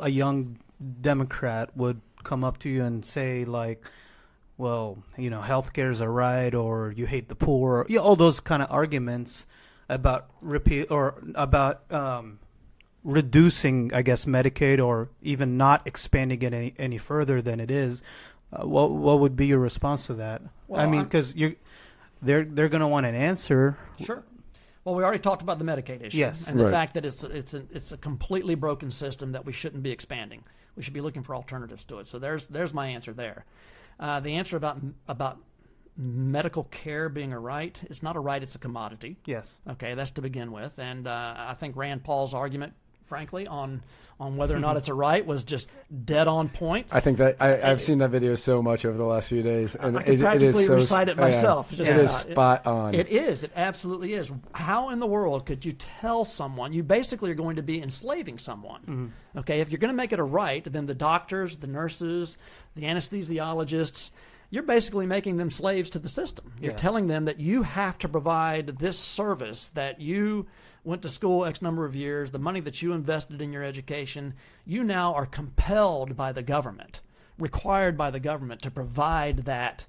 a 0.00 0.08
young 0.08 0.58
Democrat, 1.00 1.76
would 1.76 2.00
come 2.24 2.44
up 2.44 2.58
to 2.58 2.68
you 2.68 2.82
and 2.84 3.04
say 3.04 3.44
like, 3.44 3.84
"Well, 4.58 4.98
you 5.16 5.30
know, 5.30 5.40
healthcare 5.40 5.90
is 5.90 6.00
a 6.00 6.08
right," 6.08 6.54
or 6.54 6.92
"You 6.92 7.06
hate 7.06 7.28
the 7.28 7.34
poor," 7.34 7.78
or, 7.78 7.86
yeah, 7.88 8.00
all 8.00 8.16
those 8.16 8.40
kind 8.40 8.62
of 8.62 8.70
arguments 8.70 9.46
about 9.88 10.26
repeal 10.40 10.86
or 10.90 11.14
about 11.34 11.82
um, 11.92 12.38
reducing, 13.04 13.92
I 13.92 14.02
guess, 14.02 14.24
Medicaid, 14.24 14.84
or 14.84 15.08
even 15.22 15.56
not 15.56 15.86
expanding 15.86 16.42
it 16.42 16.52
any 16.54 16.74
any 16.78 16.98
further 16.98 17.42
than 17.42 17.60
it 17.60 17.70
is. 17.70 18.02
Uh, 18.52 18.66
what 18.66 18.90
what 18.90 19.20
would 19.20 19.36
be 19.36 19.46
your 19.46 19.58
response 19.58 20.06
to 20.06 20.14
that? 20.14 20.42
I 20.42 20.48
Well, 20.68 20.86
mean, 20.90 21.00
I'm- 21.00 21.04
because 21.08 21.34
you, 21.34 21.56
they're 22.20 22.44
they're 22.44 22.68
going 22.68 22.80
to 22.80 22.86
want 22.88 23.06
an 23.06 23.14
answer. 23.14 23.76
Sure. 24.04 24.22
Well, 24.84 24.94
we 24.96 25.04
already 25.04 25.20
talked 25.20 25.42
about 25.42 25.58
the 25.58 25.64
Medicaid 25.64 26.02
issue 26.02 26.18
Yes. 26.18 26.48
and 26.48 26.58
the 26.58 26.70
fact 26.70 26.94
that 26.94 27.04
it's 27.04 27.22
it's 27.24 27.54
a, 27.54 27.62
it's 27.72 27.92
a 27.92 27.96
completely 27.96 28.54
broken 28.56 28.90
system 28.90 29.32
that 29.32 29.44
we 29.44 29.52
shouldn't 29.52 29.82
be 29.82 29.90
expanding. 29.90 30.42
We 30.76 30.82
should 30.82 30.94
be 30.94 31.00
looking 31.00 31.22
for 31.22 31.34
alternatives 31.34 31.84
to 31.86 31.98
it. 31.98 32.06
So 32.06 32.18
there's 32.18 32.48
there's 32.48 32.74
my 32.74 32.88
answer 32.88 33.12
there. 33.12 33.44
Uh, 34.00 34.20
the 34.20 34.34
answer 34.34 34.56
about 34.56 34.80
about 35.06 35.38
medical 35.96 36.64
care 36.64 37.08
being 37.08 37.32
a 37.32 37.38
right, 37.38 37.78
it's 37.84 38.02
not 38.02 38.16
a 38.16 38.20
right; 38.20 38.42
it's 38.42 38.54
a 38.54 38.58
commodity. 38.58 39.18
Yes. 39.26 39.58
Okay, 39.68 39.94
that's 39.94 40.10
to 40.12 40.22
begin 40.22 40.50
with, 40.50 40.78
and 40.78 41.06
uh, 41.06 41.34
I 41.36 41.54
think 41.54 41.76
Rand 41.76 42.02
Paul's 42.02 42.34
argument, 42.34 42.72
frankly, 43.02 43.46
on 43.46 43.82
on 44.20 44.36
whether 44.36 44.54
or 44.56 44.60
not 44.60 44.70
mm-hmm. 44.70 44.78
it's 44.78 44.88
a 44.88 44.94
right 44.94 45.26
was 45.26 45.42
just 45.42 45.68
dead 46.04 46.28
on 46.28 46.48
point. 46.48 46.86
I 46.92 47.00
think 47.00 47.18
that 47.18 47.36
I, 47.40 47.60
I've 47.60 47.82
seen 47.82 47.98
that 47.98 48.10
video 48.10 48.36
so 48.36 48.62
much 48.62 48.84
over 48.84 48.96
the 48.96 49.04
last 49.04 49.28
few 49.28 49.42
days, 49.42 49.74
and 49.74 49.98
I 49.98 50.02
could 50.02 50.14
it, 50.14 50.20
it 50.20 50.22
practically 50.22 50.62
is 50.62 50.66
so 50.66 50.74
recite 50.74 51.08
it 51.08 51.16
yeah, 51.16 51.22
myself. 51.22 51.70
Just, 51.70 51.90
it 51.90 51.96
is 51.96 52.12
spot 52.14 52.64
on. 52.66 52.94
It 52.94 53.08
is. 53.08 53.42
It 53.42 53.50
absolutely 53.56 54.14
is. 54.14 54.30
How 54.54 54.90
in 54.90 55.00
the 55.00 55.06
world 55.06 55.44
could 55.44 55.64
you 55.64 55.72
tell 55.72 56.24
someone 56.24 56.72
you 56.72 56.84
basically 56.84 57.30
are 57.30 57.34
going 57.34 57.56
to 57.56 57.62
be 57.62 57.82
enslaving 57.82 58.38
someone? 58.38 58.80
Mm-hmm. 58.82 59.38
Okay, 59.40 59.60
if 59.60 59.70
you're 59.70 59.78
going 59.78 59.92
to 59.92 59.96
make 59.96 60.12
it 60.12 60.20
a 60.20 60.24
right, 60.24 60.64
then 60.64 60.86
the 60.86 60.94
doctors, 60.94 61.56
the 61.56 61.66
nurses, 61.66 62.38
the 62.76 62.82
anesthesiologists, 62.82 64.12
you're 64.50 64.62
basically 64.62 65.06
making 65.06 65.38
them 65.38 65.50
slaves 65.50 65.90
to 65.90 65.98
the 65.98 66.08
system. 66.08 66.52
You're 66.60 66.72
Yeah. 66.72 66.76
telling 66.76 67.06
them 67.06 67.24
that 67.24 67.40
you 67.40 67.62
have 67.62 67.98
to 68.00 68.08
provide 68.08 68.78
this 68.78 68.98
service 68.98 69.68
that 69.68 70.00
you 70.00 70.46
went 70.84 71.02
to 71.02 71.08
school 71.08 71.44
X 71.44 71.62
number 71.62 71.84
of 71.84 71.94
years, 71.94 72.30
the 72.30 72.38
money 72.38 72.60
that 72.60 72.82
you 72.82 72.92
invested 72.92 73.40
in 73.40 73.52
your 73.52 73.62
education, 73.62 74.34
you 74.66 74.82
now 74.84 75.14
are 75.14 75.26
compelled 75.26 76.16
by 76.16 76.32
the 76.32 76.42
government, 76.42 77.00
required 77.38 77.96
by 77.96 78.10
the 78.10 78.20
government 78.20 78.62
to 78.62 78.70
provide 78.70 79.38
that 79.44 79.86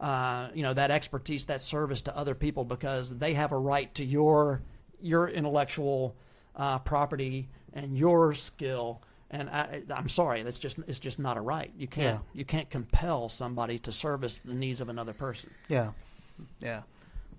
uh, 0.00 0.48
you 0.54 0.62
know 0.62 0.74
that 0.74 0.90
expertise, 0.90 1.46
that 1.46 1.62
service 1.62 2.02
to 2.02 2.16
other 2.16 2.34
people 2.34 2.64
because 2.64 3.08
they 3.10 3.34
have 3.34 3.52
a 3.52 3.58
right 3.58 3.94
to 3.94 4.04
your 4.04 4.60
your 5.00 5.28
intellectual 5.28 6.14
uh, 6.56 6.78
property 6.80 7.48
and 7.72 7.96
your 7.96 8.34
skill. 8.34 9.00
And 9.30 9.48
I, 9.50 9.82
I'm 9.90 10.08
sorry, 10.08 10.42
that's 10.42 10.58
just 10.58 10.78
it's 10.86 10.98
just 10.98 11.18
not 11.18 11.36
a 11.36 11.40
right. 11.40 11.72
You 11.78 11.86
can't 11.86 12.20
Yeah. 12.20 12.38
you 12.38 12.44
can't 12.44 12.68
compel 12.68 13.28
somebody 13.28 13.78
to 13.80 13.92
service 13.92 14.38
the 14.44 14.52
needs 14.54 14.80
of 14.80 14.88
another 14.88 15.12
person. 15.12 15.50
Yeah, 15.68 15.92
yeah. 16.60 16.82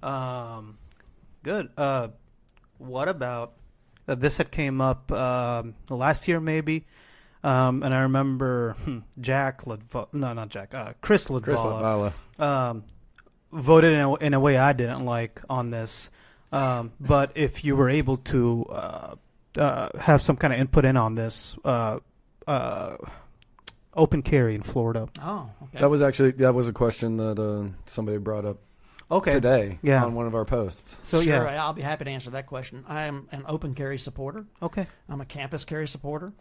Um, 0.01 0.77
good. 1.43 1.69
Uh, 1.77 2.09
what 2.77 3.07
about 3.07 3.53
uh, 4.07 4.15
this? 4.15 4.37
Had 4.37 4.51
came 4.51 4.81
up 4.81 5.11
um, 5.11 5.75
last 5.89 6.27
year, 6.27 6.39
maybe. 6.39 6.85
Um, 7.43 7.83
and 7.83 7.93
I 7.93 7.99
remember 7.99 8.75
hmm, 8.83 8.99
Jack 9.19 9.65
Latvala, 9.65 10.07
no, 10.13 10.33
not 10.33 10.49
Jack, 10.49 10.73
uh, 10.73 10.93
Chris 11.01 11.27
Latvala, 11.27 11.43
Chris 11.43 11.59
Latvala. 11.59 12.13
um, 12.39 12.83
voted 13.51 13.93
in 13.93 13.99
a, 13.99 14.15
in 14.15 14.33
a 14.33 14.39
way 14.39 14.57
I 14.57 14.73
didn't 14.73 15.05
like 15.05 15.41
on 15.47 15.69
this. 15.69 16.09
Um, 16.51 16.91
but 16.99 17.33
if 17.35 17.63
you 17.63 17.75
were 17.75 17.89
able 17.89 18.17
to 18.17 18.65
uh, 18.69 19.15
uh, 19.57 19.89
have 19.99 20.21
some 20.21 20.37
kind 20.37 20.53
of 20.53 20.59
input 20.59 20.85
in 20.85 20.97
on 20.97 21.15
this, 21.15 21.55
uh, 21.63 21.99
uh, 22.47 22.97
open 23.93 24.21
carry 24.21 24.55
in 24.55 24.61
Florida. 24.61 25.07
Oh, 25.21 25.49
okay. 25.63 25.79
That 25.79 25.89
was 25.89 26.01
actually 26.01 26.31
that 26.31 26.53
was 26.53 26.67
a 26.67 26.73
question 26.73 27.17
that 27.17 27.39
uh, 27.39 27.69
somebody 27.85 28.17
brought 28.17 28.45
up 28.45 28.57
Okay. 29.11 29.31
today 29.33 29.79
Yeah. 29.83 30.03
on 30.03 30.15
one 30.15 30.25
of 30.25 30.33
our 30.35 30.45
posts. 30.45 30.99
So 31.07 31.21
sure, 31.21 31.33
yeah. 31.43 31.63
I'll 31.63 31.73
be 31.73 31.81
happy 31.81 32.05
to 32.05 32.11
answer 32.11 32.31
that 32.31 32.47
question. 32.47 32.83
I 32.87 33.03
am 33.03 33.27
an 33.31 33.43
open 33.47 33.75
carry 33.75 33.97
supporter. 33.97 34.45
Okay. 34.61 34.87
I'm 35.07 35.21
a 35.21 35.25
campus 35.25 35.63
carry 35.63 35.87
supporter. 35.87 36.33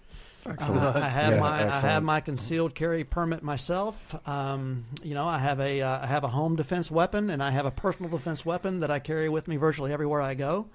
Excellent. 0.46 0.83
Uh, 0.83 0.92
I 1.03 1.09
have 1.09 1.35
Yeah, 1.35 1.40
my 1.40 1.72
I 1.74 1.81
have 1.81 2.03
my 2.03 2.20
concealed 2.20 2.74
carry 2.74 3.03
permit 3.05 3.42
myself. 3.42 4.14
Um, 4.29 4.85
you 5.03 5.14
know, 5.14 5.27
I 5.27 5.38
have 5.38 5.59
a 5.61 5.81
uh, 5.81 6.03
I 6.03 6.07
have 6.07 6.24
a 6.24 6.29
home 6.29 6.57
defense 6.57 6.90
weapon 6.90 7.31
and 7.31 7.42
I 7.42 7.50
have 7.50 7.64
a 7.66 7.70
personal 7.70 8.11
defense 8.11 8.44
weapon 8.44 8.81
that 8.81 8.90
I 8.90 8.98
carry 8.98 9.29
with 9.29 9.48
me 9.48 9.57
virtually 9.57 9.92
everywhere 9.92 10.20
I 10.20 10.35
go. 10.35 10.66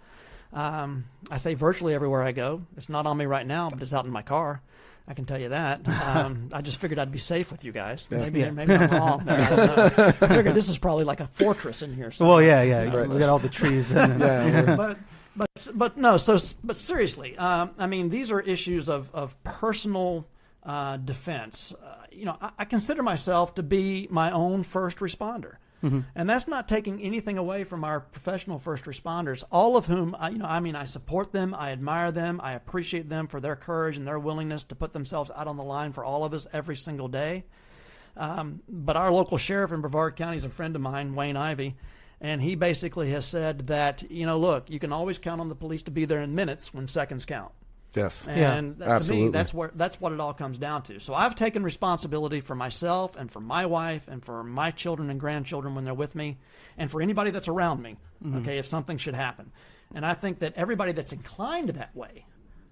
Um, 0.53 1.05
I 1.29 1.37
say 1.37 1.53
virtually 1.53 1.93
everywhere 1.93 2.23
I 2.23 2.31
go. 2.31 2.63
It's 2.77 2.89
not 2.89 3.05
on 3.05 3.17
me 3.17 3.25
right 3.25 3.45
now, 3.45 3.69
but 3.69 3.81
it's 3.81 3.93
out 3.93 4.05
in 4.05 4.11
my 4.11 4.23
car. 4.23 4.61
I 5.09 5.13
can 5.15 5.25
tell 5.25 5.39
you 5.39 5.49
that. 5.49 5.81
Um, 6.09 6.49
I 6.53 6.61
just 6.61 6.79
figured 6.81 6.97
I'd 6.97 7.11
be 7.11 7.19
safe 7.19 7.51
with 7.51 7.63
you 7.63 7.71
guys. 7.71 8.07
Maybe, 8.09 8.39
Yeah. 8.39 8.51
maybe 8.51 8.73
I'm 8.73 8.89
wrong. 8.89 9.23
I, 9.29 10.11
figured 10.11 10.55
this 10.55 10.69
is 10.69 10.77
probably 10.79 11.03
like 11.03 11.19
a 11.19 11.27
fortress 11.27 11.81
in 11.81 11.93
here. 11.93 12.11
Well, 12.19 12.41
yeah, 12.41 12.61
yeah. 12.63 12.95
Right. 12.95 13.07
We 13.09 13.19
got 13.19 13.29
all 13.29 13.39
the 13.39 13.49
trees. 13.49 13.91
And, 13.95 14.19
Yeah, 14.19 14.75
but 14.75 14.97
but 15.35 15.49
but 15.73 15.97
no. 15.97 16.17
So 16.17 16.37
but 16.63 16.75
seriously, 16.75 17.37
um, 17.37 17.71
I 17.77 17.85
mean, 17.87 18.09
these 18.09 18.31
are 18.31 18.39
issues 18.39 18.89
of 18.89 19.13
of 19.13 19.41
personal 19.43 20.25
uh, 20.63 20.97
defense. 20.97 21.73
Uh, 21.83 22.05
you 22.11 22.25
know, 22.25 22.37
I, 22.41 22.49
I 22.59 22.65
consider 22.65 23.03
myself 23.03 23.55
to 23.55 23.63
be 23.63 24.07
my 24.09 24.31
own 24.31 24.63
first 24.63 24.97
responder. 24.99 25.55
And 26.15 26.29
that's 26.29 26.47
not 26.47 26.67
taking 26.67 27.01
anything 27.01 27.37
away 27.37 27.63
from 27.63 27.83
our 27.83 28.01
professional 28.01 28.59
first 28.59 28.85
responders, 28.85 29.43
all 29.51 29.77
of 29.77 29.85
whom, 29.85 30.15
I, 30.19 30.29
you 30.29 30.37
know, 30.39 30.45
I 30.45 30.59
mean, 30.59 30.75
I 30.75 30.85
support 30.85 31.31
them, 31.31 31.55
I 31.55 31.71
admire 31.71 32.11
them, 32.11 32.41
I 32.43 32.53
appreciate 32.53 33.09
them 33.09 33.27
for 33.27 33.39
their 33.39 33.55
courage 33.55 33.97
and 33.97 34.05
their 34.05 34.19
willingness 34.19 34.65
to 34.65 34.75
put 34.75 34.93
themselves 34.93 35.31
out 35.33 35.47
on 35.47 35.57
the 35.57 35.63
line 35.63 35.93
for 35.93 36.03
all 36.03 36.23
of 36.25 36.33
us 36.33 36.47
every 36.51 36.75
single 36.75 37.07
day. 37.07 37.45
Um, 38.17 38.61
but 38.67 38.97
our 38.97 39.11
local 39.11 39.37
sheriff 39.37 39.71
in 39.71 39.81
Brevard 39.81 40.15
County 40.17 40.37
is 40.37 40.43
a 40.43 40.49
friend 40.49 40.75
of 40.75 40.81
mine, 40.81 41.15
Wayne 41.15 41.37
Ivey, 41.37 41.75
and 42.19 42.41
he 42.41 42.55
basically 42.55 43.11
has 43.11 43.25
said 43.25 43.67
that 43.67 44.11
you 44.11 44.25
know, 44.25 44.37
look, 44.37 44.69
you 44.69 44.79
can 44.79 44.91
always 44.91 45.17
count 45.17 45.39
on 45.39 45.47
the 45.47 45.55
police 45.55 45.83
to 45.83 45.91
be 45.91 46.03
there 46.05 46.21
in 46.21 46.35
minutes 46.35 46.73
when 46.73 46.85
seconds 46.87 47.25
count. 47.25 47.53
Yes. 47.95 48.27
And 48.27 48.77
that- 48.77 48.85
to 48.85 48.91
absolutely. 48.91 49.25
me, 49.27 49.31
that's 49.31 49.53
where 49.53 49.71
that's 49.75 49.99
what 50.01 50.11
it 50.11 50.19
all 50.19 50.33
comes 50.33 50.57
down 50.57 50.83
to. 50.83 50.99
So 50.99 51.13
I've 51.13 51.35
taken 51.35 51.63
responsibility 51.63 52.41
for 52.41 52.55
myself 52.55 53.15
and 53.15 53.31
for 53.31 53.39
my 53.39 53.65
wife 53.65 54.07
and 54.07 54.23
for 54.23 54.43
my 54.43 54.71
children 54.71 55.09
and 55.09 55.19
grandchildren 55.19 55.75
when 55.75 55.83
they're 55.85 55.93
with 55.93 56.15
me, 56.15 56.37
and 56.77 56.89
for 56.91 57.01
anybody 57.01 57.31
that's 57.31 57.47
around 57.47 57.81
me. 57.81 57.97
Mm-hmm. 58.23 58.37
Okay, 58.39 58.57
if 58.57 58.67
something 58.67 58.97
should 58.97 59.15
happen, 59.15 59.51
and 59.95 60.05
I 60.05 60.13
think 60.13 60.39
that 60.39 60.53
everybody 60.55 60.91
that's 60.91 61.13
inclined 61.13 61.69
that 61.69 61.95
way, 61.95 62.25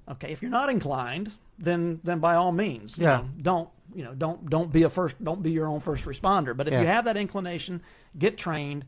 okay, 0.10 0.32
if 0.32 0.42
you're 0.42 0.52
not 0.52 0.70
inclined, 0.70 1.32
then 1.58 2.00
then 2.04 2.20
by 2.20 2.36
all 2.36 2.52
means, 2.52 2.98
you 2.98 3.06
Yeah. 3.06 3.18
know, 3.18 3.30
don't 3.42 3.70
you 3.96 4.04
know 4.04 4.14
don't 4.14 4.50
don't 4.50 4.72
be 4.72 4.84
a 4.84 4.90
first 4.90 5.22
don't 5.24 5.42
be 5.42 5.52
your 5.52 5.68
own 5.68 5.80
first 5.80 6.06
responder. 6.06 6.56
But 6.56 6.68
if 6.68 6.74
Yeah. 6.74 6.82
you 6.82 6.88
have 6.88 7.06
that 7.06 7.18
inclination, 7.18 7.82
get 8.18 8.38
trained, 8.38 8.86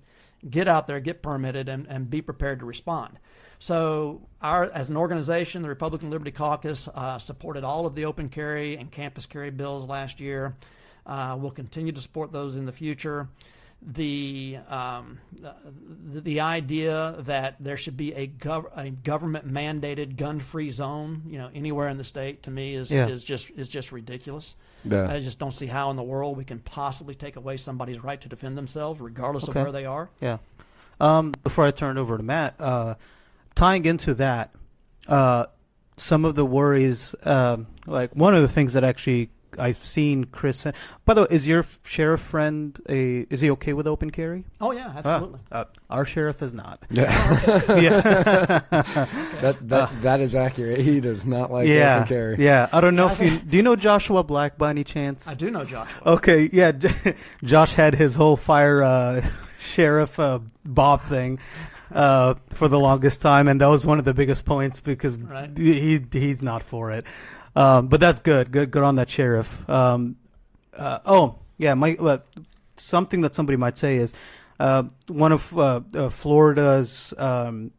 get 0.48 0.68
out 0.68 0.88
there, 0.88 1.00
get 1.00 1.22
permitted, 1.22 1.68
and, 1.70 1.88
and 1.88 2.10
be 2.10 2.22
prepared 2.22 2.60
to 2.60 2.66
respond. 2.66 3.18
So, 3.62 4.22
our 4.42 4.66
as 4.72 4.90
an 4.90 4.96
organization, 4.98 5.62
the 5.62 5.70
Republican 5.70 6.10
Liberty 6.10 6.32
Caucus 6.32 6.88
uh, 6.88 7.20
supported 7.20 7.64
all 7.66 7.86
of 7.86 7.94
the 7.94 8.06
open 8.06 8.30
carry 8.30 8.78
and 8.78 8.90
campus 8.90 9.26
carry 9.26 9.52
bills 9.52 9.84
last 9.84 10.20
year. 10.22 10.56
Uh, 11.06 11.36
we'll 11.40 11.52
continue 11.52 11.92
to 11.92 12.00
support 12.02 12.32
those 12.32 12.56
in 12.56 12.66
the 12.66 12.72
future. 12.72 13.28
The 13.82 14.58
um, 14.70 15.20
the, 15.42 16.22
the 16.22 16.40
idea 16.42 17.16
that 17.20 17.56
there 17.60 17.78
should 17.78 17.96
be 17.98 18.14
a, 18.14 18.28
gov- 18.28 18.70
a 18.78 18.90
government 18.90 19.48
mandated 19.52 20.16
gun 20.18 20.40
free 20.40 20.70
zone, 20.70 21.24
you 21.28 21.38
know, 21.38 21.50
anywhere 21.54 21.88
in 21.90 21.96
the 21.98 22.04
state, 22.04 22.44
to 22.44 22.52
me 22.52 22.76
is 22.76 22.90
Yeah. 22.92 23.08
is 23.08 23.24
just 23.24 23.50
is 23.52 23.68
just 23.70 23.92
ridiculous. 23.92 24.56
Yeah. 24.86 25.10
I 25.10 25.20
just 25.20 25.40
don't 25.40 25.54
see 25.54 25.66
how 25.68 25.90
in 25.92 25.96
the 25.98 26.04
world 26.04 26.38
we 26.38 26.44
can 26.46 26.60
possibly 26.60 27.16
take 27.16 27.36
away 27.38 27.58
somebody's 27.58 28.02
right 28.04 28.20
to 28.22 28.30
defend 28.30 28.58
themselves, 28.58 29.00
regardless 29.02 29.48
Okay. 29.50 29.60
of 29.60 29.66
where 29.66 29.72
they 29.74 29.86
are. 29.86 30.10
Yeah. 30.22 30.38
Um, 31.02 31.32
before 31.44 31.66
I 31.66 31.72
turn 31.72 31.98
it 31.98 32.02
over 32.02 32.18
to 32.18 32.24
Matt, 32.24 32.56
uh, 32.60 32.96
tying 33.60 33.84
into 33.86 34.14
that, 34.14 34.52
uh, 35.08 35.46
some 35.98 36.24
of 36.24 36.36
the 36.36 36.46
worries, 36.46 37.14
um, 37.24 37.68
like 37.86 38.16
one 38.16 38.34
of 38.34 38.42
the 38.42 38.48
things 38.48 38.74
that 38.74 38.86
actually 38.86 39.30
I've 39.58 39.78
seen 39.78 40.24
Chris. 40.26 40.66
By 41.04 41.14
the 41.14 41.22
way, 41.22 41.28
is 41.30 41.46
your 41.46 41.66
sheriff 41.84 42.22
friend 42.22 42.80
a? 42.88 43.26
Is 43.30 43.42
he 43.42 43.50
okay 43.52 43.74
with 43.74 43.86
open 43.86 44.12
carry? 44.12 44.46
Oh 44.62 44.72
yeah, 44.72 44.94
absolutely. 44.96 45.40
Uh, 45.52 45.66
our 45.90 46.06
sheriff 46.06 46.42
is 46.42 46.54
not. 46.54 46.86
Yeah, 46.90 47.12
yeah, 47.78 48.02
that 49.42 49.58
that 49.68 50.02
that 50.04 50.20
is 50.22 50.36
accurate. 50.36 50.80
He 50.80 51.02
does 51.02 51.26
not 51.26 51.52
like 51.52 51.68
yeah, 51.68 51.98
open 51.98 52.08
carry. 52.08 52.36
yeah. 52.46 52.70
I 52.72 52.80
don't 52.80 52.96
know 52.96 53.08
I 53.08 53.12
if 53.12 53.20
you 53.20 53.40
do. 53.40 53.58
You 53.58 53.64
know 53.64 53.76
Joshua 53.76 54.24
Black 54.24 54.58
by 54.58 54.70
any 54.70 54.86
chance? 54.86 55.28
I 55.28 55.34
do 55.34 55.52
know 55.52 55.66
Joshua. 55.66 56.02
Okay, 56.06 56.50
yeah. 56.54 56.72
Josh 57.44 57.74
had 57.74 57.96
his 57.96 58.16
whole 58.16 58.38
fire 58.38 58.84
uh, 58.84 59.28
sheriff 59.60 60.18
uh, 60.18 60.40
Bob 60.64 61.02
thing 61.02 61.40
uh, 61.92 62.36
for 62.50 62.68
the 62.68 62.80
longest 62.80 63.22
time, 63.22 63.48
and 63.48 63.60
that 63.62 63.68
was 63.68 63.86
one 63.86 64.00
of 64.00 64.06
the 64.06 64.14
biggest 64.14 64.46
points 64.46 64.80
because 64.80 65.18
Right. 65.18 65.56
he 65.58 66.04
he's 66.12 66.42
not 66.42 66.64
for 66.64 66.92
it. 66.92 67.06
Um, 67.56 67.88
but 67.88 68.00
that's 68.00 68.22
good. 68.22 68.52
Good, 68.52 68.72
good 68.72 68.84
on 68.84 68.96
that 68.96 69.10
sheriff. 69.10 69.68
Um, 69.70 70.16
uh, 70.78 71.00
oh, 71.06 71.36
yeah. 71.58 71.74
My 71.74 71.96
uh, 71.96 72.20
something 72.78 73.22
that 73.22 73.36
somebody 73.36 73.58
might 73.58 73.78
say 73.78 73.98
is 73.98 74.14
uh, 74.60 74.84
one 75.08 75.32
of 75.32 75.58
uh, 75.58 75.82
uh, 75.94 76.10
Florida's 76.10 77.14
um, 77.18 77.72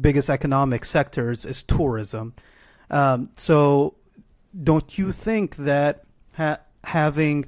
biggest 0.00 0.28
economic 0.30 0.84
sectors 0.84 1.44
is 1.44 1.62
tourism. 1.62 2.34
Um, 2.90 3.30
so, 3.36 3.94
don't 4.62 4.98
you 4.98 5.10
think 5.10 5.56
that 5.56 6.04
ha- 6.34 6.58
having 6.84 7.46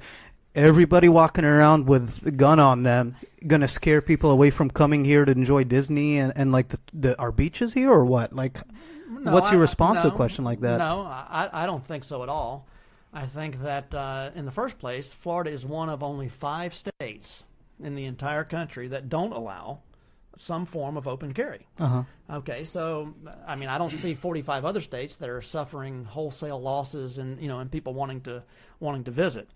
everybody 0.57 1.07
walking 1.07 1.45
around 1.45 1.87
with 1.87 2.25
a 2.25 2.31
gun 2.31 2.59
on 2.59 2.83
them 2.83 3.15
gonna 3.45 3.67
scare 3.67 4.01
people 4.01 4.31
away 4.31 4.49
from 4.49 4.69
coming 4.69 5.05
here 5.05 5.23
to 5.23 5.31
enjoy 5.31 5.63
Disney 5.63 6.17
and, 6.17 6.33
and 6.35 6.51
like 6.51 6.69
the, 6.69 6.79
the 6.93 7.19
our 7.19 7.31
beaches 7.31 7.73
here 7.73 7.91
or 7.91 8.03
what? 8.03 8.33
Like, 8.33 8.57
No, 9.07 9.31
what's 9.31 9.51
your 9.51 9.59
I- 9.59 9.61
response 9.61 10.01
to 10.01 10.07
a 10.07 10.11
question 10.11 10.43
like 10.43 10.59
that? 10.61 10.77
No, 10.79 11.01
I, 11.01 11.49
I 11.53 11.65
don't 11.65 11.85
think 11.85 12.03
so 12.03 12.23
at 12.23 12.29
all. 12.29 12.65
I 13.13 13.25
think 13.25 13.61
that 13.63 13.93
uh, 13.93 14.31
in 14.35 14.45
the 14.45 14.51
first 14.51 14.79
place, 14.79 15.13
Florida 15.13 15.49
is 15.51 15.65
one 15.65 15.89
of 15.89 16.03
only 16.03 16.27
five 16.29 16.75
states 16.75 17.45
in 17.81 17.95
the 17.95 18.05
entire 18.05 18.43
country 18.43 18.89
that 18.89 19.07
don't 19.09 19.31
allow 19.31 19.79
some 20.37 20.65
form 20.65 20.97
of 20.97 21.07
open 21.07 21.33
carry. 21.33 21.65
Uh 21.79 21.87
huh. 21.87 22.03
Okay, 22.37 22.63
so 22.63 23.13
I 23.47 23.55
mean, 23.55 23.69
I 23.69 23.77
don't 23.77 23.93
see 23.93 24.13
45 24.13 24.65
other 24.65 24.81
states 24.81 25.15
that 25.15 25.29
are 25.29 25.41
suffering 25.41 26.03
wholesale 26.05 26.61
losses 26.61 27.17
and 27.17 27.39
you 27.41 27.47
know, 27.47 27.59
and 27.59 27.71
people 27.71 27.93
wanting 27.93 28.21
to 28.21 28.43
wanting 28.79 29.03
to 29.05 29.11
visit. 29.11 29.49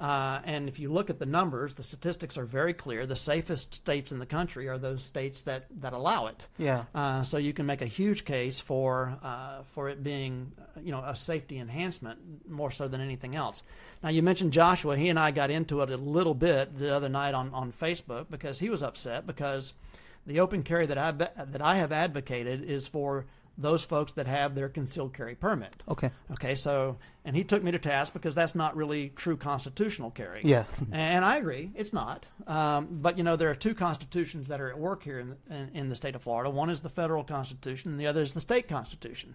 Uh, 0.00 0.40
and 0.44 0.68
if 0.68 0.78
you 0.78 0.92
look 0.92 1.10
at 1.10 1.18
the 1.18 1.26
numbers, 1.26 1.74
the 1.74 1.82
statistics 1.82 2.36
are 2.36 2.44
very 2.44 2.74
clear. 2.74 3.06
The 3.06 3.16
safest 3.16 3.74
states 3.74 4.12
in 4.12 4.18
the 4.18 4.26
country 4.26 4.68
are 4.68 4.78
those 4.78 5.02
states 5.02 5.42
that, 5.42 5.66
that 5.80 5.92
allow 5.92 6.26
it. 6.26 6.42
Yeah. 6.58 6.84
Uh, 6.94 7.22
so 7.22 7.38
you 7.38 7.52
can 7.52 7.66
make 7.66 7.82
a 7.82 7.86
huge 7.86 8.24
case 8.24 8.60
for 8.60 9.16
uh, 9.22 9.62
for 9.62 9.88
it 9.88 10.02
being, 10.02 10.52
you 10.82 10.92
know, 10.92 11.02
a 11.04 11.14
safety 11.14 11.58
enhancement 11.58 12.18
more 12.48 12.70
so 12.70 12.88
than 12.88 13.00
anything 13.00 13.36
else. 13.36 13.62
Now 14.02 14.08
you 14.10 14.22
mentioned 14.22 14.52
Joshua. 14.52 14.96
He 14.96 15.08
and 15.08 15.18
I 15.18 15.30
got 15.30 15.50
into 15.50 15.80
it 15.82 15.90
a 15.90 15.96
little 15.96 16.34
bit 16.34 16.78
the 16.78 16.94
other 16.94 17.08
night 17.08 17.34
on, 17.34 17.52
on 17.54 17.72
Facebook 17.72 18.26
because 18.30 18.58
he 18.58 18.70
was 18.70 18.82
upset 18.82 19.26
because 19.26 19.72
the 20.26 20.40
open 20.40 20.62
carry 20.62 20.86
that 20.86 20.98
I 20.98 21.10
that 21.12 21.62
I 21.62 21.76
have 21.76 21.92
advocated 21.92 22.64
is 22.64 22.86
for 22.86 23.26
those 23.56 23.84
folks 23.84 24.12
that 24.14 24.26
have 24.26 24.54
their 24.54 24.68
concealed 24.68 25.14
carry 25.14 25.34
permit. 25.34 25.82
Okay. 25.88 26.10
Okay, 26.32 26.54
so 26.54 26.96
and 27.24 27.34
he 27.34 27.44
took 27.44 27.62
me 27.62 27.70
to 27.70 27.78
task 27.78 28.12
because 28.12 28.34
that's 28.34 28.54
not 28.54 28.76
really 28.76 29.10
true 29.10 29.36
constitutional 29.36 30.10
carry. 30.10 30.42
Yeah. 30.44 30.64
And 30.92 31.24
I 31.24 31.38
agree, 31.38 31.70
it's 31.74 31.92
not. 31.92 32.26
Um, 32.46 32.88
but 32.90 33.16
you 33.18 33.24
know, 33.24 33.36
there 33.36 33.50
are 33.50 33.54
two 33.54 33.74
constitutions 33.74 34.48
that 34.48 34.60
are 34.60 34.68
at 34.68 34.78
work 34.78 35.02
here 35.02 35.18
in, 35.18 35.36
in, 35.50 35.70
in 35.74 35.88
the 35.88 35.96
state 35.96 36.14
of 36.14 36.22
Florida. 36.22 36.50
One 36.50 36.70
is 36.70 36.80
the 36.80 36.88
federal 36.88 37.24
constitution, 37.24 37.92
and 37.92 38.00
the 38.00 38.06
other 38.06 38.22
is 38.22 38.32
the 38.32 38.40
state 38.40 38.68
constitution. 38.68 39.34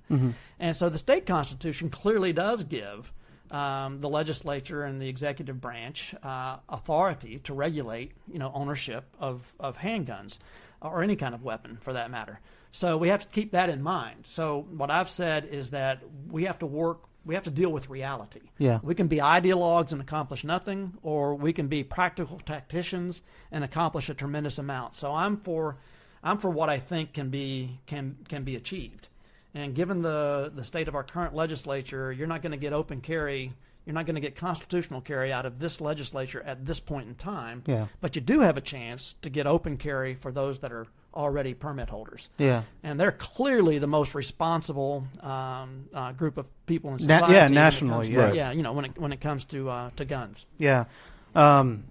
And 0.59 0.75
so 0.75 0.89
the 0.89 0.97
state 0.97 1.25
constitution 1.25 1.89
clearly 1.89 2.33
does 2.33 2.63
give 2.63 3.11
um, 3.51 3.99
the 3.99 4.09
legislature 4.09 4.83
and 4.83 5.01
the 5.01 5.09
executive 5.09 5.59
branch 5.59 6.13
uh, 6.23 6.57
authority 6.67 7.39
to 7.39 7.53
regulate, 7.53 8.11
you 8.31 8.39
know, 8.39 8.51
ownership 8.53 9.05
of, 9.19 9.53
of 9.59 9.77
handguns 9.77 10.37
or 10.81 11.03
any 11.03 11.15
kind 11.15 11.33
of 11.33 11.43
weapon 11.43 11.77
for 11.81 11.93
that 11.93 12.11
matter. 12.11 12.39
So 12.71 12.97
we 12.97 13.09
have 13.09 13.21
to 13.21 13.27
keep 13.27 13.51
that 13.51 13.69
in 13.69 13.81
mind. 13.81 14.25
So 14.25 14.67
what 14.75 14.91
I've 14.91 15.09
said 15.09 15.45
is 15.45 15.71
that 15.71 16.01
we 16.29 16.45
have 16.45 16.59
to 16.59 16.65
work, 16.65 16.99
we 17.25 17.35
have 17.35 17.43
to 17.45 17.49
deal 17.51 17.71
with 17.71 17.89
reality. 17.89 18.41
Yeah. 18.57 18.79
We 18.83 18.95
can 18.95 19.07
be 19.07 19.17
ideologues 19.17 19.91
and 19.91 20.01
accomplish 20.01 20.43
nothing, 20.43 20.93
or 21.01 21.35
we 21.35 21.53
can 21.53 21.67
be 21.67 21.83
practical 21.83 22.39
tacticians 22.39 23.21
and 23.51 23.63
accomplish 23.63 24.09
a 24.09 24.13
tremendous 24.13 24.57
amount. 24.57 24.95
So 24.95 25.13
I'm 25.13 25.37
for, 25.37 25.77
I'm 26.23 26.37
for 26.37 26.49
what 26.49 26.69
I 26.69 26.79
think 26.79 27.13
can 27.13 27.29
be 27.29 27.79
can 27.87 28.17
can 28.27 28.43
be 28.43 28.55
achieved. 28.55 29.07
And 29.53 29.73
given 29.73 30.01
the 30.01 30.51
the 30.53 30.63
state 30.63 30.87
of 30.87 30.95
our 30.95 31.03
current 31.03 31.33
legislature, 31.33 32.11
you're 32.11 32.27
not 32.27 32.41
going 32.41 32.51
to 32.51 32.57
get 32.57 32.73
open 32.73 33.01
carry. 33.01 33.53
You're 33.89 33.95
not 33.95 34.05
going 34.05 34.13
to 34.13 34.21
get 34.21 34.35
constitutional 34.35 35.01
carry 35.01 35.33
out 35.33 35.47
of 35.47 35.57
this 35.57 35.81
legislature 35.81 36.43
at 36.43 36.63
this 36.63 36.79
point 36.79 37.07
in 37.07 37.15
time. 37.15 37.63
Yeah. 37.65 37.87
But 38.01 38.15
you 38.15 38.21
do 38.21 38.41
have 38.41 38.55
a 38.55 38.61
chance 38.61 39.15
to 39.23 39.31
get 39.31 39.47
open 39.47 39.77
carry 39.77 40.13
for 40.13 40.31
those 40.31 40.59
that 40.59 40.71
are 40.71 40.85
already 41.15 41.55
permit 41.55 41.89
holders. 41.89 42.29
Yeah. 42.37 42.61
And 42.83 42.99
they're 42.99 43.11
clearly 43.11 43.79
the 43.79 43.87
most 43.87 44.13
responsible 44.13 45.07
um, 45.23 45.85
uh, 45.91 46.11
group 46.11 46.37
of 46.37 46.45
people 46.67 46.91
in 46.91 46.97
Na- 46.97 47.15
society. 47.15 47.33
yeah, 47.33 47.47
nationally, 47.47 48.13
comes 48.13 48.29
to- 48.29 48.35
yeah. 48.37 48.49
yeah, 48.49 48.51
you 48.51 48.61
know, 48.61 48.73
when 48.73 48.85
it 48.85 48.99
when 48.99 49.11
it 49.11 49.21
comes 49.21 49.43
to 49.45 49.67
uh, 49.71 49.89
to 49.95 50.05
guns. 50.05 50.45
Yeah. 50.59 50.85
Um, 51.33 51.85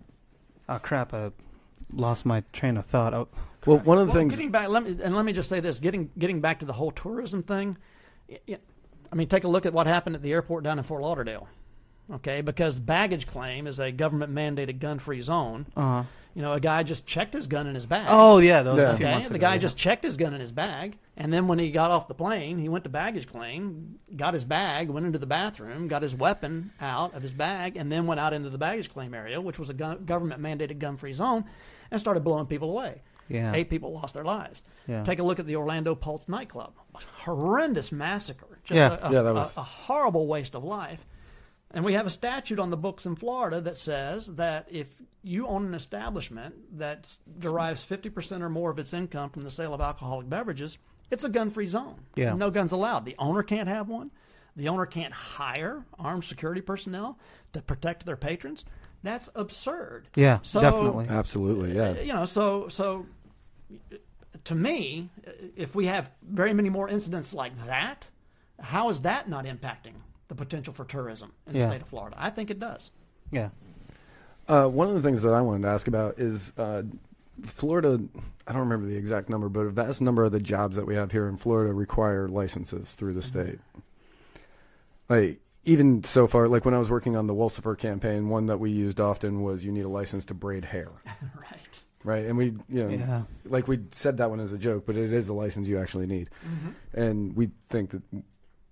oh 0.68 0.78
crap! 0.78 1.12
I 1.12 1.32
lost 1.92 2.24
my 2.24 2.44
train 2.52 2.76
of 2.76 2.86
thought. 2.86 3.12
Oh, 3.12 3.26
Well, 3.66 3.78
one 3.78 3.98
of 3.98 4.06
the 4.06 4.12
Well, 4.12 4.20
things. 4.20 4.36
getting 4.36 4.52
back, 4.52 4.68
let 4.68 4.84
me, 4.84 4.96
and 5.02 5.16
let 5.16 5.24
me 5.24 5.32
just 5.32 5.48
say 5.48 5.58
this: 5.58 5.80
getting 5.80 6.12
getting 6.16 6.40
back 6.40 6.60
to 6.60 6.64
the 6.64 6.74
whole 6.74 6.92
tourism 6.92 7.42
thing. 7.42 7.76
i 8.30 9.14
mean, 9.16 9.26
take 9.26 9.42
a 9.42 9.48
look 9.48 9.66
at 9.66 9.72
what 9.72 9.88
happened 9.88 10.14
at 10.14 10.22
the 10.22 10.30
airport 10.30 10.62
down 10.62 10.78
in 10.78 10.84
Fort 10.84 11.02
Lauderdale. 11.02 11.48
Okay, 12.14 12.40
because 12.40 12.78
baggage 12.80 13.26
claim 13.26 13.66
is 13.66 13.78
a 13.80 13.92
government 13.92 14.34
mandated 14.34 14.78
gun 14.78 14.98
free 14.98 15.20
zone. 15.20 15.66
uh 15.76 16.04
You 16.34 16.42
know, 16.42 16.52
a 16.52 16.60
guy 16.60 16.82
just 16.84 17.04
checked 17.06 17.34
his 17.34 17.46
gun 17.48 17.66
in 17.66 17.74
his 17.74 17.84
bag. 17.86 18.06
Oh 18.08 18.38
yeah, 18.38 18.62
that 18.62 18.70
was 18.74 18.78
Yeah. 18.82 18.92
Okay, 18.94 19.22
the 19.28 19.34
ago, 19.34 19.38
guy 19.38 19.54
yeah. 19.54 19.58
just 19.60 19.76
checked 19.76 20.04
his 20.04 20.16
gun 20.16 20.32
in 20.34 20.40
his 20.40 20.52
bag, 20.52 20.96
and 21.16 21.32
then 21.32 21.48
when 21.48 21.58
he 21.58 21.70
got 21.70 21.90
off 21.90 22.06
the 22.08 22.14
plane, 22.14 22.58
he 22.58 22.68
went 22.68 22.84
to 22.84 22.90
baggage 22.90 23.26
claim, 23.26 23.98
got 24.16 24.32
his 24.34 24.44
bag, 24.44 24.88
went 24.88 25.04
into 25.04 25.18
the 25.18 25.26
bathroom, 25.26 25.88
got 25.88 26.00
his 26.02 26.14
weapon 26.14 26.70
out 26.80 27.14
of 27.14 27.22
his 27.22 27.32
bag, 27.32 27.76
and 27.76 27.90
then 27.92 28.06
went 28.06 28.20
out 28.20 28.32
into 28.32 28.48
the 28.50 28.58
baggage 28.58 28.90
claim 28.92 29.12
area, 29.14 29.40
which 29.40 29.58
was 29.58 29.68
a 29.68 29.74
gun- 29.74 30.04
government 30.06 30.40
mandated 30.40 30.78
gun 30.78 30.96
free 30.96 31.12
zone, 31.12 31.44
and 31.90 32.00
started 32.00 32.20
blowing 32.24 32.46
people 32.46 32.70
away. 32.70 33.02
Yeah. 33.28 33.52
Eight 33.54 33.68
people 33.68 33.92
lost 33.92 34.14
their 34.14 34.24
lives. 34.24 34.62
Yeah. 34.86 35.04
Take 35.04 35.18
a 35.18 35.22
look 35.22 35.38
at 35.40 35.44
the 35.46 35.56
Orlando 35.56 35.94
Pulse 35.94 36.26
nightclub. 36.28 36.72
Horrendous 36.94 37.92
massacre. 37.92 38.46
Just 38.64 38.76
Yeah. 38.76 38.96
a, 39.02 39.08
a- 39.08 39.12
Yeah, 39.12 39.22
that 39.22 39.34
was- 39.34 39.56
a, 39.56 39.60
a 39.60 39.64
horrible 39.64 40.26
waste 40.26 40.54
of 40.54 40.64
life. 40.64 41.04
And 41.70 41.84
we 41.84 41.92
have 41.92 42.06
a 42.06 42.10
statute 42.10 42.58
on 42.58 42.70
the 42.70 42.76
books 42.76 43.04
in 43.04 43.14
Florida 43.16 43.60
that 43.60 43.76
says 43.76 44.26
that 44.36 44.66
if 44.70 44.94
you 45.22 45.46
own 45.46 45.66
an 45.66 45.74
establishment 45.74 46.78
that 46.78 47.14
derives 47.38 47.86
50% 47.86 48.40
or 48.40 48.48
more 48.48 48.70
of 48.70 48.78
its 48.78 48.94
income 48.94 49.28
from 49.30 49.44
the 49.44 49.50
sale 49.50 49.74
of 49.74 49.80
alcoholic 49.80 50.28
beverages, 50.30 50.78
it's 51.10 51.24
a 51.24 51.28
gun 51.28 51.50
free 51.50 51.66
zone. 51.66 51.96
Yeah. 52.16 52.34
No 52.34 52.50
guns 52.50 52.72
allowed. 52.72 53.04
The 53.04 53.16
owner 53.18 53.42
can't 53.42 53.68
have 53.68 53.88
one. 53.88 54.10
The 54.56 54.68
owner 54.68 54.86
can't 54.86 55.12
hire 55.12 55.84
armed 55.98 56.24
security 56.24 56.60
personnel 56.62 57.18
to 57.52 57.60
protect 57.60 58.06
their 58.06 58.16
patrons. 58.16 58.64
That's 59.02 59.28
absurd. 59.34 60.08
Yeah, 60.16 60.38
So- 60.42 60.60
definitely. 60.60 61.06
Absolutely, 61.08 61.76
yeah. 61.76 62.00
You 62.00 62.12
know, 62.14 62.24
so 62.24 62.68
so 62.68 63.06
to 64.44 64.54
me, 64.54 65.10
if 65.56 65.74
we 65.74 65.86
have 65.86 66.10
very 66.22 66.54
many 66.54 66.70
more 66.70 66.88
incidents 66.88 67.32
like 67.34 67.52
that, 67.66 68.08
how 68.58 68.88
is 68.88 69.00
that 69.02 69.28
not 69.28 69.44
impacting 69.44 69.92
the 70.28 70.34
potential 70.34 70.72
for 70.72 70.84
tourism 70.84 71.32
in 71.46 71.54
the 71.54 71.62
state 71.66 71.82
of 71.82 71.88
Florida? 71.88 72.16
I 72.18 72.30
think 72.30 72.50
it 72.50 72.58
does. 72.58 72.90
Yeah. 73.30 73.48
Uh, 74.46 74.66
one 74.66 74.88
of 74.88 74.94
the 74.94 75.02
things 75.02 75.22
that 75.22 75.34
I 75.34 75.40
wanted 75.42 75.62
to 75.62 75.68
ask 75.68 75.88
about 75.88 76.18
is 76.18 76.52
uh, 76.58 76.82
Florida. 77.44 78.00
I 78.46 78.52
don't 78.52 78.62
remember 78.62 78.86
the 78.86 78.96
exact 78.96 79.28
number, 79.28 79.48
but 79.50 79.60
a 79.66 79.70
vast 79.70 80.00
number 80.00 80.24
of 80.24 80.32
the 80.32 80.40
jobs 80.40 80.76
that 80.76 80.86
we 80.86 80.94
have 80.94 81.12
here 81.12 81.28
in 81.28 81.36
Florida 81.36 81.72
require 81.74 82.28
licenses 82.28 82.94
through 82.94 83.12
the 83.14 83.20
state. 83.22 83.58
Like 85.08 85.40
even 85.64 86.02
so 86.04 86.26
far, 86.26 86.48
like 86.48 86.64
when 86.64 86.72
I 86.74 86.78
was 86.78 86.88
working 86.90 87.16
on 87.16 87.26
the 87.26 87.34
Wolsifer 87.34 87.76
campaign, 87.76 88.28
one 88.30 88.46
that 88.46 88.58
we 88.58 88.70
used 88.70 89.00
often 89.00 89.42
was 89.42 89.64
you 89.64 89.72
need 89.72 89.84
a 89.84 89.88
license 89.88 90.24
to 90.26 90.34
braid 90.34 90.64
hair, 90.64 90.88
right. 91.38 91.80
right? 92.04 92.24
And 92.24 92.36
we, 92.38 92.46
you 92.68 92.84
know, 92.84 92.88
Yeah. 92.88 93.22
like 93.44 93.68
we 93.68 93.80
said 93.90 94.16
that 94.18 94.30
one 94.30 94.40
as 94.40 94.52
a 94.52 94.58
joke, 94.58 94.84
but 94.86 94.96
it 94.96 95.12
is 95.12 95.28
a 95.28 95.34
license 95.34 95.68
you 95.68 95.78
actually 95.78 96.06
need, 96.06 96.30
and 96.94 97.36
we 97.36 97.50
think 97.68 97.90
that 97.90 98.02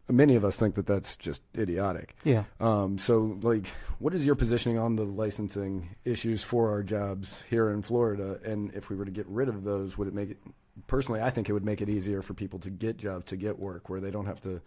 many 0.09 0.37
of 0.37 0.45
us 0.45 0.57
think 0.57 0.75
that 0.77 0.87
that's 0.87 1.17
just 1.17 1.43
idiotic. 1.57 2.15
Yeah. 2.25 2.45
Um, 2.61 2.99
so, 2.99 3.39
like, 3.43 3.67
what 3.99 4.15
is 4.15 4.25
your 4.27 4.35
positioning 4.35 4.79
on 4.79 4.97
the 4.97 5.05
licensing 5.05 5.97
issues 6.05 6.43
for 6.43 6.71
our 6.71 6.83
jobs 6.83 7.43
here 7.49 7.71
in 7.71 7.83
Florida? 7.83 8.39
And 8.45 8.73
if 8.75 8.91
we 8.91 8.97
were 8.97 9.05
to 9.05 9.11
get 9.11 9.27
rid 9.29 9.49
of 9.49 9.65
those, 9.65 9.99
would 9.99 10.09
it 10.09 10.15
make 10.15 10.31
it? 10.31 10.39
Personally, 10.87 11.23
I 11.23 11.31
think 11.31 11.49
it 11.49 11.53
would 11.53 11.65
make 11.65 11.81
it 11.81 11.89
easier 11.89 12.23
for 12.23 12.35
people 12.35 12.59
to 12.61 12.71
get 12.71 12.99
jobs, 12.99 13.27
to 13.27 13.37
get 13.37 13.59
work, 13.59 13.89
where 13.89 14.01
they 14.01 14.11
don't 14.11 14.27
have 14.27 14.41
to 14.43 14.61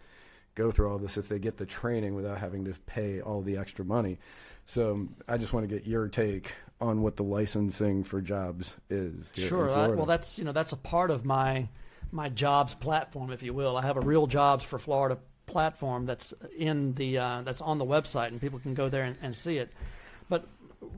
go 0.56 0.70
through 0.70 0.90
all 0.90 0.98
this 0.98 1.16
if 1.16 1.28
they 1.28 1.38
get 1.38 1.56
the 1.56 1.66
training 1.66 2.14
without 2.14 2.38
having 2.38 2.64
to 2.64 2.72
pay 2.86 3.20
all 3.20 3.40
the 3.40 3.56
extra 3.56 3.84
money. 3.84 4.18
So, 4.66 5.08
I 5.28 5.36
just 5.36 5.52
want 5.52 5.68
to 5.68 5.74
get 5.74 5.86
your 5.86 6.08
take 6.08 6.52
on 6.80 7.02
what 7.02 7.16
the 7.16 7.24
licensing 7.24 8.04
for 8.04 8.20
jobs 8.20 8.76
is. 8.88 9.30
Here 9.34 9.48
Sure. 9.48 9.70
I, 9.70 9.88
well, 9.88 10.06
that's 10.06 10.38
you 10.38 10.44
know 10.44 10.52
that's 10.52 10.72
a 10.72 10.76
part 10.76 11.10
of 11.10 11.24
my 11.24 11.68
my 12.12 12.28
jobs 12.28 12.74
platform, 12.74 13.30
if 13.30 13.42
you 13.42 13.54
will. 13.54 13.76
I 13.76 13.82
have 13.82 13.96
a 13.96 14.00
real 14.00 14.26
jobs 14.26 14.64
for 14.64 14.78
Florida 14.78 15.18
platform 15.50 16.06
that's 16.06 16.32
in 16.56 16.94
the 16.94 17.18
uh, 17.18 17.42
that's 17.42 17.60
on 17.60 17.78
the 17.78 17.84
website, 17.84 18.28
and 18.28 18.40
people 18.40 18.58
can 18.58 18.74
go 18.74 18.88
there 18.88 19.04
and, 19.04 19.16
and 19.22 19.34
see 19.36 19.58
it. 19.58 19.70
But 20.28 20.46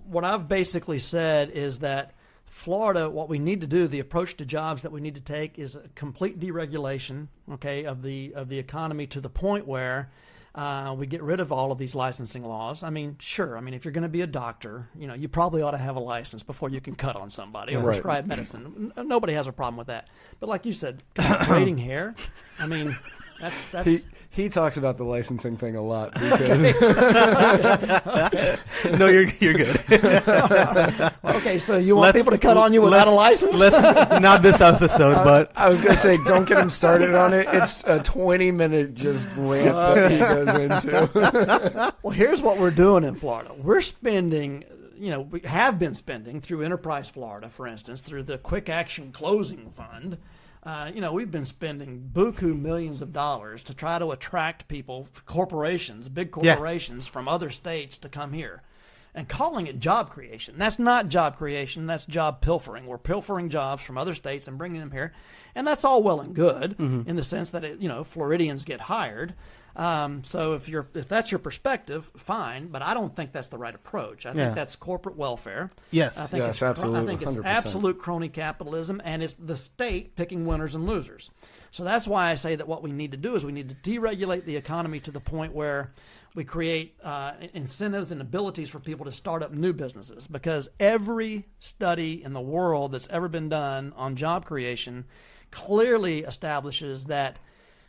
what 0.06 0.24
I've 0.24 0.46
basically 0.48 0.98
said 0.98 1.50
is 1.50 1.78
that 1.80 2.14
Florida, 2.46 3.08
what 3.08 3.28
we 3.28 3.38
need 3.38 3.62
to 3.62 3.66
do, 3.66 3.88
the 3.88 3.98
approach 4.00 4.36
to 4.36 4.44
jobs 4.44 4.82
that 4.82 4.92
we 4.92 5.00
need 5.00 5.14
to 5.14 5.20
take 5.22 5.58
is 5.58 5.74
a 5.76 5.82
complete 5.94 6.38
deregulation, 6.38 7.28
okay, 7.52 7.84
of 7.86 8.02
the 8.02 8.34
of 8.34 8.48
the 8.48 8.58
economy 8.58 9.06
to 9.08 9.20
the 9.20 9.30
point 9.30 9.66
where 9.66 10.10
uh, 10.54 10.94
we 10.98 11.06
get 11.06 11.22
rid 11.22 11.40
of 11.40 11.50
all 11.50 11.72
of 11.72 11.78
these 11.78 11.94
licensing 11.94 12.44
laws. 12.44 12.82
I 12.82 12.90
mean, 12.90 13.16
sure. 13.18 13.56
I 13.56 13.62
mean, 13.62 13.72
if 13.72 13.86
you're 13.86 13.92
going 13.92 14.02
to 14.02 14.08
be 14.10 14.20
a 14.20 14.26
doctor, 14.26 14.86
you 14.94 15.06
know, 15.06 15.14
you 15.14 15.26
probably 15.26 15.62
ought 15.62 15.70
to 15.70 15.78
have 15.78 15.96
a 15.96 16.00
license 16.00 16.42
before 16.42 16.68
you 16.68 16.78
can 16.78 16.94
cut 16.94 17.16
on 17.16 17.30
somebody 17.30 17.74
or 17.74 17.78
Right. 17.78 17.84
prescribe 17.94 18.26
medicine. 18.26 18.92
N- 18.98 19.08
Nobody 19.08 19.32
has 19.32 19.46
a 19.46 19.52
problem 19.52 19.78
with 19.78 19.86
that. 19.86 20.08
But 20.40 20.50
like 20.50 20.66
you 20.66 20.74
said, 20.74 21.02
braiding 21.46 21.78
hair. 21.78 22.14
I 22.60 22.66
mean, 22.66 22.94
that's 23.42 23.68
that's. 23.70 23.86
He 23.86 23.98
he 24.30 24.48
talks 24.48 24.78
about 24.78 24.96
the 24.96 25.04
licensing 25.04 25.58
thing 25.58 25.76
a 25.76 25.82
lot 25.82 26.14
because 26.14 26.62
no, 28.98 29.08
you're 29.08 29.28
you're 29.40 29.52
good. 29.52 29.76
okay, 31.24 31.58
so 31.58 31.76
you 31.76 31.96
want 31.96 32.14
Let's- 32.14 32.18
people 32.24 32.32
to 32.32 32.38
cut 32.38 32.56
on 32.56 32.72
you 32.72 32.80
without 32.80 33.08
a 33.08 33.10
license? 33.10 33.58
Let's 33.58 33.80
not 34.22 34.40
this 34.42 34.60
episode, 34.60 35.22
but 35.24 35.52
I 35.56 35.68
was 35.68 35.82
gonna 35.82 35.96
say 35.96 36.16
don't 36.24 36.46
get 36.48 36.56
him 36.58 36.70
started 36.70 37.14
on 37.14 37.34
it. 37.34 37.46
It's 37.52 37.82
a 37.84 38.02
twenty 38.02 38.50
minute 38.50 38.94
just 38.94 39.26
rant 39.36 39.74
that 39.74 40.10
he 40.10 40.18
goes 40.18 40.54
into. 40.54 41.92
Well, 42.02 42.12
here's 42.12 42.40
what 42.42 42.58
we're 42.58 42.70
doing 42.70 43.04
in 43.04 43.14
Florida. 43.14 43.52
We're 43.56 43.80
spending, 43.80 44.64
you 44.96 45.10
know, 45.10 45.20
we 45.22 45.40
have 45.40 45.78
been 45.78 45.94
spending 45.94 46.40
through 46.40 46.62
Enterprise 46.62 47.08
Florida, 47.08 47.48
for 47.48 47.66
instance, 47.66 48.00
through 48.00 48.22
the 48.24 48.38
Quick 48.38 48.68
Action 48.68 49.12
Closing 49.12 49.70
Fund. 49.70 50.16
Uh, 50.64 50.90
you 50.94 51.00
know, 51.00 51.12
we've 51.12 51.30
been 51.30 51.44
spending 51.44 52.08
buku 52.12 52.58
millions 52.58 53.02
of 53.02 53.12
dollars 53.12 53.64
to 53.64 53.74
try 53.74 53.98
to 53.98 54.12
attract 54.12 54.68
people, 54.68 55.08
corporations, 55.26 56.08
big 56.08 56.28
Yeah. 56.40 56.54
corporations 56.54 57.08
from 57.08 57.26
other 57.28 57.50
states 57.50 57.98
to 57.98 58.08
come 58.08 58.32
here. 58.32 58.62
And 59.14 59.28
calling 59.28 59.66
it 59.66 59.78
job 59.78 60.08
creation. 60.10 60.54
That's 60.56 60.78
not 60.78 61.08
job 61.08 61.36
creation, 61.36 61.86
that's 61.86 62.06
job 62.06 62.40
pilfering. 62.40 62.86
We're 62.86 62.96
pilfering 62.96 63.50
jobs 63.50 63.82
from 63.82 63.98
other 63.98 64.14
states 64.14 64.48
and 64.48 64.56
bringing 64.56 64.80
them 64.80 64.92
here. 64.92 65.12
And 65.54 65.66
that's 65.66 65.84
all 65.84 66.02
well 66.02 66.20
and 66.20 66.34
good 66.34 66.76
in 66.78 67.16
the 67.16 67.22
sense 67.22 67.50
that, 67.50 67.64
it, 67.64 67.80
you 67.80 67.88
know, 67.88 68.04
Floridians 68.04 68.64
get 68.64 68.80
hired. 68.82 69.34
Um, 69.74 70.22
so 70.24 70.52
if 70.54 70.68
you're 70.68 70.86
if 70.94 71.08
that's 71.08 71.30
your 71.32 71.38
perspective, 71.38 72.10
fine. 72.16 72.68
But 72.68 72.82
I 72.82 72.92
don't 72.94 73.14
think 73.16 73.32
that's 73.32 73.48
the 73.48 73.58
right 73.58 73.74
approach. 73.74 74.26
I 74.26 74.30
Yeah. 74.30 74.34
think 74.44 74.54
that's 74.54 74.76
corporate 74.76 75.16
welfare. 75.16 75.70
Yes. 75.90 76.18
I 76.18 76.26
think 76.26 76.42
Yes, 76.42 76.50
it's 76.50 76.58
cro- 76.58 76.68
I 76.68 76.70
absolute- 76.72 77.06
think 77.06 77.22
it's 77.22 77.30
100%. 77.32 77.46
absolute 77.46 77.98
crony 77.98 78.28
capitalism, 78.28 79.00
and 79.04 79.22
it's 79.22 79.34
the 79.34 79.56
state 79.56 80.14
picking 80.16 80.44
winners 80.46 80.74
and 80.74 80.86
losers. 80.86 81.30
So 81.70 81.84
that's 81.84 82.06
why 82.06 82.30
I 82.30 82.34
say 82.34 82.54
that 82.56 82.68
what 82.68 82.82
we 82.82 82.92
need 82.92 83.12
to 83.12 83.16
do 83.16 83.34
is 83.34 83.46
we 83.46 83.52
need 83.52 83.70
to 83.70 83.90
deregulate 83.90 84.44
the 84.44 84.56
economy 84.56 85.00
to 85.00 85.10
the 85.10 85.20
point 85.20 85.54
where 85.54 85.92
we 86.34 86.44
create 86.44 86.96
uh, 87.02 87.32
incentives 87.54 88.10
and 88.10 88.20
abilities 88.20 88.68
for 88.68 88.78
people 88.78 89.06
to 89.06 89.12
start 89.12 89.42
up 89.42 89.52
new 89.52 89.72
businesses. 89.72 90.26
Because 90.26 90.68
every 90.78 91.46
study 91.60 92.22
in 92.22 92.34
the 92.34 92.40
world 92.42 92.92
that's 92.92 93.08
ever 93.08 93.26
been 93.28 93.48
done 93.48 93.94
on 93.96 94.16
job 94.16 94.44
creation 94.44 95.06
clearly 95.50 96.20
establishes 96.24 97.06
that 97.06 97.38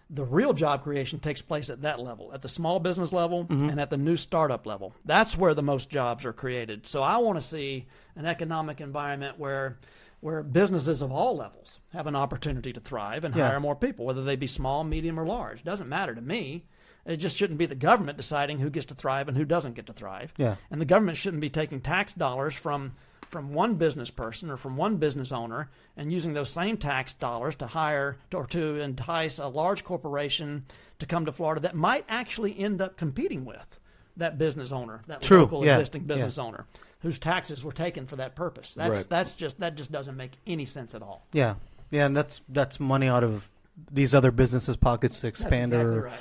the 0.10 0.24
real 0.24 0.54
job 0.54 0.84
creation 0.84 1.20
takes 1.20 1.42
place 1.42 1.70
at 1.70 1.82
that 1.82 2.00
level, 2.00 2.32
at 2.34 2.42
the 2.42 2.48
small 2.48 2.80
business 2.80 3.12
level 3.12 3.46
mm-hmm. 3.46 3.70
and 3.70 3.80
at 3.80 3.90
the 3.90 3.98
new 3.98 4.16
startup 4.16 4.66
level. 4.66 4.94
That's 5.06 5.38
where 5.38 5.54
the 5.54 5.64
most 5.64 5.90
jobs 5.90 6.26
are 6.26 6.34
created. 6.34 6.86
So 6.86 7.02
I 7.02 7.18
want 7.18 7.38
to 7.38 7.42
see 7.42 7.88
an 8.16 8.26
economic 8.26 8.82
environment 8.82 9.40
where 9.40 9.78
where 10.20 10.42
businesses 10.42 11.02
of 11.02 11.12
all 11.12 11.36
levels 11.36 11.80
have 11.92 12.08
an 12.08 12.16
opportunity 12.16 12.72
to 12.72 12.80
thrive 12.80 13.26
and 13.26 13.36
Yeah. 13.36 13.50
hire 13.50 13.60
more 13.60 13.76
people, 13.76 14.06
whether 14.06 14.24
they 14.24 14.38
be 14.38 14.48
small, 14.48 14.86
medium, 14.86 15.20
or 15.20 15.26
large. 15.26 15.66
Doesn't 15.66 15.90
matter 15.90 16.16
to 16.16 16.22
me. 16.22 16.64
It 17.06 17.18
just 17.18 17.36
shouldn't 17.36 17.60
be 17.60 17.66
the 17.66 17.76
government 17.76 18.16
deciding 18.16 18.60
who 18.60 18.70
gets 18.70 18.86
to 18.86 18.96
thrive 18.96 19.28
and 19.28 19.36
who 19.36 19.44
doesn't 19.44 19.74
get 19.76 19.86
to 19.88 19.94
thrive. 19.94 20.34
Yeah. 20.38 20.56
And 20.72 20.80
the 20.80 20.86
government 20.86 21.18
shouldn't 21.18 21.42
be 21.42 21.50
taking 21.50 21.82
tax 21.82 22.14
dollars 22.14 22.56
from 22.56 22.94
from 23.34 23.52
one 23.52 23.74
business 23.74 24.12
person 24.12 24.52
or 24.52 24.58
from 24.58 24.78
one 24.78 24.98
business 24.98 25.32
owner 25.32 25.72
and 25.98 26.14
using 26.14 26.34
those 26.34 26.52
same 26.52 26.78
tax 26.78 27.16
dollars 27.16 27.56
to 27.56 27.66
hire 27.66 28.16
or 28.32 28.46
to 28.46 28.80
entice 28.80 29.40
a 29.40 29.48
large 29.48 29.84
corporation 29.84 30.64
to 31.00 31.08
come 31.08 31.26
to 31.26 31.32
Florida 31.32 31.60
that 31.60 31.76
might 31.76 32.06
actually 32.08 32.58
end 32.58 32.80
up 32.80 32.96
competing 32.96 33.44
with 33.44 33.80
that 34.18 34.38
business 34.38 34.72
owner, 34.72 35.02
that 35.08 35.24
True, 35.24 35.42
local 35.42 35.66
yeah, 35.66 35.74
existing 35.78 36.04
business 36.04 36.38
owner 36.38 36.68
whose 37.00 37.18
taxes 37.18 37.64
were 37.64 37.72
taken 37.72 38.06
for 38.06 38.18
that 38.18 38.36
purpose. 38.36 38.76
That's 38.76 38.90
Right. 38.92 39.10
that's 39.10 39.34
just 39.34 39.60
that 39.60 39.76
just 39.76 39.92
doesn't 39.92 40.16
make 40.16 40.34
any 40.46 40.66
sense 40.66 40.94
at 40.94 41.02
all. 41.02 41.26
yeah, 41.34 41.56
yeah, 41.90 42.06
and 42.06 42.16
that's 42.16 42.42
that's 42.50 42.80
money 42.80 43.08
out 43.08 43.24
of 43.24 43.50
these 43.92 44.14
other 44.14 44.30
businesses' 44.30 44.78
pockets 44.78 45.22
to 45.22 45.28
expand 45.28 45.74
exactly 45.74 45.98
or 45.98 46.12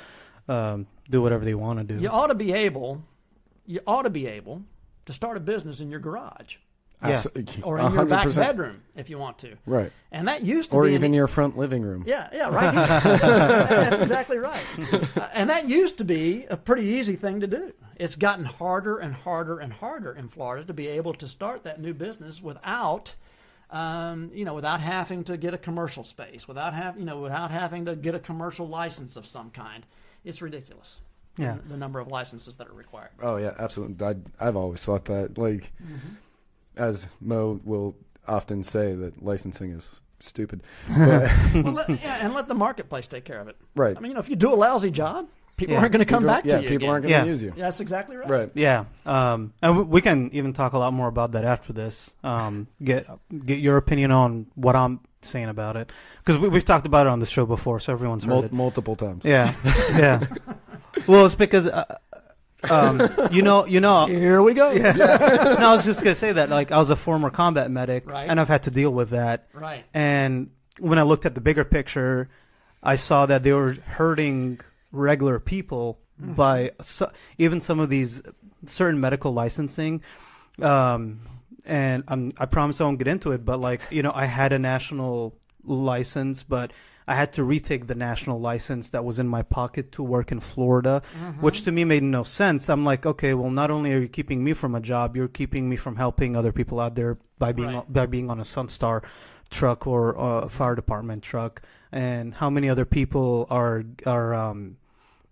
right. 0.47 0.71
um, 0.71 0.87
do 1.11 1.21
whatever 1.21 1.45
they 1.45 1.53
want 1.53 1.77
to 1.77 1.85
do. 1.85 2.01
You 2.01 2.09
ought 2.09 2.27
to 2.27 2.35
be 2.35 2.53
able 2.53 3.03
you 3.67 3.81
ought 3.85 4.01
to 4.01 4.09
be 4.09 4.25
able 4.25 4.63
to 5.05 5.13
start 5.13 5.37
a 5.37 5.39
business 5.39 5.79
in 5.79 5.91
your 5.91 5.99
garage 5.99 6.57
Yeah. 7.05 7.23
Or 7.63 7.79
in 7.79 7.93
your 7.93 8.05
back 8.05 8.27
100%. 8.27 8.35
bedroom 8.35 8.81
if 8.95 9.09
you 9.09 9.17
want 9.17 9.39
to. 9.39 9.55
Right. 9.65 9.91
And 10.11 10.27
that 10.27 10.43
used 10.43 10.71
to 10.71 10.77
Or 10.77 10.83
be 10.83 10.89
an 10.89 10.95
even 10.95 11.13
your 11.13 11.27
front 11.27 11.57
living 11.57 11.81
room. 11.81 12.03
Yeah, 12.07 12.29
yeah, 12.33 12.49
right. 12.49 12.73
That's 13.19 14.01
exactly 14.01 14.37
right. 14.37 14.61
Uh, 14.91 15.27
and 15.33 15.49
that 15.49 15.67
used 15.67 15.97
to 15.99 16.03
be 16.05 16.45
a 16.49 16.57
pretty 16.57 16.83
easy 16.87 17.15
thing 17.15 17.39
to 17.41 17.47
do. 17.47 17.73
It's 17.95 18.15
gotten 18.15 18.45
harder 18.45 18.97
and 18.99 19.13
harder 19.13 19.59
and 19.59 19.71
harder 19.71 20.13
in 20.13 20.27
Florida 20.27 20.65
to 20.65 20.73
be 20.73 20.87
able 20.87 21.13
to 21.15 21.27
start 21.27 21.63
that 21.63 21.79
new 21.81 21.93
business 21.93 22.41
without, 22.41 23.15
um, 23.69 24.31
you 24.33 24.45
know, 24.45 24.53
without 24.53 24.79
having 24.79 25.23
to 25.25 25.37
get 25.37 25.53
a 25.53 25.57
commercial 25.57 26.03
space, 26.03 26.47
without 26.47 26.73
have, 26.73 26.97
you 26.97 27.05
know, 27.05 27.19
without 27.21 27.51
having 27.51 27.85
to 27.85 27.95
get 27.95 28.15
a 28.15 28.19
commercial 28.19 28.67
license 28.67 29.15
of 29.15 29.25
some 29.27 29.49
kind. 29.51 29.85
It's 30.23 30.41
ridiculous. 30.41 30.99
Yeah. 31.37 31.55
the, 31.63 31.69
the 31.69 31.77
number 31.77 31.99
of 31.99 32.07
licenses 32.09 32.55
that 32.57 32.67
are 32.67 32.73
required. 32.73 33.09
Oh 33.19 33.37
yeah, 33.37 33.53
absolutely. 33.57 34.05
I, 34.05 34.15
I've 34.39 34.55
always 34.55 34.83
thought 34.83 35.05
that. 35.05 35.35
Like, 35.37 35.71
Mm-hmm. 35.83 35.95
As 36.77 37.07
Mo 37.21 37.59
will 37.63 37.95
often 38.27 38.63
say, 38.63 38.93
that 38.95 39.23
licensing 39.23 39.71
is 39.71 40.01
stupid. 40.19 40.63
But, 40.87 41.31
well, 41.55 41.73
let, 41.73 41.89
yeah, 41.89 42.19
and 42.21 42.33
let 42.33 42.47
the 42.47 42.55
marketplace 42.55 43.07
take 43.07 43.25
care 43.25 43.39
of 43.39 43.47
it. 43.47 43.57
right. 43.75 43.95
I 43.97 43.99
mean, 43.99 44.11
you 44.11 44.13
know, 44.15 44.19
if 44.21 44.29
you 44.29 44.35
do 44.35 44.53
a 44.53 44.55
lousy 44.55 44.89
job, 44.91 45.29
people 45.57 45.73
Yeah. 45.73 45.81
aren't 45.81 45.91
going 45.91 46.05
to 46.05 46.09
come 46.11 46.25
back 46.25 46.45
yeah, 46.45 46.55
to 46.55 46.57
you. 46.59 46.63
Yeah, 46.63 46.69
people 46.69 46.85
again. 46.85 46.89
aren't 46.91 47.03
going 47.03 47.13
to 47.13 47.19
Yeah. 47.19 47.25
use 47.25 47.41
you. 47.43 47.53
Yeah, 47.55 47.65
that's 47.65 47.79
exactly 47.81 48.15
right. 48.15 48.29
Right. 48.29 48.51
Yeah, 48.53 48.85
um, 49.05 49.53
and 49.61 49.77
we- 49.77 49.83
we 49.83 50.01
can 50.01 50.29
even 50.33 50.53
talk 50.53 50.73
a 50.73 50.77
lot 50.77 50.93
more 50.93 51.07
about 51.07 51.33
that 51.33 51.43
after 51.43 51.73
this. 51.73 52.13
Um, 52.23 52.67
get 52.83 53.05
get 53.45 53.59
your 53.59 53.77
opinion 53.77 54.11
on 54.11 54.47
what 54.55 54.75
I'm 54.75 55.01
saying 55.21 55.49
about 55.49 55.75
it 55.77 55.91
because 56.19 56.39
we, 56.39 56.47
we've 56.49 56.65
talked 56.65 56.85
about 56.85 57.05
it 57.07 57.09
on 57.09 57.19
the 57.19 57.25
show 57.25 57.45
before, 57.45 57.79
so 57.79 57.93
everyone's 57.93 58.23
heard 58.23 58.29
Mul- 58.31 58.43
it. 58.45 58.53
multiple 58.53 58.95
times. 58.95 59.25
Yeah, 59.25 59.53
yeah. 59.91 60.23
Well, 61.07 61.25
it's 61.25 61.35
because 61.35 61.65
uh, 61.67 61.83
um, 62.69 63.01
you 63.31 63.41
know, 63.41 63.65
you 63.65 63.79
know. 63.79 64.05
Here 64.07 64.41
we 64.41 64.53
go. 64.53 64.71
Yeah. 64.71 64.91
no, 64.93 65.69
I 65.69 65.73
was 65.73 65.85
just 65.85 65.99
gonna 66.03 66.15
say 66.15 66.31
that. 66.31 66.49
Like, 66.49 66.71
I 66.71 66.77
was 66.77 66.89
a 66.89 66.95
former 66.95 67.29
combat 67.29 67.69
medic, 67.71 68.09
Right. 68.09 68.29
and 68.29 68.39
I've 68.39 68.47
had 68.47 68.63
to 68.63 68.71
deal 68.71 68.91
with 68.91 69.09
that. 69.11 69.47
Right. 69.53 69.83
And 69.93 70.51
when 70.79 70.99
I 70.99 71.03
looked 71.03 71.25
at 71.25 71.35
the 71.35 71.41
bigger 71.41 71.63
picture, 71.65 72.29
I 72.81 72.95
saw 72.95 73.25
that 73.25 73.43
they 73.43 73.51
were 73.53 73.73
hurting 73.85 74.59
regular 74.91 75.39
people 75.39 75.99
by 76.19 76.71
so, 76.81 77.11
even 77.37 77.59
some 77.61 77.79
of 77.79 77.89
these 77.89 78.21
certain 78.65 78.99
medical 79.01 79.33
licensing. 79.33 80.01
Um, 80.61 81.21
and 81.65 82.03
I'm, 82.07 82.33
I 82.37 82.45
promise 82.45 82.79
I 82.81 82.83
won't 82.85 82.99
get 82.99 83.07
into 83.07 83.31
it, 83.31 83.43
but 83.45 83.59
like 83.59 83.81
you 83.89 84.03
know, 84.03 84.11
I 84.13 84.25
had 84.25 84.53
a 84.53 84.59
national 84.59 85.35
license, 85.63 86.43
but 86.43 86.71
I 87.07 87.15
had 87.15 87.33
to 87.33 87.43
retake 87.43 87.87
the 87.87 87.95
national 87.95 88.39
license 88.39 88.89
that 88.91 89.03
was 89.05 89.19
in 89.19 89.27
my 89.27 89.41
pocket 89.43 89.91
to 89.93 90.03
work 90.03 90.31
in 90.31 90.39
Florida, 90.39 91.01
which 91.39 91.63
to 91.63 91.71
me 91.71 91.83
made 91.85 92.03
no 92.03 92.23
sense. 92.23 92.69
I'm 92.69 92.85
like, 92.85 93.05
okay, 93.05 93.33
well, 93.33 93.51
not 93.51 93.71
only 93.71 93.93
are 93.93 93.99
you 93.99 94.07
keeping 94.07 94.43
me 94.43 94.53
from 94.53 94.75
a 94.75 94.79
job, 94.81 95.15
you're 95.15 95.27
keeping 95.27 95.69
me 95.69 95.75
from 95.75 95.95
helping 95.97 96.35
other 96.35 96.51
people 96.51 96.79
out 96.79 96.95
there 96.95 97.17
by 97.39 97.51
being 97.51 97.73
Right. 97.75 97.91
by 97.93 98.05
being 98.05 98.29
on 98.29 98.39
a 98.39 98.43
Sunstar 98.43 99.03
truck 99.49 99.85
or 99.85 100.15
a 100.17 100.49
fire 100.49 100.75
department 100.75 101.23
truck, 101.23 101.61
and 101.91 102.33
how 102.35 102.49
many 102.49 102.69
other 102.69 102.85
people 102.85 103.47
are 103.49 103.83
are 104.05 104.33
um, 104.33 104.77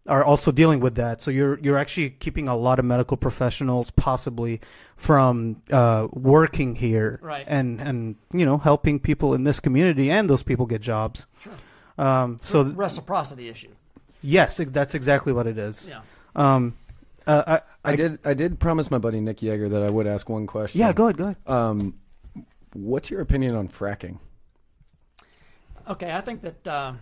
are 0.07 0.23
also 0.23 0.51
dealing 0.51 0.79
with 0.79 0.95
that. 0.95 1.21
So 1.21 1.29
you're 1.31 1.59
you're 1.59 1.77
actually 1.77 2.09
keeping 2.11 2.47
a 2.47 2.55
lot 2.55 2.79
of 2.79 2.85
medical 2.85 3.17
professionals 3.17 3.91
possibly 3.91 4.61
from 4.97 5.61
uh, 5.71 6.07
working 6.11 6.75
here, 6.75 7.19
Right. 7.21 7.45
And 7.47 7.79
and 7.81 8.15
you 8.33 8.45
know 8.45 8.57
helping 8.57 8.99
people 8.99 9.33
in 9.33 9.43
this 9.43 9.59
community, 9.59 10.09
and 10.11 10.29
those 10.29 10.43
people 10.43 10.65
get 10.65 10.81
jobs. 10.81 11.25
Sure. 11.39 11.53
Um, 11.97 12.37
so 12.43 12.63
th- 12.63 12.75
reciprocity 12.75 13.49
issue. 13.49 13.69
yes, 14.23 14.57
that's 14.57 14.95
exactly 14.95 15.33
what 15.33 15.45
it 15.47 15.57
is. 15.57 15.89
Yeah. 15.89 16.01
Um, 16.35 16.75
uh, 17.27 17.59
I, 17.85 17.91
I 17.91 17.95
did. 17.95 18.19
I 18.25 18.33
did 18.33 18.59
promise 18.59 18.89
my 18.89 18.97
buddy 18.97 19.21
Nick 19.21 19.37
Yeager 19.37 19.69
that 19.69 19.83
I 19.83 19.89
would 19.91 20.07
ask 20.07 20.27
one 20.29 20.47
question. 20.47 20.79
Yeah, 20.79 20.93
go 20.93 21.05
ahead, 21.05 21.17
go 21.17 21.23
ahead. 21.25 21.37
Um, 21.45 21.99
what's 22.73 23.11
your 23.11 23.21
opinion 23.21 23.55
on 23.55 23.67
fracking? 23.67 24.17
Okay, 25.87 26.11
I 26.11 26.21
think 26.21 26.41
that 26.41 26.67
uh, 26.67 26.93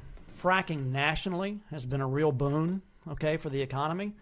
fracking 0.42 0.88
nationally 0.92 1.60
has 1.70 1.86
been 1.86 2.02
a 2.02 2.08
real 2.08 2.32
boon, 2.32 2.82
okay, 3.08 3.38
for 3.38 3.50
the 3.50 3.62
economy. 3.62 4.16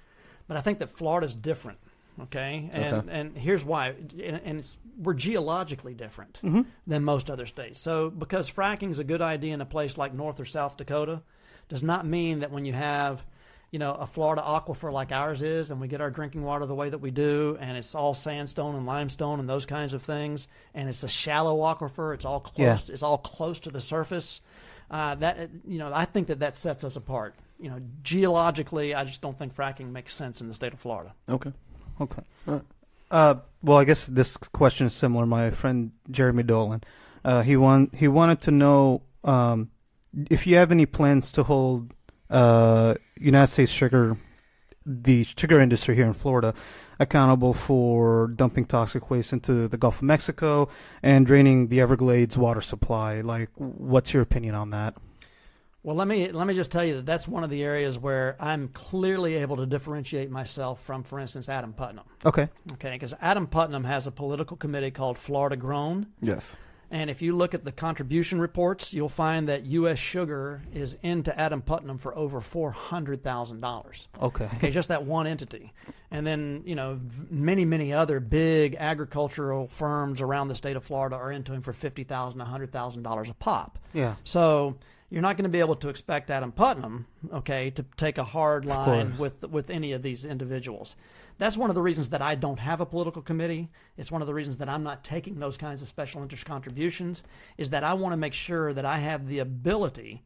But 0.48 0.58
I 0.58 0.62
think 0.62 0.80
that 0.80 0.90
Florida's 0.90 1.34
different. 1.34 1.80
Okay, 2.24 2.70
and 2.74 2.94
Okay. 2.96 3.20
and 3.20 3.38
here's 3.38 3.64
why, 3.64 3.90
and, 3.90 4.42
and 4.44 4.60
it's, 4.60 4.76
we're 4.98 5.14
geologically 5.14 5.94
different 5.94 6.40
than 6.88 7.04
most 7.04 7.30
other 7.30 7.46
states. 7.46 7.80
So 7.80 8.10
because 8.10 8.52
fracking 8.52 8.90
is 8.90 8.98
a 8.98 9.04
good 9.04 9.22
idea 9.22 9.54
in 9.54 9.62
a 9.62 9.66
place 9.66 9.98
like 10.00 10.14
North 10.16 10.40
or 10.40 10.46
South 10.46 10.78
Dakota, 10.78 11.22
does 11.70 11.84
not 11.84 12.08
mean 12.08 12.40
that 12.40 12.52
when 12.52 12.66
you 12.66 12.74
have 12.74 13.24
you 13.70 13.80
know, 13.80 13.94
a 13.96 14.08
Florida 14.08 14.42
aquifer 14.42 14.92
like 14.94 15.12
ours 15.12 15.44
is, 15.44 15.72
and 15.72 15.82
we 15.82 15.90
get 15.90 16.00
our 16.00 16.10
drinking 16.10 16.42
water 16.42 16.66
the 16.66 16.74
way 16.74 16.90
that 16.90 17.00
we 17.00 17.12
do, 17.12 17.58
and 17.60 17.78
it's 17.78 17.94
all 17.94 18.14
sandstone 18.14 18.76
and 18.76 18.86
limestone 18.86 19.42
and 19.42 19.50
those 19.50 19.66
kinds 19.66 19.92
of 19.92 20.02
things, 20.02 20.48
and 20.74 20.88
it's 20.88 21.04
a 21.04 21.08
shallow 21.10 21.58
aquifer. 21.58 22.14
It's 22.14 22.24
all 22.24 22.40
close. 22.40 22.88
Yeah. 22.88 22.94
It's 22.94 23.04
all 23.04 23.18
close 23.18 23.60
to 23.62 23.70
the 23.70 23.82
surface. 23.82 24.42
Uh, 24.90 25.16
that 25.16 25.50
you 25.68 25.80
know, 25.80 25.92
I 25.94 26.06
think 26.06 26.28
that 26.30 26.40
that 26.40 26.56
sets 26.56 26.86
us 26.86 26.96
apart. 26.96 27.36
You 27.60 27.70
know, 27.70 27.82
geologically, 28.03 28.93
I 28.93 29.03
just 29.03 29.22
don't 29.22 29.38
think 29.38 29.55
fracking 29.55 29.91
makes 29.91 30.14
sense 30.14 30.41
in 30.41 30.47
the 30.47 30.53
state 30.53 30.74
of 30.74 30.80
Florida. 30.80 31.14
Okay. 31.28 31.51
Okay. 31.99 32.22
Alright. 32.47 32.64
Uh, 33.10 33.36
well, 33.64 33.78
I 33.78 33.86
guess 33.86 34.05
this 34.05 34.38
question 34.38 34.88
is 34.88 34.93
similar. 34.93 35.26
My 35.26 35.49
friend 35.51 35.91
Jeremy 36.12 36.43
Dolan, 36.43 36.84
uh, 37.24 37.41
he 37.41 37.58
want 37.58 37.95
he 37.95 38.08
wanted 38.08 38.41
to 38.41 38.51
know 38.51 39.01
um, 39.24 39.72
if 40.30 40.45
you 40.45 40.55
have 40.58 40.72
any 40.72 40.86
plans 40.86 41.32
to 41.34 41.43
hold 41.43 41.93
uh, 42.30 42.95
United 43.16 43.47
States 43.47 43.72
sugar, 43.72 44.18
the 44.86 45.24
sugar 45.24 45.60
industry 45.60 45.95
here 45.95 46.05
in 46.05 46.14
Florida, 46.14 46.53
accountable 46.99 47.53
for 47.53 48.28
dumping 48.28 48.66
toxic 48.66 49.10
waste 49.10 49.34
into 49.34 49.68
the 49.68 49.78
Gulf 49.78 49.97
of 49.97 50.03
Mexico 50.03 50.70
and 51.01 51.26
draining 51.26 51.68
the 51.68 51.80
Everglades 51.82 52.38
water 52.38 52.62
supply. 52.62 53.22
Like, 53.22 53.49
what's 53.55 54.14
your 54.14 54.24
opinion 54.24 54.55
on 54.55 54.72
that? 54.72 54.95
Well, 55.88 55.96
let 55.96 56.10
me 56.10 56.30
let 56.34 56.48
me 56.48 56.54
just 56.54 56.70
tell 56.70 56.84
you 56.84 56.96
that 56.96 57.06
that's 57.06 57.30
one 57.30 57.46
of 57.46 57.50
the 57.50 57.64
areas 57.64 57.98
where 57.98 58.36
I'm 58.42 58.68
clearly 58.74 59.36
able 59.36 59.56
to 59.56 59.66
differentiate 59.66 60.30
myself 60.30 60.84
from, 60.84 61.02
for 61.02 61.18
instance, 61.18 61.48
Adam 61.48 61.72
Putnam. 61.72 62.04
Okay. 62.26 62.50
Okay, 62.74 62.92
because 62.92 63.14
Adam 63.22 63.48
Putnam 63.48 63.86
has 63.86 64.06
a 64.06 64.12
political 64.12 64.58
committee 64.58 64.92
called 64.92 65.18
Florida 65.18 65.56
Grown, 65.56 66.08
Yes. 66.22 66.58
and 66.92 67.10
if 67.10 67.22
you 67.22 67.38
look 67.38 67.54
at 67.54 67.64
the 67.64 67.72
contribution 67.72 68.42
reports, 68.42 68.94
you'll 68.94 69.08
find 69.08 69.48
that 69.48 69.64
U.S. 69.68 69.98
Sugar 69.98 70.62
is 70.74 70.98
into 71.04 71.34
Adam 71.40 71.62
Putnam 71.62 71.98
for 72.00 72.14
over 72.18 72.42
four 72.42 72.70
hundred 72.72 73.24
thousand 73.24 73.62
dollars. 73.62 74.10
Okay. 74.22 74.50
Okay, 74.56 74.72
just 74.72 74.90
that 74.90 75.06
one 75.06 75.26
entity, 75.26 75.72
and 76.12 76.28
then 76.28 76.64
you 76.66 76.76
know 76.76 77.00
many 77.30 77.64
many 77.64 77.94
other 77.94 78.20
big 78.20 78.76
agricultural 78.78 79.70
firms 79.70 80.20
around 80.20 80.50
the 80.50 80.56
state 80.56 80.76
of 80.76 80.84
Florida 80.84 81.16
are 81.16 81.32
into 81.32 81.54
him 81.54 81.62
for 81.62 81.72
fifty 81.72 82.04
thousand, 82.04 82.42
a 82.42 82.46
hundred 82.46 82.74
thousand 82.74 83.04
dollars 83.04 83.30
a 83.30 83.34
pop. 83.36 83.80
Yeah. 83.94 84.16
So 84.26 84.76
you're 85.10 85.22
not 85.22 85.38
going 85.38 85.43
to 85.43 85.49
be 85.49 85.60
able 85.60 85.76
to 85.78 85.89
expect 85.89 86.30
Adam 86.30 86.51
Putnam, 86.51 87.08
okay, 87.34 87.70
to 87.72 87.86
take 87.95 88.18
a 88.18 88.24
hard 88.24 88.66
line 88.66 89.18
with 89.18 89.43
with 89.49 89.70
any 89.70 89.93
of 89.93 90.01
these 90.01 90.26
individuals. 90.26 90.95
That's 91.38 91.55
one 91.55 91.70
of 91.70 91.76
the 91.76 91.82
reasons 91.82 92.10
that 92.10 92.22
I 92.22 92.36
don't 92.36 92.60
have 92.60 92.82
a 92.82 92.86
political 92.86 93.22
committee. 93.22 93.70
It's 93.95 94.12
one 94.12 94.22
of 94.22 94.28
the 94.28 94.34
reasons 94.34 94.58
that 94.58 94.68
I'm 94.68 94.84
not 94.84 95.03
taking 95.03 95.39
those 95.39 95.58
kinds 95.58 95.82
of 95.82 95.88
special 95.88 96.22
interest 96.24 96.45
contributions. 96.45 97.24
Is 97.58 97.70
that 97.70 97.84
I 97.84 97.93
want 97.93 98.14
to 98.14 98.18
make 98.18 98.34
sure 98.34 98.74
that 98.74 98.86
I 98.86 98.97
have 98.97 99.28
the 99.28 99.39
ability 99.39 100.24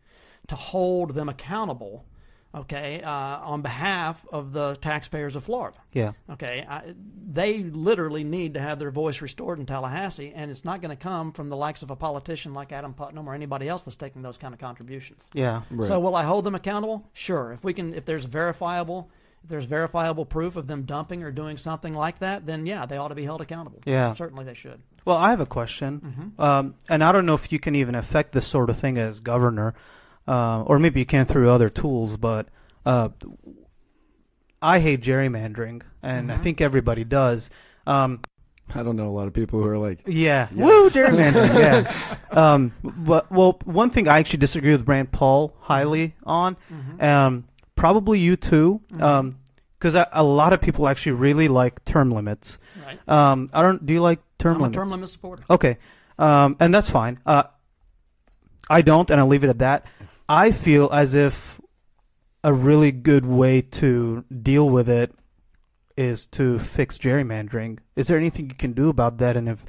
to 0.47 0.55
hold 0.55 1.13
them 1.13 1.29
accountable, 1.29 2.05
okay, 2.53 3.01
uh, 3.01 3.09
on 3.09 3.61
behalf 3.61 4.25
of 4.31 4.51
the 4.51 4.75
taxpayers 4.75 5.35
of 5.35 5.43
Florida. 5.43 5.77
Yeah. 5.93 6.11
Okay, 6.29 6.65
I, 6.67 6.93
they 7.31 7.63
literally 7.63 8.23
need 8.23 8.55
to 8.55 8.59
have 8.59 8.79
their 8.79 8.91
voice 8.91 9.21
restored 9.21 9.59
in 9.59 9.65
Tallahassee, 9.65 10.33
and 10.35 10.51
it's 10.51 10.65
not 10.65 10.81
going 10.81 10.95
to 10.95 11.01
come 11.01 11.31
from 11.31 11.49
the 11.49 11.55
likes 11.55 11.81
of 11.83 11.91
a 11.91 11.95
politician 11.95 12.53
like 12.53 12.71
Adam 12.71 12.93
Putnam 12.93 13.27
or 13.27 13.33
anybody 13.33 13.67
else 13.67 13.83
that's 13.83 13.95
taking 13.95 14.21
those 14.21 14.37
kind 14.37 14.53
of 14.53 14.59
contributions. 14.59 15.29
Yeah. 15.33 15.61
Right. 15.71 15.87
So, 15.87 15.99
will 15.99 16.15
I 16.15 16.23
hold 16.23 16.45
them 16.45 16.55
accountable? 16.55 17.09
Sure. 17.13 17.53
If 17.53 17.63
we 17.63 17.73
can, 17.73 17.93
if 17.93 18.05
there's 18.05 18.25
verifiable, 18.25 19.09
if 19.43 19.49
there's 19.49 19.65
verifiable 19.65 20.25
proof 20.25 20.55
of 20.55 20.67
them 20.67 20.83
dumping 20.83 21.23
or 21.23 21.31
doing 21.31 21.57
something 21.57 21.93
like 21.93 22.19
that, 22.19 22.45
then 22.45 22.65
yeah, 22.65 22.85
they 22.85 22.97
ought 22.97 23.09
to 23.09 23.15
be 23.15 23.23
held 23.23 23.41
accountable. 23.41 23.79
Yeah. 23.85 24.13
certainly 24.13 24.45
they 24.45 24.53
should. 24.53 24.81
Well, 25.03 25.17
I 25.17 25.31
have 25.31 25.39
a 25.39 25.47
question, 25.47 26.33
um, 26.37 26.75
and 26.87 27.03
I 27.03 27.11
don't 27.11 27.25
know 27.25 27.33
if 27.33 27.51
you 27.51 27.59
can 27.59 27.73
even 27.73 27.95
affect 27.95 28.33
this 28.33 28.45
sort 28.45 28.69
of 28.69 28.77
thing 28.77 28.99
as 28.99 29.19
governor, 29.19 29.73
uh, 30.27 30.63
or 30.63 30.79
maybe 30.79 30.99
you 30.99 31.05
can 31.05 31.25
through 31.25 31.49
other 31.49 31.69
tools. 31.69 32.17
But 32.17 32.47
uh, 32.85 33.09
I 34.61 34.79
hate 34.79 35.01
gerrymandering, 35.01 35.81
and 36.03 36.31
I 36.31 36.37
think 36.37 36.61
everybody 36.61 37.03
does. 37.03 37.49
Um, 37.87 38.21
I 38.75 38.83
don't 38.83 38.95
know 38.95 39.07
a 39.07 39.11
lot 39.11 39.27
of 39.27 39.33
people 39.33 39.61
who 39.61 39.67
are 39.67 39.77
like, 39.77 40.01
yeah, 40.07 40.47
Yes. 40.53 40.53
woo, 40.53 40.89
gerrymandering. 40.89 41.59
yeah, 41.59 42.17
um, 42.31 42.71
but 42.83 43.29
well, 43.31 43.59
one 43.65 43.89
thing 43.89 44.07
I 44.07 44.19
actually 44.19 44.39
disagree 44.39 44.71
with 44.71 44.87
Rand 44.87 45.11
Paul 45.11 45.53
highly 45.59 46.15
on, 46.23 46.55
um, 46.99 47.45
probably 47.75 48.19
you 48.19 48.35
too, 48.37 48.79
because 48.91 49.95
a, 49.95 50.07
a 50.13 50.23
lot 50.23 50.53
of 50.53 50.61
people 50.61 50.87
actually 50.87 51.13
really 51.13 51.47
like 51.49 51.83
term 51.83 52.11
limits. 52.11 52.59
Right. 52.85 52.99
Um, 53.09 53.49
I 53.53 53.61
don't. 53.61 53.85
Do 53.85 53.93
you 53.93 54.01
like 54.01 54.19
term 54.37 54.55
I'm 54.55 54.61
limits? 54.61 54.77
a 54.77 54.79
term 54.79 54.89
limit 54.89 55.09
supporter. 55.09 55.43
Okay, 55.49 55.77
um, 56.17 56.55
and 56.59 56.73
that's 56.73 56.89
fine. 56.89 57.19
Uh, 57.25 57.43
I 58.69 58.81
don't, 58.83 59.09
and 59.09 59.19
I'll 59.19 59.27
leave 59.27 59.43
it 59.43 59.49
at 59.49 59.59
that. 59.59 59.85
I 60.31 60.51
feel 60.51 60.89
as 60.93 61.13
if 61.13 61.59
a 62.41 62.53
really 62.53 62.93
good 62.93 63.25
way 63.25 63.61
to 63.61 64.23
deal 64.41 64.69
with 64.69 64.87
it 64.87 65.13
is 65.97 66.25
to 66.27 66.57
fix 66.57 66.97
gerrymandering. 66.97 67.79
Is 67.97 68.07
there 68.07 68.17
anything 68.17 68.47
you 68.47 68.55
can 68.55 68.71
do 68.71 68.87
about 68.87 69.17
that? 69.17 69.35
And 69.35 69.49
if, 69.49 69.65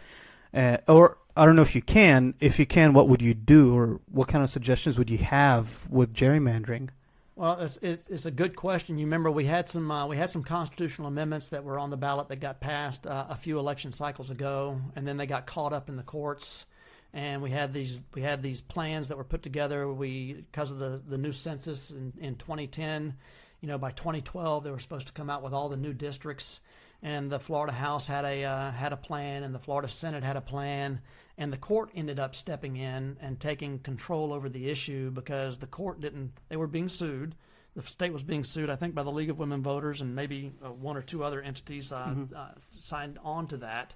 uh, 0.55 0.79
or 0.87 1.19
I 1.37 1.47
don't 1.47 1.57
know 1.57 1.63
if 1.63 1.75
you 1.75 1.83
can. 1.83 2.35
If 2.39 2.61
you 2.61 2.67
can, 2.67 2.93
what 2.93 3.09
would 3.09 3.21
you 3.21 3.35
do, 3.35 3.77
or 3.77 4.01
what 4.09 4.29
kind 4.29 4.45
of 4.45 4.51
suggestions 4.51 4.99
would 4.99 5.11
you 5.11 5.19
have 5.19 5.85
with 5.91 6.15
gerrymandering? 6.15 6.91
Well, 7.35 7.59
it's, 7.59 7.79
it's, 8.09 8.27
a 8.27 8.31
good 8.31 8.55
question. 8.55 8.99
You 8.99 9.07
remember 9.07 9.33
we 9.33 9.47
had 9.47 9.69
some 9.69 9.91
uh, 9.91 10.07
we 10.07 10.17
had 10.17 10.31
some 10.31 10.45
constitutional 10.45 11.09
amendments 11.09 11.49
that 11.49 11.65
were 11.65 11.77
on 11.77 11.91
the 11.91 11.97
ballot 11.97 12.29
that 12.29 12.39
got 12.39 12.61
passed 12.61 13.05
uh, 13.05 13.27
a 13.29 13.37
few 13.37 13.59
election 13.59 13.91
cycles 13.91 14.31
ago, 14.31 14.81
and 14.95 15.09
then 15.09 15.17
they 15.17 15.27
got 15.27 15.45
caught 15.45 15.73
up 15.73 15.89
in 15.89 15.97
the 15.97 16.05
courts. 16.05 16.67
And 17.15 17.43
we 17.43 17.51
had 17.51 17.75
these 17.75 18.01
we 18.15 18.23
had 18.23 18.43
these 18.43 18.63
plans 18.63 19.09
that 19.09 19.19
were 19.19 19.25
put 19.25 19.43
together. 19.43 19.91
We 19.93 20.33
because 20.33 20.71
of 20.71 20.79
the, 20.79 21.01
the 21.07 21.19
new 21.19 21.33
census 21.33 21.91
in, 21.91 22.13
in 22.19 22.37
2010, 22.37 23.15
you 23.61 23.69
know, 23.69 23.79
by 23.79 23.91
2012 23.91 24.65
they 24.65 24.71
were 24.71 24.79
supposed 24.79 25.09
to 25.09 25.13
come 25.13 25.29
out 25.29 25.43
with 25.43 25.53
all 25.53 25.69
the 25.69 25.77
new 25.77 25.93
districts. 25.93 26.61
And 27.03 27.31
the 27.31 27.41
Florida 27.41 27.73
House 27.73 28.07
had 28.07 28.25
a 28.25 28.45
uh, 28.45 28.71
had 28.71 28.93
a 28.93 28.97
plan, 28.97 29.43
and 29.43 29.55
the 29.55 29.59
Florida 29.59 29.89
Senate 29.89 30.23
had 30.23 30.37
a 30.37 30.41
plan, 30.41 31.01
and 31.37 31.53
the 31.53 31.59
court 31.59 31.91
ended 31.95 32.21
up 32.21 32.35
stepping 32.35 32.77
in 32.77 33.17
and 33.21 33.41
taking 33.41 33.81
control 33.81 34.33
over 34.33 34.49
the 34.49 34.71
issue 34.71 35.11
because 35.11 35.59
the 35.59 35.67
court 35.67 36.01
didn't. 36.01 36.33
They 36.49 36.57
were 36.57 36.69
being 36.69 36.89
sued. 36.89 37.35
The 37.75 37.83
state 37.83 38.13
was 38.13 38.23
being 38.23 38.45
sued, 38.45 38.71
I 38.71 38.77
think, 38.77 38.95
by 38.95 39.03
the 39.03 39.11
League 39.11 39.31
of 39.31 39.39
Women 39.39 39.63
Voters 39.63 40.01
and 40.01 40.15
maybe 40.15 40.53
uh, 40.65 40.71
one 40.71 40.97
or 40.97 41.03
two 41.03 41.25
other 41.25 41.41
entities 41.41 41.91
uh, 41.91 42.15
uh, 42.37 42.49
signed 42.79 43.19
on 43.25 43.49
to 43.49 43.57
that, 43.59 43.95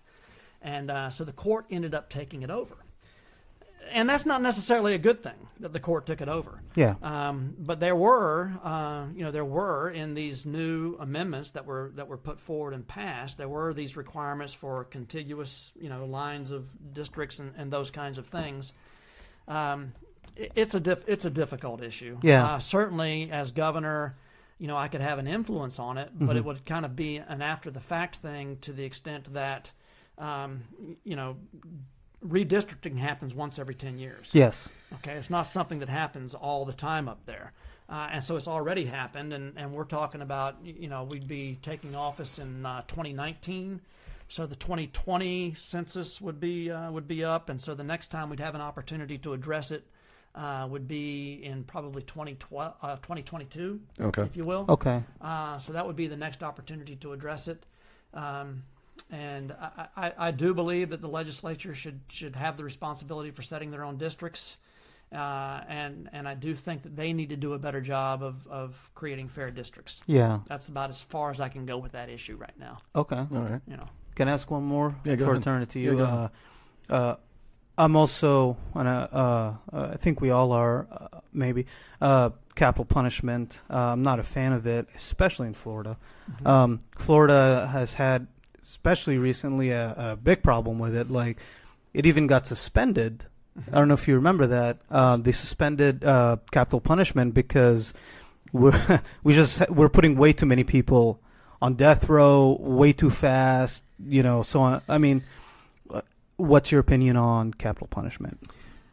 and 0.61 0.91
uh, 0.91 1.11
so 1.11 1.25
the 1.25 1.33
court 1.33 1.67
ended 1.71 1.95
up 1.95 2.11
taking 2.11 2.43
it 2.43 2.51
over. 2.51 2.77
And 3.93 4.09
that's 4.09 4.27
not 4.27 4.43
necessarily 4.43 4.95
a 4.95 4.99
good 4.99 5.23
thing 5.23 5.35
that 5.61 5.73
the 5.73 5.81
court 5.81 6.07
took 6.07 6.21
it 6.21 6.29
over. 6.29 6.61
Yeah. 6.75 6.95
Um, 7.03 7.55
but 7.59 7.81
there 7.81 7.97
were, 7.97 8.53
uh, 8.63 9.07
you 9.15 9.25
know, 9.25 9.31
there 9.31 9.45
were 9.45 9.91
in 9.91 10.15
these 10.15 10.45
new 10.47 10.97
amendments 11.01 11.51
that 11.51 11.65
were 11.67 11.93
that 11.97 12.09
were 12.09 12.19
put 12.19 12.41
forward 12.41 12.75
and 12.75 12.87
passed. 12.87 13.39
There 13.39 13.49
were 13.49 13.73
these 13.75 13.97
requirements 13.97 14.53
for 14.55 14.85
contiguous, 14.85 15.73
you 15.81 15.89
know, 15.89 16.05
lines 16.05 16.51
of 16.51 16.67
districts 16.93 17.39
and, 17.39 17.53
and 17.57 17.73
those 17.73 17.91
kinds 17.91 18.19
of 18.19 18.27
things. 18.27 18.73
Um, 19.49 19.93
it- 20.37 20.53
it's 20.55 20.75
a 20.75 20.81
diff- 20.81 21.05
it's 21.09 21.25
a 21.25 21.31
difficult 21.31 21.83
issue. 21.83 22.19
Yeah. 22.23 22.45
Uh, 22.55 22.59
certainly, 22.59 23.31
as 23.31 23.53
governor, 23.53 24.17
you 24.59 24.67
know, 24.67 24.77
I 24.77 24.89
could 24.89 25.01
have 25.03 25.19
an 25.19 25.27
influence 25.27 25.79
on 25.79 25.99
it, 25.99 26.11
but 26.13 26.37
it 26.37 26.45
would 26.45 26.65
kind 26.65 26.85
of 26.85 26.97
be 26.97 27.17
an 27.19 27.43
after 27.43 27.71
the 27.71 27.81
fact 27.81 28.17
thing 28.17 28.59
to 28.63 28.73
the 28.73 28.85
extent 28.85 29.33
that, 29.35 29.71
um, 30.19 30.63
you 31.05 31.15
know, 31.17 31.37
redistricting 32.25 32.99
happens 32.99 33.35
once 33.35 33.59
every 33.59 33.75
ten 33.75 33.99
years. 33.99 34.29
Yes. 34.33 34.69
Okay, 34.95 35.13
it's 35.13 35.31
not 35.31 35.43
something 35.43 35.81
that 35.81 35.89
happens 35.89 36.35
all 36.35 36.65
the 36.65 36.73
time 36.73 37.09
up 37.09 37.27
there. 37.27 37.53
Uh, 37.89 38.09
and 38.13 38.25
so 38.25 38.37
it's 38.37 38.49
already 38.49 38.85
happened, 38.85 39.33
and, 39.33 39.57
and 39.57 39.73
we're 39.73 39.85
talking 39.85 40.21
about, 40.21 40.57
you 40.65 40.89
know, 40.89 41.05
we'd 41.05 41.29
be 41.29 41.59
taking 41.63 41.95
office 41.95 42.39
in 42.41 42.67
uh, 42.67 42.83
2019. 42.89 43.81
So 44.29 44.45
the 44.45 44.57
2020 44.57 45.55
census 45.55 46.21
would 46.21 46.41
be 46.41 46.69
uh, 46.69 46.91
would 46.91 47.07
be 47.07 47.25
up, 47.25 47.49
and 47.49 47.61
so 47.61 47.75
the 47.75 47.85
next 47.85 48.11
time 48.11 48.29
we'd 48.29 48.41
have 48.41 48.57
an 48.57 48.61
opportunity 48.61 49.19
to 49.19 49.35
address 49.35 49.71
it 49.71 49.85
uh, 50.35 50.67
would 50.69 50.89
be 50.89 51.41
in 51.45 51.63
probably 51.63 52.03
2012, 52.03 52.75
uh, 52.83 52.97
2022, 52.97 53.81
okay. 54.01 54.23
if 54.23 54.37
you 54.37 54.45
will. 54.45 54.67
Okay. 54.69 55.03
Uh, 55.21 55.59
so 55.59 55.73
that 55.73 55.87
would 55.87 55.97
be 55.97 56.09
the 56.09 56.17
next 56.17 56.43
opportunity 56.43 56.97
to 56.97 57.13
address 57.13 57.47
it. 57.47 57.65
Um, 58.13 58.65
and 59.11 59.53
I, 59.53 59.87
I, 59.97 60.13
I 60.19 60.31
do 60.31 60.55
believe 60.55 60.91
that 60.91 61.01
the 61.01 61.09
legislature 61.09 61.75
should 61.75 62.01
should 62.09 62.37
have 62.37 62.57
the 62.57 62.65
responsibility 62.65 63.31
for 63.31 63.43
setting 63.43 63.71
their 63.71 63.85
own 63.85 63.97
districts. 63.99 64.59
Uh, 65.13 65.61
and 65.69 66.09
and 66.13 66.27
I 66.27 66.35
do 66.35 66.53
think 66.55 66.83
that 66.83 66.97
they 66.97 67.13
need 67.13 67.29
to 67.29 67.37
do 67.37 67.53
a 67.53 67.59
better 67.59 67.81
job 67.81 68.23
of, 68.25 68.45
of 68.49 68.91
creating 68.95 69.29
fair 69.29 69.51
districts. 69.53 70.01
Yeah. 70.07 70.41
That's 70.49 70.69
about 70.69 70.91
as 70.91 71.01
far 71.01 71.31
as 71.31 71.41
I 71.41 71.49
can 71.49 71.65
go 71.65 71.79
with 71.79 71.93
that 71.93 72.09
issue 72.09 72.37
right 72.37 72.59
now. 72.59 72.79
Okay. 72.95 73.17
All 73.17 73.27
right. 73.31 73.61
You 73.69 73.77
know, 73.77 73.89
Can 74.17 74.29
I 74.29 74.33
ask 74.33 74.51
one 74.51 74.65
more 74.65 74.97
Yeah, 75.05 75.15
before 75.15 75.29
I 75.29 75.31
ahead. 75.33 75.45
turn 75.45 75.63
it 75.63 75.71
to 75.71 75.79
Yeah, 75.79 75.91
you? 75.93 75.97
go 75.99 76.05
uh, 76.05 76.29
uh, 76.89 77.17
I'm 77.79 77.95
also, 77.95 78.57
and 78.75 78.89
uh, 78.89 79.07
uh, 79.13 79.55
I 79.73 79.97
think 79.97 80.21
we 80.21 80.31
all 80.31 80.53
are, 80.53 80.87
uh, 80.91 81.21
maybe 81.33 81.67
uh, 82.01 82.31
capital 82.55 82.87
punishment. 82.87 83.61
Uh, 83.69 83.93
I'm 83.93 84.03
not 84.03 84.19
a 84.19 84.23
fan 84.23 84.55
of 84.55 84.67
it, 84.67 84.89
especially 84.95 85.47
in 85.47 85.55
Florida. 85.55 85.99
Mm-hmm. 86.31 86.47
Um, 86.47 86.81
Florida 86.99 87.69
has 87.71 87.93
had, 87.93 88.29
especially 88.69 89.19
recently, 89.19 89.71
a, 89.71 89.95
a 89.97 90.17
big 90.17 90.43
problem 90.43 90.79
with 90.79 90.95
it. 90.95 91.11
Like, 91.11 91.39
it 91.95 92.07
even 92.07 92.27
got 92.27 92.47
suspended. 92.47 93.25
I 93.69 93.77
don't 93.77 93.89
know 93.89 93.95
if 93.95 94.07
you 94.07 94.17
remember 94.17 94.47
that. 94.49 94.79
Um, 94.91 95.23
they 95.23 95.33
suspended 95.33 96.05
uh, 96.05 96.37
capital 96.51 96.81
punishment 96.81 97.33
because 97.33 97.95
we're 98.53 99.03
we 99.23 99.35
just 99.35 99.69
we're 99.71 99.89
putting 99.89 100.17
way 100.17 100.33
too 100.33 100.47
many 100.47 100.65
people 100.65 101.21
on 101.63 101.75
death 101.75 102.09
row 102.09 102.57
way 102.61 102.93
too 102.93 103.11
fast. 103.11 103.83
You 104.05 104.23
know, 104.23 104.43
so 104.43 104.61
on. 104.61 104.83
I 104.89 104.99
mean, 104.99 105.23
uh, 105.91 106.03
what's 106.37 106.71
your 106.71 106.81
opinion 106.81 107.17
on 107.17 107.55
capital 107.55 107.87
punishment? 107.87 108.39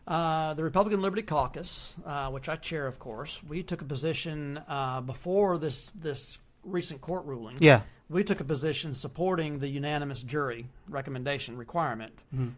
Uh, 0.08 0.54
the 0.54 0.64
Republican 0.64 1.02
Liberty 1.02 1.22
Caucus, 1.22 1.96
uh, 2.06 2.30
which 2.30 2.50
I 2.50 2.58
chair, 2.58 2.88
of 2.88 3.00
course, 3.00 3.42
we 3.44 3.64
took 3.64 3.82
a 3.82 3.86
position 3.86 4.62
uh, 4.68 5.02
before 5.02 5.58
this 5.58 5.92
this 5.96 6.40
recent 6.64 7.02
court 7.02 7.26
ruling. 7.26 7.58
Yeah. 7.60 7.82
We 8.10 8.24
took 8.24 8.42
a 8.42 8.44
position 8.44 8.94
supporting 8.94 9.60
the 9.60 9.68
unanimous 9.68 10.22
jury 10.22 10.68
recommendation 10.88 11.58
requirement 11.58 12.14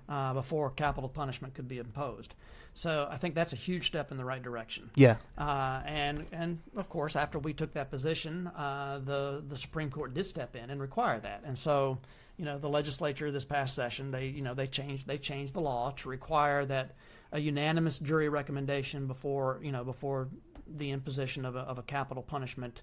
uh, 0.09 0.33
before 0.33 0.71
capital 0.71 1.07
punishment 1.07 1.53
could 1.53 1.67
be 1.67 1.77
imposed. 1.77 2.35
So 2.73 3.07
I 3.09 3.15
think 3.15 3.35
that's 3.35 3.53
a 3.53 3.55
huge 3.55 3.87
step 3.87 4.11
in 4.11 4.17
the 4.17 4.25
right 4.25 4.43
direction. 4.43 4.89
Yeah. 4.95 5.15
Uh, 5.37 5.81
and 5.85 6.25
and 6.33 6.59
of 6.75 6.89
course, 6.89 7.15
after 7.15 7.39
we 7.39 7.53
took 7.53 7.73
that 7.73 7.89
position, 7.89 8.47
uh, 8.47 8.99
the 9.05 9.43
the 9.47 9.55
Supreme 9.55 9.89
Court 9.89 10.13
did 10.13 10.27
step 10.27 10.55
in 10.57 10.69
and 10.69 10.81
require 10.81 11.19
that. 11.21 11.43
And 11.45 11.57
so, 11.57 11.99
you 12.37 12.43
know, 12.43 12.59
the 12.59 12.67
legislature 12.67 13.31
this 13.31 13.45
past 13.45 13.75
session, 13.75 14.11
they 14.11 14.25
you 14.27 14.41
know 14.41 14.53
they 14.53 14.67
changed 14.67 15.07
they 15.07 15.17
changed 15.17 15.53
the 15.53 15.61
law 15.61 15.91
to 15.97 16.09
require 16.09 16.65
that 16.65 16.95
a 17.31 17.39
unanimous 17.39 17.97
jury 17.97 18.27
recommendation 18.27 19.07
before 19.07 19.59
you 19.63 19.71
know 19.71 19.85
before 19.85 20.27
the 20.77 20.91
imposition 20.91 21.45
of 21.45 21.55
a, 21.55 21.59
of 21.59 21.77
a 21.77 21.83
capital 21.83 22.23
punishment 22.23 22.81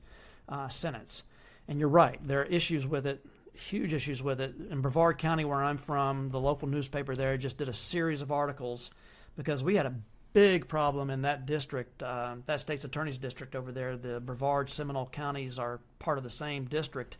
uh, 0.49 0.69
sentence. 0.69 1.25
And 1.69 1.79
you're 1.79 1.89
right, 1.89 2.19
there 2.27 2.43
are 2.43 2.47
issues 2.47 2.87
with 2.87 3.07
it, 3.07 3.25
huge 3.55 3.93
issues 3.93 4.23
with 4.23 4.41
it. 4.41 4.55
In 4.71 4.81
Brevard 4.81 5.19
County, 5.19 5.45
where 5.45 5.63
I'm 5.63 5.79
from, 5.79 6.31
the 6.31 6.41
local 6.41 6.69
newspaper 6.69 7.15
there 7.15 7.37
just 7.37 7.59
did 7.59 7.69
a 7.69 7.73
series 7.73 8.23
of 8.23 8.33
articles 8.33 8.91
because 9.37 9.63
we 9.63 9.77
had 9.77 9.87
a 9.87 9.95
big 10.33 10.67
problem 10.67 11.11
in 11.11 11.23
that 11.23 11.47
district, 11.47 12.03
uh, 12.03 12.37
that 12.47 12.61
state's 12.61 12.85
attorney's 12.85 13.19
district 13.19 13.55
over 13.55 13.73
there. 13.73 13.97
The 13.97 14.21
Brevard 14.21 14.71
Seminole 14.71 15.07
counties 15.07 15.59
are 15.59 15.81
part 15.99 16.19
of 16.19 16.25
the 16.25 16.31
same 16.31 16.65
district, 16.65 17.17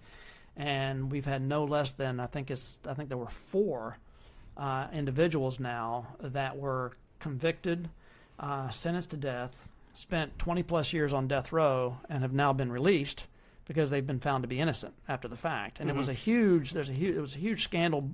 and 0.57 1.11
we've 1.11 1.25
had 1.25 1.43
no 1.43 1.65
less 1.65 1.93
than 1.93 2.21
I 2.21 2.27
think 2.27 2.51
it's 2.51 2.79
I 2.87 2.95
think 2.95 3.09
there 3.09 3.19
were 3.19 3.27
four 3.27 3.99
uh, 4.57 4.89
individuals 4.93 5.61
now 5.61 6.07
that 6.21 6.57
were 6.57 6.93
convicted, 7.21 7.89
uh, 8.39 8.69
sentenced 8.71 9.11
to 9.11 9.17
death, 9.17 9.69
spent 9.95 10.39
20 10.39 10.63
plus 10.63 10.93
years 10.93 11.13
on 11.13 11.29
death 11.29 11.53
row, 11.53 11.99
and 12.09 12.23
have 12.23 12.33
now 12.33 12.53
been 12.53 12.73
released 12.73 13.27
because 13.65 13.91
they've 13.91 14.07
been 14.07 14.21
found 14.21 14.43
to 14.43 14.49
be 14.49 14.61
innocent 14.61 14.95
after 15.09 15.29
the 15.29 15.37
fact. 15.37 15.81
And 15.81 15.89
it 15.89 15.97
was 15.97 16.09
a 16.09 16.15
huge 16.15 16.73
there's 16.73 16.91
a 16.91 16.95
huge 16.95 17.17
it 17.17 17.21
was 17.21 17.35
a 17.35 17.39
huge 17.39 17.63
scandal 17.63 18.11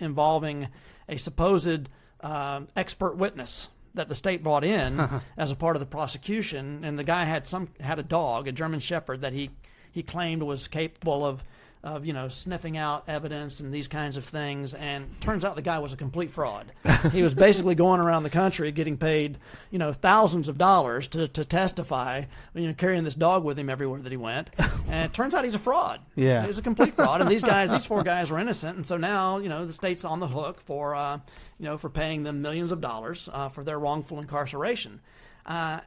involving 0.00 0.68
a 1.08 1.16
supposed 1.16 1.88
um, 2.20 2.68
expert 2.76 3.16
witness 3.16 3.68
that 3.94 4.08
the 4.08 4.14
state 4.14 4.42
brought 4.42 4.64
in 4.64 5.00
as 5.36 5.50
a 5.50 5.56
part 5.56 5.76
of 5.76 5.80
the 5.80 5.86
prosecution, 5.86 6.84
and 6.84 6.98
the 6.98 7.04
guy 7.04 7.24
had 7.24 7.46
some 7.46 7.68
had 7.80 7.98
a 7.98 8.02
dog, 8.02 8.48
a 8.48 8.52
German 8.52 8.80
Shepherd, 8.80 9.22
that 9.22 9.32
he 9.32 9.50
he 9.90 10.02
claimed 10.02 10.42
was 10.42 10.68
capable 10.68 11.24
of 11.24 11.42
of 11.82 12.04
you 12.04 12.12
know 12.12 12.28
sniffing 12.28 12.76
out 12.76 13.04
evidence 13.08 13.60
and 13.60 13.72
these 13.72 13.88
kinds 13.88 14.16
of 14.16 14.24
things. 14.24 14.74
And 14.74 15.20
turns 15.20 15.44
out 15.44 15.56
the 15.56 15.62
guy 15.62 15.78
was 15.78 15.92
a 15.92 15.96
complete 15.96 16.30
fraud. 16.30 16.72
he 17.12 17.22
was 17.22 17.34
basically 17.34 17.74
going 17.74 18.00
around 18.00 18.22
the 18.22 18.30
country 18.30 18.72
getting 18.72 18.96
paid 18.96 19.38
you 19.70 19.78
know 19.78 19.92
thousands 19.92 20.48
of 20.48 20.58
dollars 20.58 21.08
to 21.08 21.28
to 21.28 21.44
testify, 21.44 22.24
you 22.54 22.66
know, 22.66 22.74
carrying 22.74 23.04
this 23.04 23.14
dog 23.14 23.44
with 23.44 23.58
him 23.58 23.70
everywhere 23.70 24.00
that 24.00 24.12
he 24.12 24.18
went. 24.18 24.50
And 24.88 25.10
it 25.10 25.12
turns 25.12 25.34
out 25.34 25.42
he's 25.42 25.56
a 25.56 25.58
fraud. 25.58 25.98
Yeah. 26.14 26.46
he's 26.46 26.58
a 26.58 26.62
complete 26.62 26.94
fraud. 26.94 27.20
And 27.20 27.28
these 27.28 27.42
guys, 27.54 27.70
these 27.70 27.84
four 27.84 28.04
guys, 28.04 28.30
were 28.30 28.38
innocent. 28.38 28.76
And 28.76 28.86
so 28.86 28.96
now 28.96 29.38
you 29.38 29.48
know 29.48 29.66
the 29.66 29.72
state's 29.72 30.04
on 30.04 30.20
the 30.20 30.28
hook 30.28 30.60
for 30.60 30.94
uh, 30.94 31.18
you 31.58 31.64
know 31.64 31.76
for 31.76 31.90
paying 31.90 32.22
them 32.22 32.40
millions 32.40 32.70
of 32.70 32.80
dollars 32.80 33.28
uh, 33.32 33.48
for 33.48 33.64
their 33.64 33.80
wrongful 33.80 34.20
incarceration. 34.20 35.00
Uh, 35.44 35.80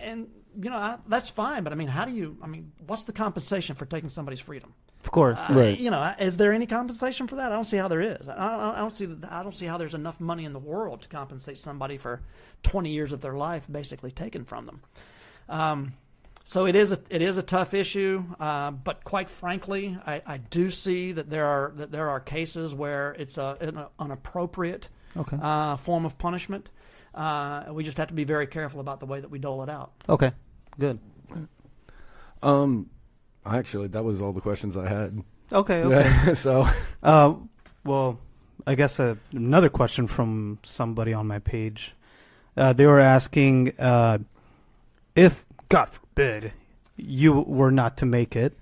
and 0.00 0.28
you 0.60 0.70
know 0.70 0.76
I, 0.76 0.98
that's 1.06 1.28
fine, 1.30 1.64
but 1.64 1.72
I 1.72 1.76
mean, 1.76 1.88
how 1.88 2.04
do 2.04 2.12
you? 2.12 2.36
I 2.42 2.46
mean, 2.46 2.72
what's 2.86 3.04
the 3.04 3.12
compensation 3.12 3.76
for 3.76 3.86
taking 3.86 4.08
somebody's 4.08 4.40
freedom? 4.40 4.72
Of 5.06 5.12
course. 5.12 5.38
Uh, 5.48 5.54
Right. 5.54 5.78
You 5.78 5.90
know, 5.92 6.14
is 6.18 6.36
there 6.36 6.52
any 6.52 6.66
compensation 6.66 7.28
for 7.28 7.36
that? 7.36 7.52
I 7.52 7.54
don't 7.54 7.64
see 7.64 7.76
how 7.76 7.86
there 7.86 8.00
is. 8.00 8.28
I 8.28 8.34
don't, 8.34 8.60
I 8.60 8.78
don't 8.78 8.92
see. 8.92 9.08
I 9.30 9.42
don't 9.44 9.54
see 9.54 9.66
how 9.66 9.78
there's 9.78 9.94
enough 9.94 10.18
money 10.20 10.44
in 10.44 10.52
the 10.52 10.58
world 10.58 11.02
to 11.02 11.08
compensate 11.08 11.58
somebody 11.58 11.96
for 11.96 12.22
20 12.64 12.90
years 12.90 13.12
of 13.12 13.20
their 13.20 13.34
life 13.34 13.66
basically 13.70 14.10
taken 14.10 14.44
from 14.44 14.64
them. 14.66 14.80
Um, 15.48 15.92
so 16.42 16.66
it 16.66 16.74
is 16.74 16.90
a 16.90 16.98
it 17.08 17.22
is 17.22 17.38
a 17.38 17.42
tough 17.42 17.72
issue, 17.72 18.24
uh, 18.40 18.72
but 18.72 19.04
quite 19.04 19.30
frankly, 19.30 19.96
I, 20.04 20.22
I 20.26 20.36
do 20.38 20.70
see 20.72 21.12
that 21.12 21.30
there 21.30 21.46
are 21.46 21.72
that 21.76 21.92
there 21.92 22.08
are 22.10 22.18
cases 22.18 22.74
where 22.74 23.12
it's 23.12 23.38
a, 23.38 23.56
an, 23.60 23.78
an 24.00 24.10
appropriate 24.10 24.88
Okay. 25.16 25.38
uh, 25.40 25.76
form 25.76 26.04
of 26.04 26.18
punishment. 26.18 26.68
Uh, 27.14 27.66
we 27.70 27.84
just 27.84 27.96
have 27.98 28.08
to 28.08 28.14
be 28.14 28.24
very 28.24 28.46
careful 28.48 28.80
about 28.80 28.98
the 29.00 29.06
way 29.06 29.20
that 29.20 29.30
we 29.30 29.38
dole 29.38 29.62
it 29.62 29.70
out. 29.70 29.92
Okay. 30.08 30.32
Good. 30.80 30.98
Um, 32.42 32.90
actually, 33.46 33.88
that 33.88 34.04
was 34.04 34.22
all 34.22 34.32
the 34.32 34.40
questions 34.40 34.76
I 34.76 34.88
had. 34.88 35.22
Okay. 35.52 35.82
Okay. 35.82 36.34
so, 36.34 36.66
Uh, 37.02 37.34
well, 37.84 38.18
I 38.66 38.74
guess 38.74 38.98
uh, 38.98 39.14
another 39.32 39.68
question 39.68 40.06
from 40.06 40.58
somebody 40.64 41.12
on 41.12 41.26
my 41.26 41.38
page. 41.38 41.94
Uh, 42.56 42.72
they 42.72 42.86
were 42.86 43.00
asking 43.00 43.72
uh, 43.78 44.18
if, 45.14 45.44
God 45.68 45.90
forbid, 45.90 46.52
you 46.96 47.32
were 47.32 47.70
not 47.70 47.96
to 47.98 48.06
make 48.06 48.34
it, 48.34 48.54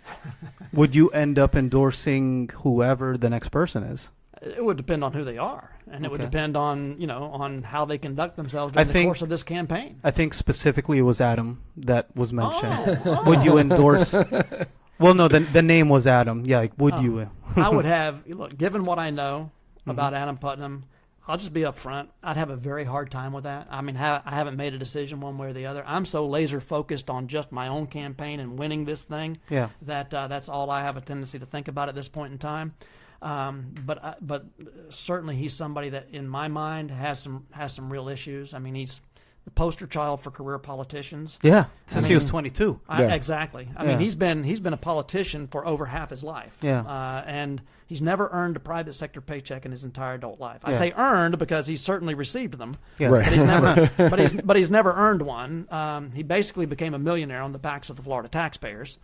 would 0.72 0.94
you 0.94 1.08
end 1.10 1.38
up 1.38 1.54
endorsing 1.54 2.50
whoever 2.62 3.16
the 3.16 3.30
next 3.30 3.50
person 3.50 3.82
is? 3.84 4.10
It 4.42 4.64
would 4.64 4.76
depend 4.76 5.04
on 5.04 5.12
who 5.12 5.24
they 5.24 5.38
are, 5.38 5.70
and 5.94 6.04
it 6.04 6.10
would 6.10 6.20
Okay. 6.20 6.30
depend 6.30 6.56
on 6.56 6.96
you 7.00 7.06
know 7.06 7.24
on 7.32 7.62
how 7.62 7.84
they 7.84 7.98
conduct 7.98 8.36
themselves 8.36 8.72
I 8.76 8.82
during 8.82 8.86
the 8.88 8.92
think- 8.92 9.06
course 9.08 9.22
of 9.22 9.28
this 9.28 9.42
campaign. 9.42 10.00
I 10.04 10.10
think 10.10 10.34
specifically 10.34 10.98
it 10.98 11.02
was 11.02 11.20
Adam 11.20 11.62
that 11.76 12.14
was 12.16 12.32
mentioned. 12.32 13.00
Oh, 13.04 13.22
Would 13.26 13.44
you 13.44 13.58
endorse? 13.58 14.12
well, 14.98 15.14
no, 15.14 15.28
the 15.28 15.40
the 15.40 15.62
name 15.62 15.88
was 15.88 16.06
Adam. 16.06 16.44
Yeah, 16.44 16.58
like, 16.58 16.72
would 16.78 16.94
Oh. 16.94 17.00
you? 17.00 17.30
I 17.56 17.68
would 17.68 17.84
have 17.98 18.26
look. 18.26 18.56
Given 18.56 18.84
what 18.84 18.98
I 18.98 19.10
know 19.10 19.50
Mm-hmm. 19.80 19.90
about 19.90 20.14
Adam 20.14 20.38
Putnam, 20.38 20.84
I'll 21.28 21.36
just 21.36 21.52
be 21.52 21.60
upfront. 21.60 22.08
I'd 22.22 22.38
have 22.38 22.48
a 22.48 22.56
very 22.56 22.84
hard 22.84 23.10
time 23.10 23.34
with 23.34 23.44
that. 23.44 23.66
I 23.70 23.82
mean, 23.82 23.96
ha- 23.96 24.22
I 24.24 24.34
haven't 24.34 24.56
made 24.56 24.72
a 24.72 24.78
decision 24.78 25.20
one 25.20 25.36
way 25.36 25.48
or 25.48 25.52
the 25.52 25.66
other. 25.66 25.84
I'm 25.86 26.06
so 26.06 26.26
laser 26.26 26.58
focused 26.58 27.10
on 27.10 27.28
just 27.28 27.52
my 27.52 27.68
own 27.68 27.86
campaign 27.86 28.40
and 28.40 28.58
winning 28.58 28.86
this 28.86 29.02
thing 29.02 29.36
Yeah. 29.50 29.68
that 29.82 30.14
uh, 30.14 30.26
that's 30.28 30.48
all 30.48 30.70
I 30.70 30.80
have 30.80 30.96
a 30.96 31.02
tendency 31.02 31.38
to 31.38 31.44
think 31.44 31.68
about 31.68 31.90
at 31.90 31.94
this 31.94 32.08
point 32.08 32.32
in 32.32 32.38
time. 32.38 32.72
Um, 33.24 33.74
but 33.86 34.04
I, 34.04 34.14
but 34.20 34.44
certainly 34.90 35.34
he's 35.36 35.54
somebody 35.54 35.88
that 35.90 36.08
in 36.12 36.28
my 36.28 36.48
mind 36.48 36.90
has 36.90 37.20
some 37.22 37.46
has 37.52 37.72
some 37.72 37.90
real 37.92 38.08
issues. 38.08 38.52
I 38.54 38.58
mean, 38.58 38.74
he's 38.74 39.00
the 39.44 39.50
poster 39.50 39.86
child 39.86 40.20
for 40.22 40.30
career 40.30 40.58
politicians. 40.58 41.38
Yeah. 41.42 41.64
Since 41.86 42.06
he 42.06 42.14
was 42.14 42.24
22. 42.24 42.80
I, 42.88 43.02
Yeah. 43.02 43.14
Exactly. 43.14 43.68
I 43.76 43.82
Yeah. 43.84 43.90
mean, 43.90 43.98
he's 44.00 44.14
been 44.14 44.42
he's 44.44 44.60
been 44.60 44.72
a 44.72 44.78
politician 44.78 45.48
for 45.48 45.66
over 45.66 45.86
half 45.86 46.10
his 46.10 46.22
life. 46.22 46.56
Yeah. 46.62 46.80
Uh, 46.80 47.24
and 47.26 47.60
he's 47.86 48.00
never 48.02 48.28
earned 48.32 48.56
a 48.56 48.60
private 48.60 48.94
sector 48.94 49.20
paycheck 49.20 49.64
in 49.66 49.70
his 49.70 49.84
entire 49.84 50.14
adult 50.14 50.40
life. 50.40 50.60
I 50.64 50.72
Yeah. 50.72 50.78
say 50.78 50.92
earned 50.96 51.38
because 51.38 51.66
he's 51.66 51.82
certainly 51.82 52.14
received 52.14 52.54
them, 52.58 52.76
Yeah. 52.98 53.08
Right. 53.08 53.24
but 53.24 53.32
he's 53.34 53.44
never 53.44 53.90
but 54.10 54.18
he's 54.18 54.32
but 54.32 54.56
he's 54.56 54.70
never 54.70 54.92
earned 54.94 55.22
one. 55.22 55.66
Um, 55.70 56.12
he 56.12 56.22
basically 56.22 56.66
became 56.66 56.94
a 56.94 56.98
millionaire 56.98 57.42
on 57.42 57.52
the 57.52 57.58
backs 57.58 57.90
of 57.90 57.96
the 57.96 58.02
Florida 58.02 58.28
taxpayers. 58.28 58.98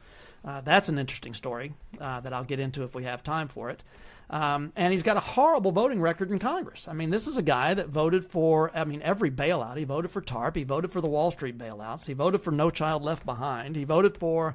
Uh, 0.44 0.60
that's 0.62 0.88
an 0.88 0.98
interesting 0.98 1.34
story 1.34 1.74
uh, 2.00 2.20
that 2.20 2.32
I'll 2.32 2.44
get 2.44 2.60
into 2.60 2.82
if 2.84 2.94
we 2.94 3.04
have 3.04 3.22
time 3.22 3.48
for 3.48 3.70
it. 3.70 3.82
Um, 4.30 4.72
and 4.76 4.92
he's 4.92 5.02
got 5.02 5.16
a 5.16 5.20
horrible 5.20 5.72
voting 5.72 6.00
record 6.00 6.30
in 6.30 6.38
Congress. 6.38 6.86
I 6.88 6.92
mean, 6.92 7.10
this 7.10 7.26
is 7.26 7.36
a 7.36 7.42
guy 7.42 7.74
that 7.74 7.88
voted 7.88 8.24
for, 8.24 8.70
I 8.74 8.84
mean, 8.84 9.02
every 9.02 9.30
bailout. 9.30 9.76
He 9.76 9.84
voted 9.84 10.10
for 10.12 10.20
TARP. 10.20 10.54
He 10.56 10.62
voted 10.62 10.92
for 10.92 11.00
the 11.00 11.08
Wall 11.08 11.30
Street 11.32 11.58
bailouts. 11.58 12.06
He 12.06 12.12
voted 12.14 12.40
for 12.42 12.52
No 12.52 12.70
Child 12.70 13.02
Left 13.02 13.26
Behind. 13.26 13.74
He 13.74 13.82
voted 13.84 14.16
for 14.16 14.54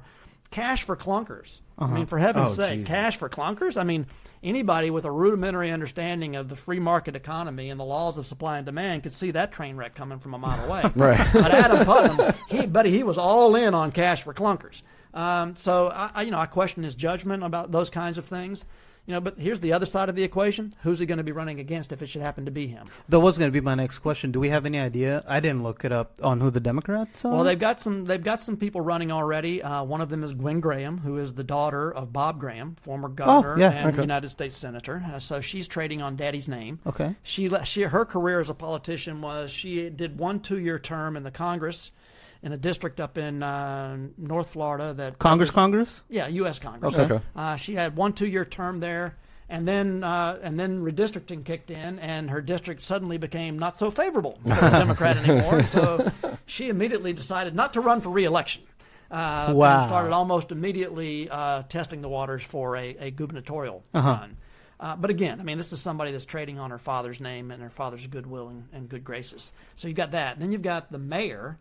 cash 0.50 0.82
for 0.84 0.96
clunkers. 0.96 1.60
I 1.78 1.88
mean, 1.88 2.06
for 2.06 2.18
heaven's 2.18 2.52
Oh, 2.52 2.54
sake, 2.54 2.78
Jesus. 2.80 2.88
cash 2.88 3.16
for 3.18 3.28
clunkers? 3.28 3.76
I 3.78 3.84
mean, 3.84 4.06
anybody 4.42 4.88
with 4.88 5.04
a 5.04 5.10
rudimentary 5.10 5.70
understanding 5.70 6.36
of 6.36 6.48
the 6.48 6.56
free 6.56 6.78
market 6.80 7.14
economy 7.14 7.68
and 7.68 7.78
the 7.78 7.84
laws 7.84 8.16
of 8.16 8.26
supply 8.26 8.56
and 8.56 8.64
demand 8.64 9.02
could 9.02 9.12
see 9.12 9.32
that 9.32 9.52
train 9.52 9.76
wreck 9.76 9.94
coming 9.94 10.18
from 10.18 10.32
a 10.32 10.38
mile 10.38 10.64
away. 10.64 10.82
right. 10.96 11.28
But 11.34 11.50
Adam 11.50 11.84
Putnam, 11.84 12.32
he, 12.48 12.64
buddy, 12.66 12.90
he 12.90 13.02
was 13.02 13.18
all 13.18 13.54
in 13.56 13.74
on 13.74 13.92
cash 13.92 14.22
for 14.22 14.32
clunkers. 14.32 14.80
Um, 15.16 15.56
so 15.56 15.88
I, 15.88 16.10
I, 16.14 16.22
you 16.22 16.30
know, 16.30 16.38
I 16.38 16.46
question 16.46 16.82
his 16.82 16.94
judgment 16.94 17.42
about 17.42 17.72
those 17.72 17.90
kinds 17.90 18.18
of 18.18 18.26
things. 18.26 18.64
You 19.06 19.14
know, 19.14 19.20
but 19.20 19.38
here's 19.38 19.60
the 19.60 19.72
other 19.72 19.86
side 19.86 20.08
of 20.08 20.16
the 20.16 20.24
equation: 20.24 20.74
who's 20.82 20.98
he 20.98 21.06
going 21.06 21.18
to 21.18 21.24
be 21.24 21.30
running 21.30 21.60
against 21.60 21.92
if 21.92 22.02
it 22.02 22.08
should 22.08 22.22
happen 22.22 22.46
to 22.46 22.50
be 22.50 22.66
him? 22.66 22.88
That 23.08 23.20
was 23.20 23.38
going 23.38 23.48
to 23.48 23.52
be 23.52 23.60
my 23.60 23.76
next 23.76 24.00
question. 24.00 24.32
Do 24.32 24.40
we 24.40 24.48
have 24.48 24.66
any 24.66 24.80
idea? 24.80 25.22
I 25.28 25.38
didn't 25.38 25.62
look 25.62 25.84
it 25.84 25.92
up 25.92 26.18
on 26.22 26.40
who 26.40 26.50
the 26.50 26.58
Democrats 26.58 27.24
are. 27.24 27.32
Well, 27.32 27.44
they've 27.44 27.58
got 27.58 27.80
some. 27.80 28.04
They've 28.04 28.22
got 28.22 28.40
some 28.40 28.56
people 28.56 28.80
running 28.80 29.12
already. 29.12 29.62
Uh, 29.62 29.84
one 29.84 30.00
of 30.00 30.08
them 30.08 30.24
is 30.24 30.34
Gwen 30.34 30.58
Graham, 30.58 30.98
who 30.98 31.18
is 31.18 31.34
the 31.34 31.44
daughter 31.44 31.94
of 31.94 32.12
Bob 32.12 32.40
Graham, 32.40 32.74
former 32.74 33.08
governor 33.08 33.56
yeah, 33.60 33.70
and 33.70 33.92
okay. 33.92 34.00
United 34.00 34.28
States 34.28 34.58
senator. 34.58 35.04
Uh, 35.14 35.20
so 35.20 35.40
she's 35.40 35.68
trading 35.68 36.02
on 36.02 36.16
Daddy's 36.16 36.48
name. 36.48 36.80
Okay. 36.84 37.14
She, 37.22 37.48
she 37.62 37.82
her 37.82 38.04
career 38.04 38.40
as 38.40 38.50
a 38.50 38.54
politician 38.54 39.20
was 39.20 39.52
she 39.52 39.88
did 39.88 40.18
one 40.18 40.40
two 40.40 40.58
year 40.58 40.80
term 40.80 41.16
in 41.16 41.22
the 41.22 41.30
Congress, 41.30 41.92
in 42.42 42.52
a 42.52 42.56
district 42.56 43.00
up 43.00 43.18
in 43.18 43.42
uh, 43.42 43.96
North 44.18 44.50
Florida 44.50 44.94
that 44.94 45.18
Congress, 45.18 45.50
Congress. 45.50 46.02
yeah, 46.08 46.26
U.S. 46.28 46.58
Congress. 46.58 46.94
Okay. 46.94 47.14
Okay. 47.14 47.24
Uh, 47.34 47.56
she 47.56 47.74
had 47.74 47.96
one 47.96 48.12
two-year 48.12 48.44
term 48.44 48.80
there, 48.80 49.16
and 49.48 49.66
then 49.66 50.04
uh, 50.04 50.38
and 50.42 50.58
then 50.58 50.82
redistricting 50.82 51.44
kicked 51.44 51.70
in, 51.70 51.98
and 51.98 52.30
her 52.30 52.40
district 52.40 52.82
suddenly 52.82 53.18
became 53.18 53.58
not 53.58 53.78
so 53.78 53.90
favorable 53.90 54.38
for 54.42 54.48
the 54.48 54.70
Democrat 54.78 55.16
anymore. 55.16 55.66
So 55.66 56.10
she 56.46 56.68
immediately 56.68 57.12
decided 57.12 57.54
not 57.54 57.72
to 57.74 57.80
run 57.80 58.00
for 58.00 58.10
re-election. 58.10 58.62
Uh, 59.10 59.52
Wow. 59.54 59.80
And 59.82 59.88
started 59.88 60.12
almost 60.12 60.50
immediately 60.50 61.28
uh, 61.30 61.62
testing 61.68 62.02
the 62.02 62.08
waters 62.08 62.42
for 62.42 62.76
a, 62.76 62.96
a 62.98 63.10
gubernatorial 63.12 63.84
Uh-huh. 63.94 64.08
run. 64.10 64.36
Uh, 64.78 64.94
but 64.96 65.08
again, 65.10 65.40
I 65.40 65.44
mean, 65.44 65.56
this 65.58 65.72
is 65.72 65.80
somebody 65.80 66.10
that's 66.10 66.24
trading 66.26 66.58
on 66.58 66.70
her 66.70 66.76
father's 66.78 67.20
name 67.20 67.50
and 67.52 67.62
her 67.62 67.70
father's 67.70 68.06
goodwill 68.08 68.48
and, 68.48 68.68
and 68.72 68.88
good 68.88 69.04
graces. 69.04 69.52
So 69.76 69.88
you've 69.88 69.96
got 69.96 70.10
that. 70.10 70.38
Then 70.40 70.50
you've 70.52 70.60
got 70.62 70.90
the 70.92 70.98
mayor 70.98 71.56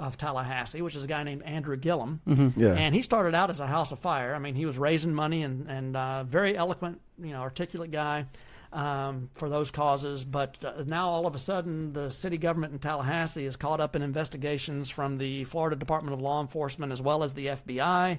of 0.00 0.16
Tallahassee, 0.16 0.80
which 0.82 0.96
is 0.96 1.04
a 1.04 1.06
guy 1.06 1.22
named 1.22 1.42
Andrew 1.42 1.76
Gillum. 1.76 2.20
Yeah. 2.56 2.72
And 2.72 2.94
he 2.94 3.02
started 3.02 3.34
out 3.34 3.50
as 3.50 3.60
a 3.60 3.66
house 3.66 3.92
of 3.92 3.98
fire. 3.98 4.34
I 4.34 4.38
mean, 4.38 4.54
he 4.54 4.64
was 4.64 4.78
raising 4.78 5.14
money 5.14 5.42
and 5.42 5.68
and 5.68 5.96
uh, 5.96 6.24
very 6.24 6.56
eloquent, 6.56 7.00
you 7.22 7.32
know, 7.32 7.40
articulate 7.40 7.90
guy 7.90 8.26
um, 8.72 9.28
for 9.34 9.48
those 9.48 9.70
causes. 9.70 10.24
But 10.24 10.56
uh, 10.64 10.84
now 10.86 11.10
all 11.10 11.26
of 11.26 11.34
a 11.34 11.38
sudden, 11.38 11.92
the 11.92 12.10
city 12.10 12.38
government 12.38 12.72
in 12.72 12.78
Tallahassee 12.78 13.44
is 13.44 13.56
caught 13.56 13.80
up 13.80 13.94
in 13.94 14.02
investigations 14.02 14.88
from 14.88 15.16
the 15.16 15.44
Florida 15.44 15.76
Department 15.76 16.14
of 16.14 16.20
Law 16.20 16.40
Enforcement 16.40 16.92
as 16.92 17.02
well 17.02 17.22
as 17.22 17.34
the 17.34 17.46
FBI 17.46 18.18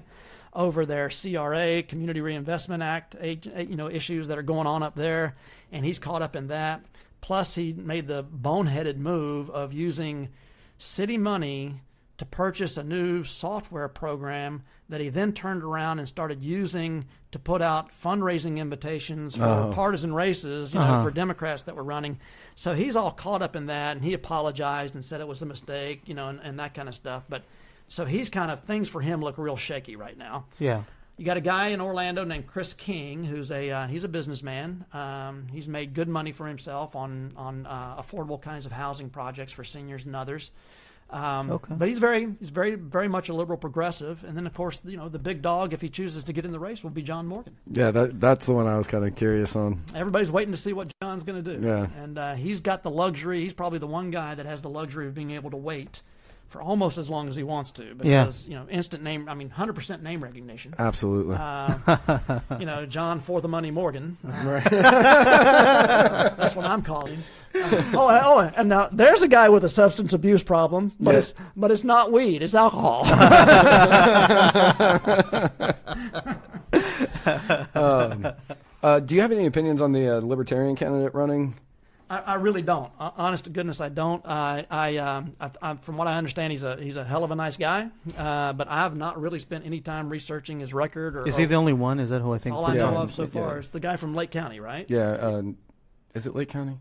over 0.54 0.84
their 0.84 1.08
CRA 1.08 1.82
Community 1.82 2.20
Reinvestment 2.20 2.82
Act, 2.82 3.16
you 3.22 3.74
know, 3.76 3.88
issues 3.88 4.28
that 4.28 4.38
are 4.38 4.42
going 4.42 4.66
on 4.66 4.82
up 4.82 4.94
there, 4.94 5.34
and 5.72 5.84
he's 5.84 5.98
caught 5.98 6.22
up 6.22 6.36
in 6.36 6.48
that. 6.48 6.84
Plus, 7.22 7.54
he 7.54 7.72
made 7.72 8.06
the 8.06 8.22
boneheaded 8.22 8.96
move 8.98 9.48
of 9.48 9.72
using 9.72 10.28
city 10.82 11.16
money 11.16 11.80
to 12.18 12.26
purchase 12.26 12.76
a 12.76 12.82
new 12.84 13.24
software 13.24 13.88
program 13.88 14.62
that 14.88 15.00
he 15.00 15.08
then 15.08 15.32
turned 15.32 15.62
around 15.62 15.98
and 15.98 16.06
started 16.08 16.42
using 16.42 17.04
to 17.30 17.38
put 17.38 17.62
out 17.62 17.90
fundraising 17.92 18.58
invitations 18.58 19.34
for 19.36 19.44
Oh. 19.44 19.72
partisan 19.74 20.12
races, 20.12 20.74
you 20.74 20.80
know, 20.80 20.86
Uh-huh. 20.86 21.02
for 21.04 21.10
Democrats 21.10 21.62
that 21.64 21.76
were 21.76 21.82
running. 21.82 22.18
So 22.54 22.74
he's 22.74 22.96
all 22.96 23.10
caught 23.12 23.40
up 23.42 23.56
in 23.56 23.66
that, 23.66 23.96
and 23.96 24.04
he 24.04 24.12
apologized 24.12 24.94
and 24.94 25.04
said 25.04 25.20
it 25.20 25.28
was 25.28 25.40
a 25.40 25.46
mistake, 25.46 26.02
you 26.06 26.14
know, 26.14 26.28
and, 26.28 26.40
and 26.40 26.58
that 26.60 26.74
kind 26.74 26.88
of 26.88 26.94
stuff. 26.94 27.24
But 27.28 27.42
so 27.88 28.04
he's 28.04 28.28
kind 28.28 28.50
of 28.50 28.60
things 28.64 28.88
for 28.88 29.00
him 29.00 29.20
look 29.22 29.38
real 29.38 29.56
shaky 29.56 29.96
right 29.96 30.18
now. 30.18 30.44
Yeah. 30.58 30.82
You 31.18 31.26
got 31.26 31.36
a 31.36 31.42
guy 31.42 31.68
in 31.68 31.80
Orlando 31.80 32.24
named 32.24 32.46
Chris 32.46 32.74
King, 32.74 33.22
who's 33.22 33.50
a 33.50 33.70
uh, 33.70 33.86
he's 33.86 34.04
a 34.04 34.08
businessman. 34.08 34.84
Um, 34.92 35.46
he's 35.52 35.68
made 35.68 35.94
good 35.94 36.08
money 36.08 36.32
for 36.32 36.46
himself 36.46 36.96
on 36.96 37.32
on 37.36 37.66
uh, 37.66 38.02
affordable 38.02 38.40
kinds 38.40 38.66
of 38.66 38.72
housing 38.72 39.10
projects 39.10 39.52
for 39.52 39.62
seniors 39.62 40.04
and 40.06 40.16
others. 40.16 40.50
Um, 41.10 41.50
Okay. 41.50 41.74
But 41.76 41.88
he's 41.88 41.98
very 41.98 42.26
he's 42.40 42.48
very 42.48 42.74
very 42.74 43.06
much 43.08 43.28
a 43.28 43.34
liberal 43.34 43.58
progressive. 43.58 44.24
And 44.24 44.34
then 44.34 44.46
of 44.46 44.54
course 44.54 44.80
you 44.84 44.96
know 44.96 45.10
the 45.10 45.18
big 45.18 45.42
dog, 45.42 45.74
if 45.74 45.82
he 45.82 45.90
chooses 45.90 46.24
to 46.24 46.32
get 46.32 46.46
in 46.46 46.50
the 46.50 46.58
race, 46.58 46.82
will 46.82 46.90
be 46.90 47.02
John 47.02 47.26
Morgan. 47.26 47.54
Yeah, 47.70 47.90
that 47.90 48.18
that's 48.18 48.46
the 48.46 48.54
one 48.54 48.66
I 48.66 48.76
was 48.78 48.86
kind 48.86 49.04
of 49.04 49.14
curious 49.14 49.54
on. 49.54 49.82
Everybody's 49.94 50.30
waiting 50.30 50.52
to 50.52 50.58
see 50.58 50.72
what 50.72 50.90
John's 51.02 51.24
going 51.24 51.44
to 51.44 51.56
do. 51.58 51.64
Yeah. 51.64 51.88
And 52.02 52.18
uh, 52.18 52.34
he's 52.34 52.60
got 52.60 52.82
the 52.82 52.90
luxury. 52.90 53.42
He's 53.42 53.52
probably 53.54 53.78
the 53.80 53.86
one 53.86 54.10
guy 54.10 54.34
that 54.34 54.46
has 54.46 54.62
the 54.62 54.70
luxury 54.70 55.06
of 55.06 55.14
being 55.14 55.32
able 55.32 55.50
to 55.50 55.58
wait 55.58 56.00
for 56.52 56.62
almost 56.62 56.98
as 56.98 57.10
long 57.10 57.28
as 57.28 57.36
he 57.36 57.42
wants 57.42 57.70
to 57.72 57.84
Yeah. 58.02 58.24
because 58.24 58.48
you 58.48 58.54
know 58.54 58.66
instant 58.68 59.02
name. 59.02 59.28
I 59.28 59.34
mean, 59.34 59.50
hundred 59.50 59.72
percent 59.72 60.02
name 60.02 60.22
recognition. 60.22 60.74
Absolutely. 60.78 61.36
Uh, 61.38 62.40
you 62.60 62.66
know, 62.66 62.86
John 62.86 63.20
for 63.20 63.40
the 63.40 63.48
money 63.48 63.70
Morgan. 63.70 64.16
That's 64.52 64.64
what 66.54 66.66
I'm 66.66 66.82
calling. 66.82 67.18
Uh, 67.54 67.82
oh, 67.94 68.20
oh, 68.24 68.52
and 68.56 68.68
now 68.68 68.88
there's 68.92 69.22
a 69.22 69.28
guy 69.28 69.48
with 69.48 69.64
a 69.64 69.68
substance 69.68 70.12
abuse 70.12 70.42
problem, 70.42 70.92
but 71.00 71.12
Yeah. 71.12 71.18
it's 71.18 71.34
but 71.56 71.70
it's 71.70 71.84
not 71.84 72.12
weed, 72.12 72.42
it's 72.42 72.54
alcohol. 72.54 73.04
um, 77.74 78.28
uh, 78.82 79.00
do 79.00 79.14
you 79.14 79.20
have 79.20 79.32
any 79.32 79.46
opinions 79.46 79.80
on 79.80 79.92
the 79.92 80.18
uh, 80.18 80.20
libertarian 80.20 80.76
candidate 80.76 81.14
running? 81.14 81.54
I, 82.12 82.32
I 82.32 82.34
really 82.34 82.62
don't. 82.62 82.92
Honest 82.98 83.44
to 83.44 83.50
goodness, 83.50 83.80
I 83.80 83.88
don't. 83.88 84.24
I, 84.26 84.66
I, 84.70 84.96
um, 84.98 85.32
I, 85.40 85.50
I, 85.62 85.74
from 85.76 85.96
what 85.96 86.08
I 86.08 86.16
understand, 86.18 86.50
he's 86.50 86.62
a 86.62 86.76
he's 86.76 86.96
a 86.98 87.04
hell 87.04 87.24
of 87.24 87.30
a 87.30 87.34
nice 87.34 87.56
guy. 87.56 87.88
Uh, 88.18 88.52
but 88.52 88.68
I 88.68 88.80
have 88.82 88.94
not 88.96 89.20
really 89.20 89.38
spent 89.38 89.64
any 89.64 89.80
time 89.80 90.10
researching 90.10 90.60
his 90.60 90.74
record. 90.74 91.16
Or 91.16 91.26
Is 91.26 91.36
he 91.36 91.44
or- 91.44 91.46
the 91.46 91.54
only 91.54 91.72
one? 91.72 91.98
Is 92.00 92.10
that 92.10 92.20
who 92.20 92.32
I 92.34 92.38
think? 92.38 92.54
all 92.54 92.66
I 92.66 92.74
Yeah. 92.74 92.90
know 92.90 92.98
of 92.98 93.14
so 93.14 93.22
Yeah. 93.22 93.28
far 93.28 93.58
is 93.60 93.70
the 93.70 93.80
guy 93.80 93.96
from 93.96 94.14
Lake 94.14 94.30
County, 94.30 94.60
right? 94.60 94.84
Yeah. 94.90 95.10
Uh, 95.12 95.42
is 96.14 96.26
it 96.26 96.34
Lake 96.36 96.50
County? 96.50 96.78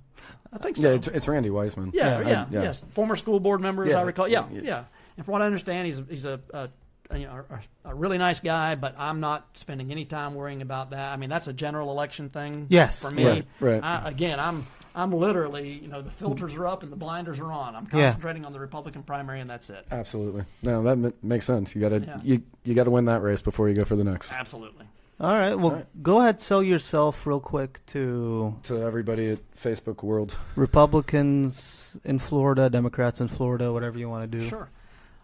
I 0.51 0.57
think 0.57 0.75
so. 0.75 0.89
Yeah, 0.89 0.95
it's, 0.95 1.07
it's 1.07 1.27
Randy 1.29 1.49
Wiseman. 1.49 1.91
Yeah, 1.93 2.19
Yeah, 2.19 2.27
yeah, 2.29 2.41
I- 2.41 2.47
yeah. 2.51 2.61
yes. 2.63 2.83
Former 2.91 3.15
school 3.15 3.39
board 3.39 3.61
member, 3.61 3.85
as 3.85 3.93
I 3.95 4.01
recall. 4.01 4.27
Yeah, 4.27 4.45
yeah. 4.51 4.61
yeah, 4.63 4.83
And 5.15 5.25
from 5.25 5.31
what 5.31 5.41
I 5.41 5.45
understand, 5.45 5.87
he's 5.87 6.01
he's 6.09 6.25
a, 6.25 6.41
a, 6.53 6.69
a, 7.09 7.17
you 7.17 7.25
know, 7.27 7.43
a, 7.85 7.89
a 7.91 7.95
really 7.95 8.17
nice 8.17 8.41
guy. 8.41 8.75
But 8.75 8.95
I'm 8.97 9.21
not 9.21 9.47
spending 9.57 9.91
any 9.91 10.03
time 10.03 10.35
worrying 10.35 10.61
about 10.61 10.89
that. 10.89 11.13
I 11.13 11.15
mean, 11.15 11.29
that's 11.29 11.47
a 11.47 11.53
general 11.53 11.89
election 11.89 12.27
thing. 12.29 12.67
Yes, 12.69 13.01
For 13.01 13.11
me, 13.11 13.25
Right, 13.25 13.45
right. 13.61 13.81
I, 13.81 14.09
again, 14.09 14.41
I'm 14.41 14.65
I'm 14.93 15.11
literally, 15.11 15.71
you 15.71 15.87
know, 15.87 16.01
the 16.01 16.11
filters 16.11 16.55
are 16.55 16.67
up 16.67 16.83
and 16.83 16.91
the 16.91 16.95
blinders 16.97 17.39
are 17.39 17.51
on. 17.51 17.75
I'm 17.75 17.85
Yeah. 17.93 18.07
concentrating 18.07 18.45
on 18.45 18.51
the 18.53 18.59
Republican 18.59 19.03
primary, 19.03 19.39
and 19.39 19.49
that's 19.49 19.69
it. 19.69 19.85
Absolutely. 19.91 20.43
No, 20.63 20.83
that 20.83 20.91
m- 20.91 21.13
makes 21.23 21.45
sense. 21.45 21.73
You 21.75 21.81
got 21.81 21.89
to 21.89 21.99
Yeah. 22.01 22.19
you 22.23 22.41
you 22.63 22.73
got 22.75 22.83
to 22.83 22.91
win 22.91 23.05
that 23.05 23.21
race 23.21 23.41
before 23.41 23.69
you 23.69 23.75
go 23.75 23.85
for 23.85 23.95
the 23.95 24.03
next. 24.03 24.31
Absolutely. 24.33 24.85
All 25.19 25.33
right. 25.35 25.53
Well, 25.55 25.65
All 25.71 25.75
right. 25.77 26.03
go 26.03 26.19
ahead, 26.19 26.41
sell 26.41 26.63
yourself 26.63 27.25
real 27.27 27.39
quick 27.39 27.79
to 27.87 28.55
To 28.63 28.81
everybody 28.81 29.29
at 29.29 29.39
Facebook 29.55 30.03
World. 30.03 30.35
Republicans 30.55 31.97
in 32.03 32.19
Florida, 32.19 32.69
Democrats 32.69 33.21
in 33.21 33.27
Florida, 33.27 33.71
whatever 33.71 33.97
you 33.97 34.09
want 34.09 34.29
to 34.31 34.37
do. 34.39 34.45
Sure. 34.47 34.69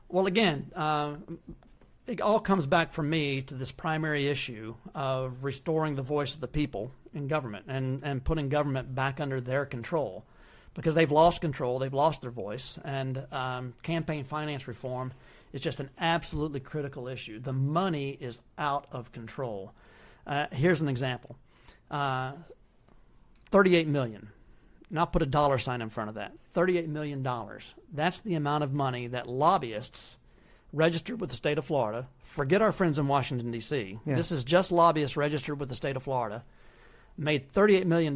Well, 0.09 0.25
again, 0.27 0.71
uh, 0.75 1.15
it 2.07 2.21
all 2.21 2.39
comes 2.39 2.65
back 2.65 2.93
for 2.93 3.03
me 3.03 3.41
to 3.41 3.53
this 3.53 3.71
primary 3.71 4.27
issue 4.27 4.73
of 4.95 5.43
restoring 5.43 5.95
the 5.95 6.01
voice 6.01 6.33
of 6.33 6.41
the 6.41 6.47
people 6.47 6.91
in 7.13 7.27
government 7.27 7.65
and, 7.67 8.01
and 8.03 8.23
putting 8.23 8.47
government 8.49 8.95
back 8.95 9.19
under 9.19 9.41
their 9.41 9.65
control 9.65 10.23
because 10.73 10.95
they've 10.95 11.11
lost 11.11 11.41
control, 11.41 11.79
they've 11.79 11.93
lost 11.93 12.21
their 12.21 12.31
voice, 12.31 12.77
and 12.85 13.25
um, 13.31 13.73
campaign 13.81 14.23
finance 14.23 14.67
reform 14.67 15.11
is 15.51 15.59
just 15.59 15.79
an 15.79 15.89
absolutely 15.99 16.59
critical 16.59 17.07
issue. 17.07 17.39
The 17.39 17.53
money 17.53 18.11
is 18.19 18.41
out 18.57 18.85
of 18.91 19.11
control. 19.11 19.73
Uh, 20.25 20.45
here's 20.51 20.81
an 20.81 20.87
example 20.87 21.35
uh, 21.89 22.33
38 23.49 23.87
million. 23.87 24.29
Now 24.89 25.05
put 25.05 25.21
a 25.21 25.25
dollar 25.25 25.57
sign 25.57 25.81
in 25.81 25.89
front 25.89 26.09
of 26.09 26.15
that. 26.15 26.33
$38 26.53 26.87
million. 26.87 27.27
That's 27.93 28.19
the 28.21 28.35
amount 28.35 28.63
of 28.63 28.71
money 28.73 29.07
that 29.07 29.27
lobbyists 29.27 30.16
registered 30.77 31.19
with 31.19 31.29
the 31.29 31.35
state 31.35 31.57
of 31.57 31.65
Florida. 31.65 32.07
Forget 32.23 32.61
our 32.61 32.71
friends 32.71 32.99
in 32.99 33.07
Washington, 33.07 33.51
D.C. 33.51 33.99
Yeah. 34.05 34.15
This 34.15 34.31
is 34.31 34.43
just 34.43 34.71
lobbyists 34.71 35.17
registered 35.17 35.59
with 35.59 35.69
the 35.69 35.75
state 35.75 35.95
of 35.95 36.03
Florida. 36.03 36.43
Made 37.17 37.51
$38 37.51 37.85
million, 37.85 38.15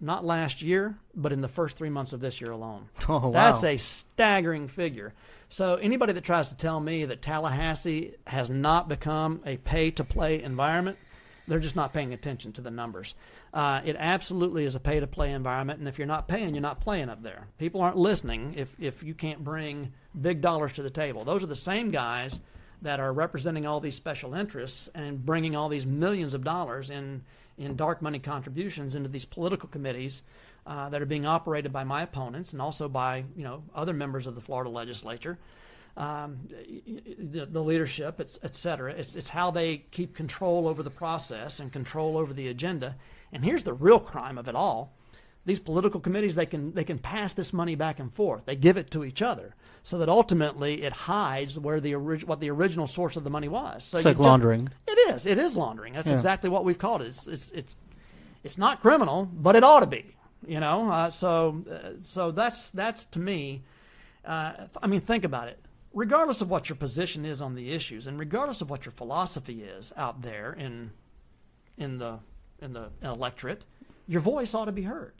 not 0.00 0.24
last 0.24 0.62
year, 0.62 0.96
but 1.14 1.32
in 1.32 1.40
the 1.42 1.48
first 1.48 1.76
three 1.76 1.90
months 1.90 2.12
of 2.12 2.20
this 2.20 2.40
year 2.40 2.50
alone. 2.50 2.88
Oh 3.08 3.28
wow. 3.28 3.30
That's 3.30 3.62
a 3.64 3.76
staggering 3.76 4.66
figure. 4.68 5.14
So 5.48 5.76
anybody 5.76 6.12
that 6.14 6.24
tries 6.24 6.48
to 6.48 6.56
tell 6.56 6.80
me 6.80 7.04
that 7.04 7.22
Tallahassee 7.22 8.14
has 8.26 8.50
not 8.50 8.88
become 8.88 9.40
a 9.46 9.58
pay-to-play 9.58 10.42
environment, 10.42 10.98
they're 11.48 11.58
just 11.58 11.76
not 11.76 11.92
paying 11.92 12.12
attention 12.12 12.52
to 12.52 12.60
the 12.60 12.70
numbers. 12.70 13.14
Uh, 13.52 13.80
it 13.84 13.96
absolutely 13.98 14.64
is 14.64 14.74
a 14.74 14.80
pay-to-play 14.80 15.32
environment, 15.32 15.78
and 15.78 15.88
if 15.88 15.98
you're 15.98 16.06
not 16.06 16.28
paying, 16.28 16.54
you're 16.54 16.62
not 16.62 16.80
playing 16.80 17.08
up 17.08 17.22
there. 17.22 17.48
People 17.58 17.80
aren't 17.80 17.96
listening 17.96 18.54
if 18.56 18.74
if 18.78 19.02
you 19.02 19.14
can't 19.14 19.42
bring 19.42 19.92
big 20.20 20.40
dollars 20.40 20.74
to 20.74 20.82
the 20.82 20.90
table. 20.90 21.24
Those 21.24 21.42
are 21.42 21.48
the 21.48 21.56
same 21.56 21.90
guys 21.90 22.40
that 22.82 23.00
are 23.00 23.12
representing 23.12 23.66
all 23.66 23.80
these 23.80 23.94
special 23.94 24.34
interests 24.34 24.88
and 24.94 25.24
bringing 25.24 25.54
all 25.56 25.68
these 25.68 25.86
millions 25.86 26.34
of 26.34 26.44
dollars 26.44 26.90
in 26.90 27.22
in 27.58 27.76
dark 27.76 28.02
money 28.02 28.18
contributions 28.18 28.94
into 28.94 29.08
these 29.08 29.24
political 29.24 29.68
committees 29.68 30.22
uh, 30.66 30.88
that 30.88 31.02
are 31.02 31.06
being 31.06 31.26
operated 31.26 31.72
by 31.72 31.84
my 31.84 32.02
opponents 32.02 32.52
and 32.52 32.62
also 32.62 32.88
by 32.88 33.24
you 33.36 33.44
know 33.44 33.62
other 33.74 33.92
members 33.92 34.26
of 34.26 34.34
the 34.34 34.40
Florida 34.40 34.70
legislature, 34.70 35.38
um, 35.96 36.38
the, 36.48 37.46
the 37.46 37.62
leadership, 37.62 38.16
et, 38.18 38.38
et 38.42 38.54
cetera. 38.54 38.92
It's 38.92 39.14
it's 39.16 39.28
how 39.28 39.50
they 39.50 39.78
keep 39.90 40.16
control 40.16 40.66
over 40.68 40.82
the 40.82 40.90
process 40.90 41.60
and 41.60 41.72
control 41.72 42.16
over 42.16 42.32
the 42.32 42.48
agenda. 42.48 42.96
And 43.32 43.44
here's 43.44 43.62
the 43.62 43.74
real 43.74 44.00
crime 44.00 44.38
of 44.38 44.48
it 44.48 44.54
all: 44.54 44.94
these 45.44 45.60
political 45.60 46.00
committees 46.00 46.34
they 46.34 46.46
can 46.46 46.72
they 46.72 46.84
can 46.84 46.98
pass 46.98 47.34
this 47.34 47.52
money 47.52 47.74
back 47.74 47.98
and 48.00 48.12
forth. 48.12 48.44
They 48.46 48.56
give 48.56 48.76
it 48.76 48.90
to 48.92 49.04
each 49.04 49.22
other, 49.22 49.54
so 49.82 49.98
that 49.98 50.08
ultimately 50.08 50.82
it 50.82 50.92
hides 50.92 51.58
where 51.58 51.80
the 51.80 51.94
orig- 51.94 52.24
what 52.24 52.40
the 52.40 52.50
original 52.50 52.86
source 52.86 53.16
of 53.16 53.24
the 53.24 53.30
money 53.30 53.48
was. 53.48 53.84
So 53.84 53.98
it's 53.98 54.04
like 54.04 54.16
just, 54.16 54.24
laundering. 54.24 54.70
It 54.86 55.14
is. 55.14 55.26
It 55.26 55.38
is 55.38 55.56
laundering. 55.56 55.92
That's 55.92 56.08
Yeah. 56.08 56.14
exactly 56.14 56.48
what 56.50 56.64
we've 56.64 56.78
called 56.78 57.02
it. 57.02 57.08
It's 57.08 57.26
it's 57.26 57.50
it's, 57.50 57.76
it's 58.44 58.58
not 58.58 58.80
criminal, 58.80 59.28
but 59.32 59.56
it 59.56 59.64
ought 59.64 59.80
to 59.80 59.86
be. 59.86 60.16
You 60.46 60.58
know. 60.60 60.90
Uh, 60.90 61.10
so 61.10 61.62
uh, 61.70 62.00
so 62.02 62.30
that's 62.30 62.70
that's 62.70 63.04
to 63.12 63.18
me. 63.18 63.62
Uh, 64.24 64.52
I 64.82 64.86
mean, 64.86 65.00
think 65.00 65.24
about 65.24 65.48
it. 65.48 65.58
Regardless 65.94 66.40
of 66.40 66.48
what 66.48 66.68
your 66.68 66.76
position 66.76 67.24
is 67.24 67.42
on 67.42 67.54
the 67.54 67.72
issues, 67.72 68.06
and 68.06 68.18
regardless 68.18 68.60
of 68.60 68.70
what 68.70 68.86
your 68.86 68.92
philosophy 68.92 69.62
is 69.62 69.92
out 69.96 70.22
there 70.22 70.52
in 70.52 70.90
in 71.76 71.98
the 71.98 72.18
in 72.60 72.72
the 72.72 72.90
electorate, 73.02 73.64
your 74.06 74.20
voice 74.20 74.54
ought 74.54 74.66
to 74.66 74.72
be 74.72 74.82
heard. 74.82 75.14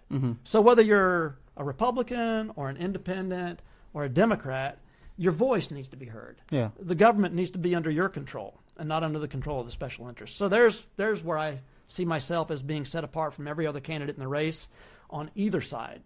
So 0.45 0.61
whether 0.61 0.83
you're 0.83 1.37
a 1.57 1.65
Republican 1.65 2.53
or 2.57 2.69
an 2.69 2.77
independent 2.77 3.61
or 3.93 4.05
a 4.05 4.09
Democrat, 4.09 4.79
your 5.17 5.33
voice 5.33 5.71
needs 5.71 5.89
to 5.89 5.97
be 5.97 6.07
heard. 6.07 6.41
Yeah. 6.51 6.71
The 6.79 6.95
government 6.95 7.35
needs 7.35 7.51
to 7.51 7.59
be 7.59 7.75
under 7.75 7.91
your 7.91 8.09
control 8.09 8.59
and 8.77 8.89
not 8.89 9.03
under 9.03 9.19
the 9.19 9.29
control 9.29 9.61
of 9.61 9.67
the 9.67 9.73
special 9.73 10.09
interests. 10.09 10.37
So 10.37 10.49
there's 10.49 10.87
there's 10.97 11.23
where 11.23 11.39
I 11.39 11.61
see 11.89 12.05
myself 12.05 12.51
as 12.51 12.63
being 12.63 12.85
set 12.85 13.05
apart 13.05 13.35
from 13.35 13.47
every 13.47 13.67
other 13.67 13.81
candidate 13.81 14.17
in 14.17 14.21
the 14.21 14.29
race 14.29 14.69
on 15.11 15.31
either 15.35 15.61
side. 15.61 16.03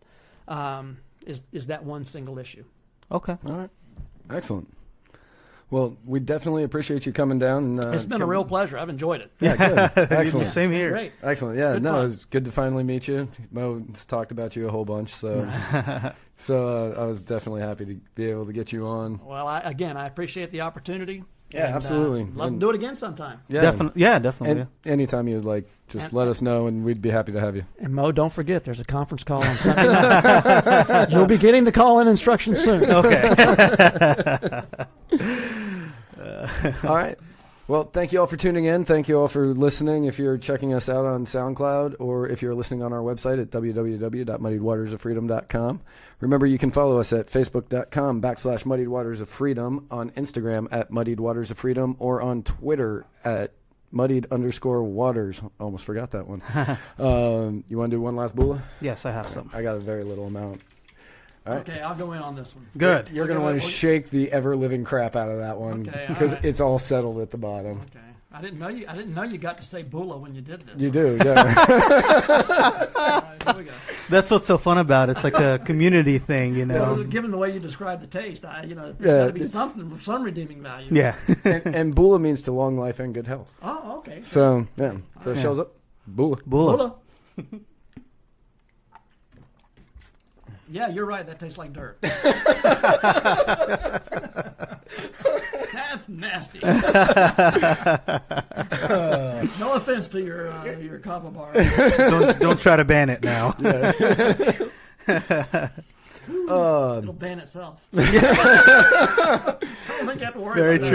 Um, 0.48 0.98
is 1.24 1.44
is 1.52 1.66
that 1.68 1.84
one 1.84 2.04
single 2.04 2.38
issue? 2.38 2.64
Okay. 3.10 3.36
All 3.48 3.56
right. 3.56 3.70
Excellent. 4.30 4.72
Well, 5.68 5.96
we 6.06 6.20
definitely 6.20 6.62
appreciate 6.62 7.06
you 7.06 7.12
coming 7.12 7.40
down. 7.40 7.64
And, 7.64 7.84
uh, 7.84 7.88
it's 7.90 8.04
been 8.04 8.12
a 8.12 8.18
coming- 8.20 8.28
real 8.30 8.44
pleasure. 8.44 8.78
I've 8.78 8.88
enjoyed 8.88 9.20
it. 9.20 9.32
Yeah, 9.40 9.56
good. 9.56 10.10
Excellent. 10.12 10.46
Same 10.48 10.70
here. 10.70 10.90
Great. 10.90 11.12
Excellent. 11.24 11.58
Yeah, 11.58 11.78
no, 11.78 12.06
it's 12.06 12.24
good 12.24 12.44
to 12.44 12.52
finally 12.52 12.84
meet 12.84 13.08
you. 13.08 13.28
Mo's 13.50 14.06
talked 14.06 14.30
about 14.30 14.54
you 14.54 14.68
a 14.68 14.70
whole 14.70 14.84
bunch, 14.84 15.12
so 15.12 15.50
so 16.36 16.68
uh, 16.96 17.02
I 17.02 17.06
was 17.06 17.22
definitely 17.22 17.62
happy 17.62 17.84
to 17.86 17.94
be 18.14 18.26
able 18.30 18.46
to 18.46 18.52
get 18.52 18.72
you 18.72 18.86
on. 18.86 19.20
Well, 19.24 19.48
I, 19.48 19.58
again, 19.60 19.96
I 19.96 20.06
appreciate 20.06 20.52
the 20.52 20.60
opportunity. 20.60 21.24
Yeah, 21.52 21.66
and, 21.66 21.72
uh, 21.72 21.76
absolutely. 21.76 22.24
love 22.34 22.48
And- 22.48 22.60
to 22.60 22.66
do 22.66 22.70
it 22.70 22.74
again 22.76 22.96
sometime. 22.96 23.40
Yeah, 23.48 23.60
Definitely. 23.62 24.02
Yeah, 24.02 24.18
definitely. 24.18 24.60
And 24.62 24.68
anytime 24.84 25.28
you'd 25.28 25.44
like, 25.44 25.68
just 25.88 26.06
And- 26.08 26.14
let 26.14 26.26
us 26.28 26.42
know, 26.42 26.66
and 26.66 26.84
we'd 26.84 27.00
be 27.00 27.10
happy 27.10 27.30
to 27.32 27.40
have 27.40 27.54
you. 27.54 27.62
And 27.78 27.94
Mo, 27.94 28.10
don't 28.10 28.32
forget, 28.32 28.64
there's 28.64 28.80
a 28.80 28.84
conference 28.84 29.22
call 29.22 29.42
on 29.44 29.54
Sunday. 29.56 31.06
You'll 31.10 31.26
be 31.26 31.38
getting 31.38 31.62
the 31.64 31.70
call-in 31.72 32.08
instructions 32.08 32.58
soon. 32.60 32.84
okay. 32.90 33.28
all 36.84 36.96
right. 36.96 37.16
Well, 37.68 37.82
thank 37.82 38.12
you 38.12 38.20
all 38.20 38.28
for 38.28 38.36
tuning 38.36 38.66
in. 38.66 38.84
Thank 38.84 39.08
you 39.08 39.18
all 39.18 39.26
for 39.26 39.48
listening. 39.48 40.04
If 40.04 40.20
you're 40.20 40.38
checking 40.38 40.72
us 40.72 40.88
out 40.88 41.04
on 41.04 41.24
SoundCloud 41.24 41.96
or 41.98 42.28
if 42.28 42.40
you're 42.40 42.54
listening 42.54 42.84
on 42.84 42.92
our 42.92 43.00
website 43.00 43.42
at 43.42 43.50
www.muddiedwatersoffreedom.com, 43.50 45.80
remember 46.20 46.46
you 46.46 46.58
can 46.58 46.70
follow 46.70 47.00
us 47.00 47.12
at 47.12 47.26
facebook.com 47.26 48.22
backslash 48.22 48.64
muddied 48.66 48.86
waters 48.86 49.20
of 49.20 49.28
freedom, 49.28 49.84
on 49.90 50.12
Instagram 50.12 50.68
at 50.70 50.92
muddied 50.92 51.18
waters 51.18 51.50
of 51.50 51.58
freedom, 51.58 51.96
or 51.98 52.22
on 52.22 52.44
Twitter 52.44 53.04
at 53.24 53.50
muddied 53.90 54.28
underscore 54.30 54.84
waters. 54.84 55.42
Almost 55.58 55.84
forgot 55.84 56.12
that 56.12 56.28
one. 56.28 56.42
um, 57.00 57.64
you 57.68 57.78
want 57.78 57.90
to 57.90 57.96
do 57.96 58.00
one 58.00 58.14
last 58.14 58.36
bula? 58.36 58.62
yes, 58.80 59.04
I 59.04 59.10
have 59.10 59.28
some. 59.28 59.50
I 59.52 59.62
got 59.62 59.74
a 59.74 59.80
very 59.80 60.04
little 60.04 60.26
amount. 60.26 60.60
All 61.46 61.52
right. 61.54 61.68
Okay, 61.68 61.80
I'll 61.80 61.94
go 61.94 62.12
in 62.12 62.20
on 62.22 62.34
this 62.34 62.54
one. 62.56 62.66
Good. 62.76 63.08
You're 63.10 63.26
going 63.26 63.38
to 63.38 63.44
want 63.44 63.60
to 63.60 63.66
shake 63.68 64.10
the 64.10 64.32
ever 64.32 64.56
living 64.56 64.82
crap 64.84 65.14
out 65.16 65.28
of 65.30 65.38
that 65.38 65.58
one 65.58 65.88
Okay, 65.88 66.06
because 66.08 66.32
right. 66.32 66.44
it's 66.44 66.60
all 66.60 66.78
settled 66.78 67.18
at 67.20 67.30
the 67.30 67.38
bottom. 67.38 67.80
Okay, 67.82 68.00
I 68.32 68.40
didn't 68.40 68.58
know 68.58 68.68
you. 68.68 68.84
I 68.88 68.94
didn't 68.96 69.14
know 69.14 69.22
you 69.22 69.38
got 69.38 69.58
to 69.58 69.64
say 69.64 69.82
"bula" 69.82 70.18
when 70.18 70.34
you 70.34 70.40
did 70.42 70.60
this. 70.62 70.80
You 70.80 70.90
do, 70.90 71.18
yeah. 71.24 71.30
All 72.96 73.02
right, 73.20 73.42
here 73.44 73.54
we 73.56 73.64
go. 73.64 73.72
That's 74.08 74.30
what's 74.30 74.46
so 74.46 74.58
fun 74.58 74.78
about 74.78 75.08
it. 75.08 75.12
It's 75.12 75.24
like 75.24 75.34
a 75.34 75.58
community 75.64 76.18
thing, 76.18 76.54
you 76.54 76.66
Well, 76.66 76.96
know. 76.96 77.04
given 77.04 77.30
the 77.30 77.38
way 77.38 77.52
you 77.54 77.60
describe 77.60 78.00
the 78.00 78.06
taste, 78.06 78.44
I, 78.44 78.64
you 78.64 78.74
know, 78.74 78.92
there's 78.92 79.00
Yeah, 79.10 79.18
got 79.22 79.26
to 79.28 79.32
be 79.32 79.40
it's- 79.40 79.52
something, 79.52 79.98
some 80.00 80.22
redeeming 80.22 80.62
value. 80.62 80.88
Yeah. 80.92 81.16
and, 81.44 81.66
and 81.74 81.94
Bula 81.94 82.18
means 82.18 82.42
to 82.42 82.52
long 82.52 82.76
life 82.78 83.00
and 83.00 83.14
good 83.14 83.26
health. 83.26 83.52
Oh, 83.62 83.98
okay. 83.98 84.20
So 84.22 84.66
yeah, 84.76 84.96
so 85.20 85.30
it 85.30 85.36
Yeah. 85.36 85.42
shows 85.42 85.58
up. 85.60 85.72
Bula. 86.06 86.36
Bula. 86.46 86.76
Bula. 87.36 87.44
Yeah, 90.68 90.88
you're 90.88 91.06
right. 91.06 91.24
That 91.26 91.38
tastes 91.38 91.58
like 91.58 91.72
dirt. 91.72 91.98
That's 95.72 96.08
nasty. 96.08 96.58
no 99.60 99.74
offense 99.74 100.08
to 100.08 100.20
your 100.22 100.50
uh, 100.52 100.64
your 100.78 100.98
kava 100.98 101.30
bar. 101.30 101.52
don't 101.52 102.38
don't 102.40 102.58
try 102.60 102.76
to 102.76 102.84
ban 102.84 103.10
it 103.10 103.22
now. 103.22 103.54
Um, 106.48 106.98
It'll 107.04 107.12
ban 107.12 107.38
itself. 107.38 107.86
I 107.96 108.00
don't 108.00 108.10
think 110.08 110.18
you 110.18 110.24
have 110.24 110.34
to 110.34 110.40
worry 110.40 110.56
Very 110.56 110.76
about 110.76 110.88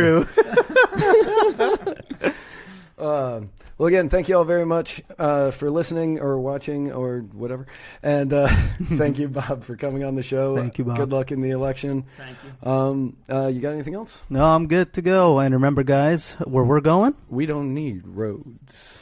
true. 2.97 3.05
um, 3.05 3.49
well, 3.81 3.87
again, 3.87 4.09
thank 4.09 4.29
you 4.29 4.37
all 4.37 4.43
very 4.43 4.63
much 4.63 5.01
uh, 5.17 5.49
for 5.49 5.71
listening 5.71 6.19
or 6.19 6.39
watching 6.39 6.91
or 6.91 7.21
whatever, 7.21 7.65
and 8.03 8.31
uh, 8.31 8.47
thank 8.83 9.17
you, 9.17 9.27
Bob, 9.27 9.63
for 9.63 9.75
coming 9.75 10.03
on 10.03 10.13
the 10.13 10.21
show. 10.21 10.55
Thank 10.55 10.77
you, 10.77 10.83
Bob. 10.85 10.97
Good 10.97 11.11
luck 11.11 11.31
in 11.31 11.41
the 11.41 11.49
election. 11.49 12.05
Thank 12.15 12.37
you. 12.43 12.69
Um, 12.69 13.17
uh, 13.27 13.47
you 13.47 13.59
got 13.59 13.73
anything 13.73 13.95
else? 13.95 14.21
No, 14.29 14.45
I'm 14.45 14.67
good 14.67 14.93
to 14.93 15.01
go. 15.01 15.39
And 15.39 15.55
remember, 15.55 15.81
guys, 15.81 16.33
where 16.45 16.63
we're 16.63 16.79
going. 16.79 17.15
We 17.27 17.47
don't 17.47 17.73
need 17.73 18.05
roads. 18.05 19.00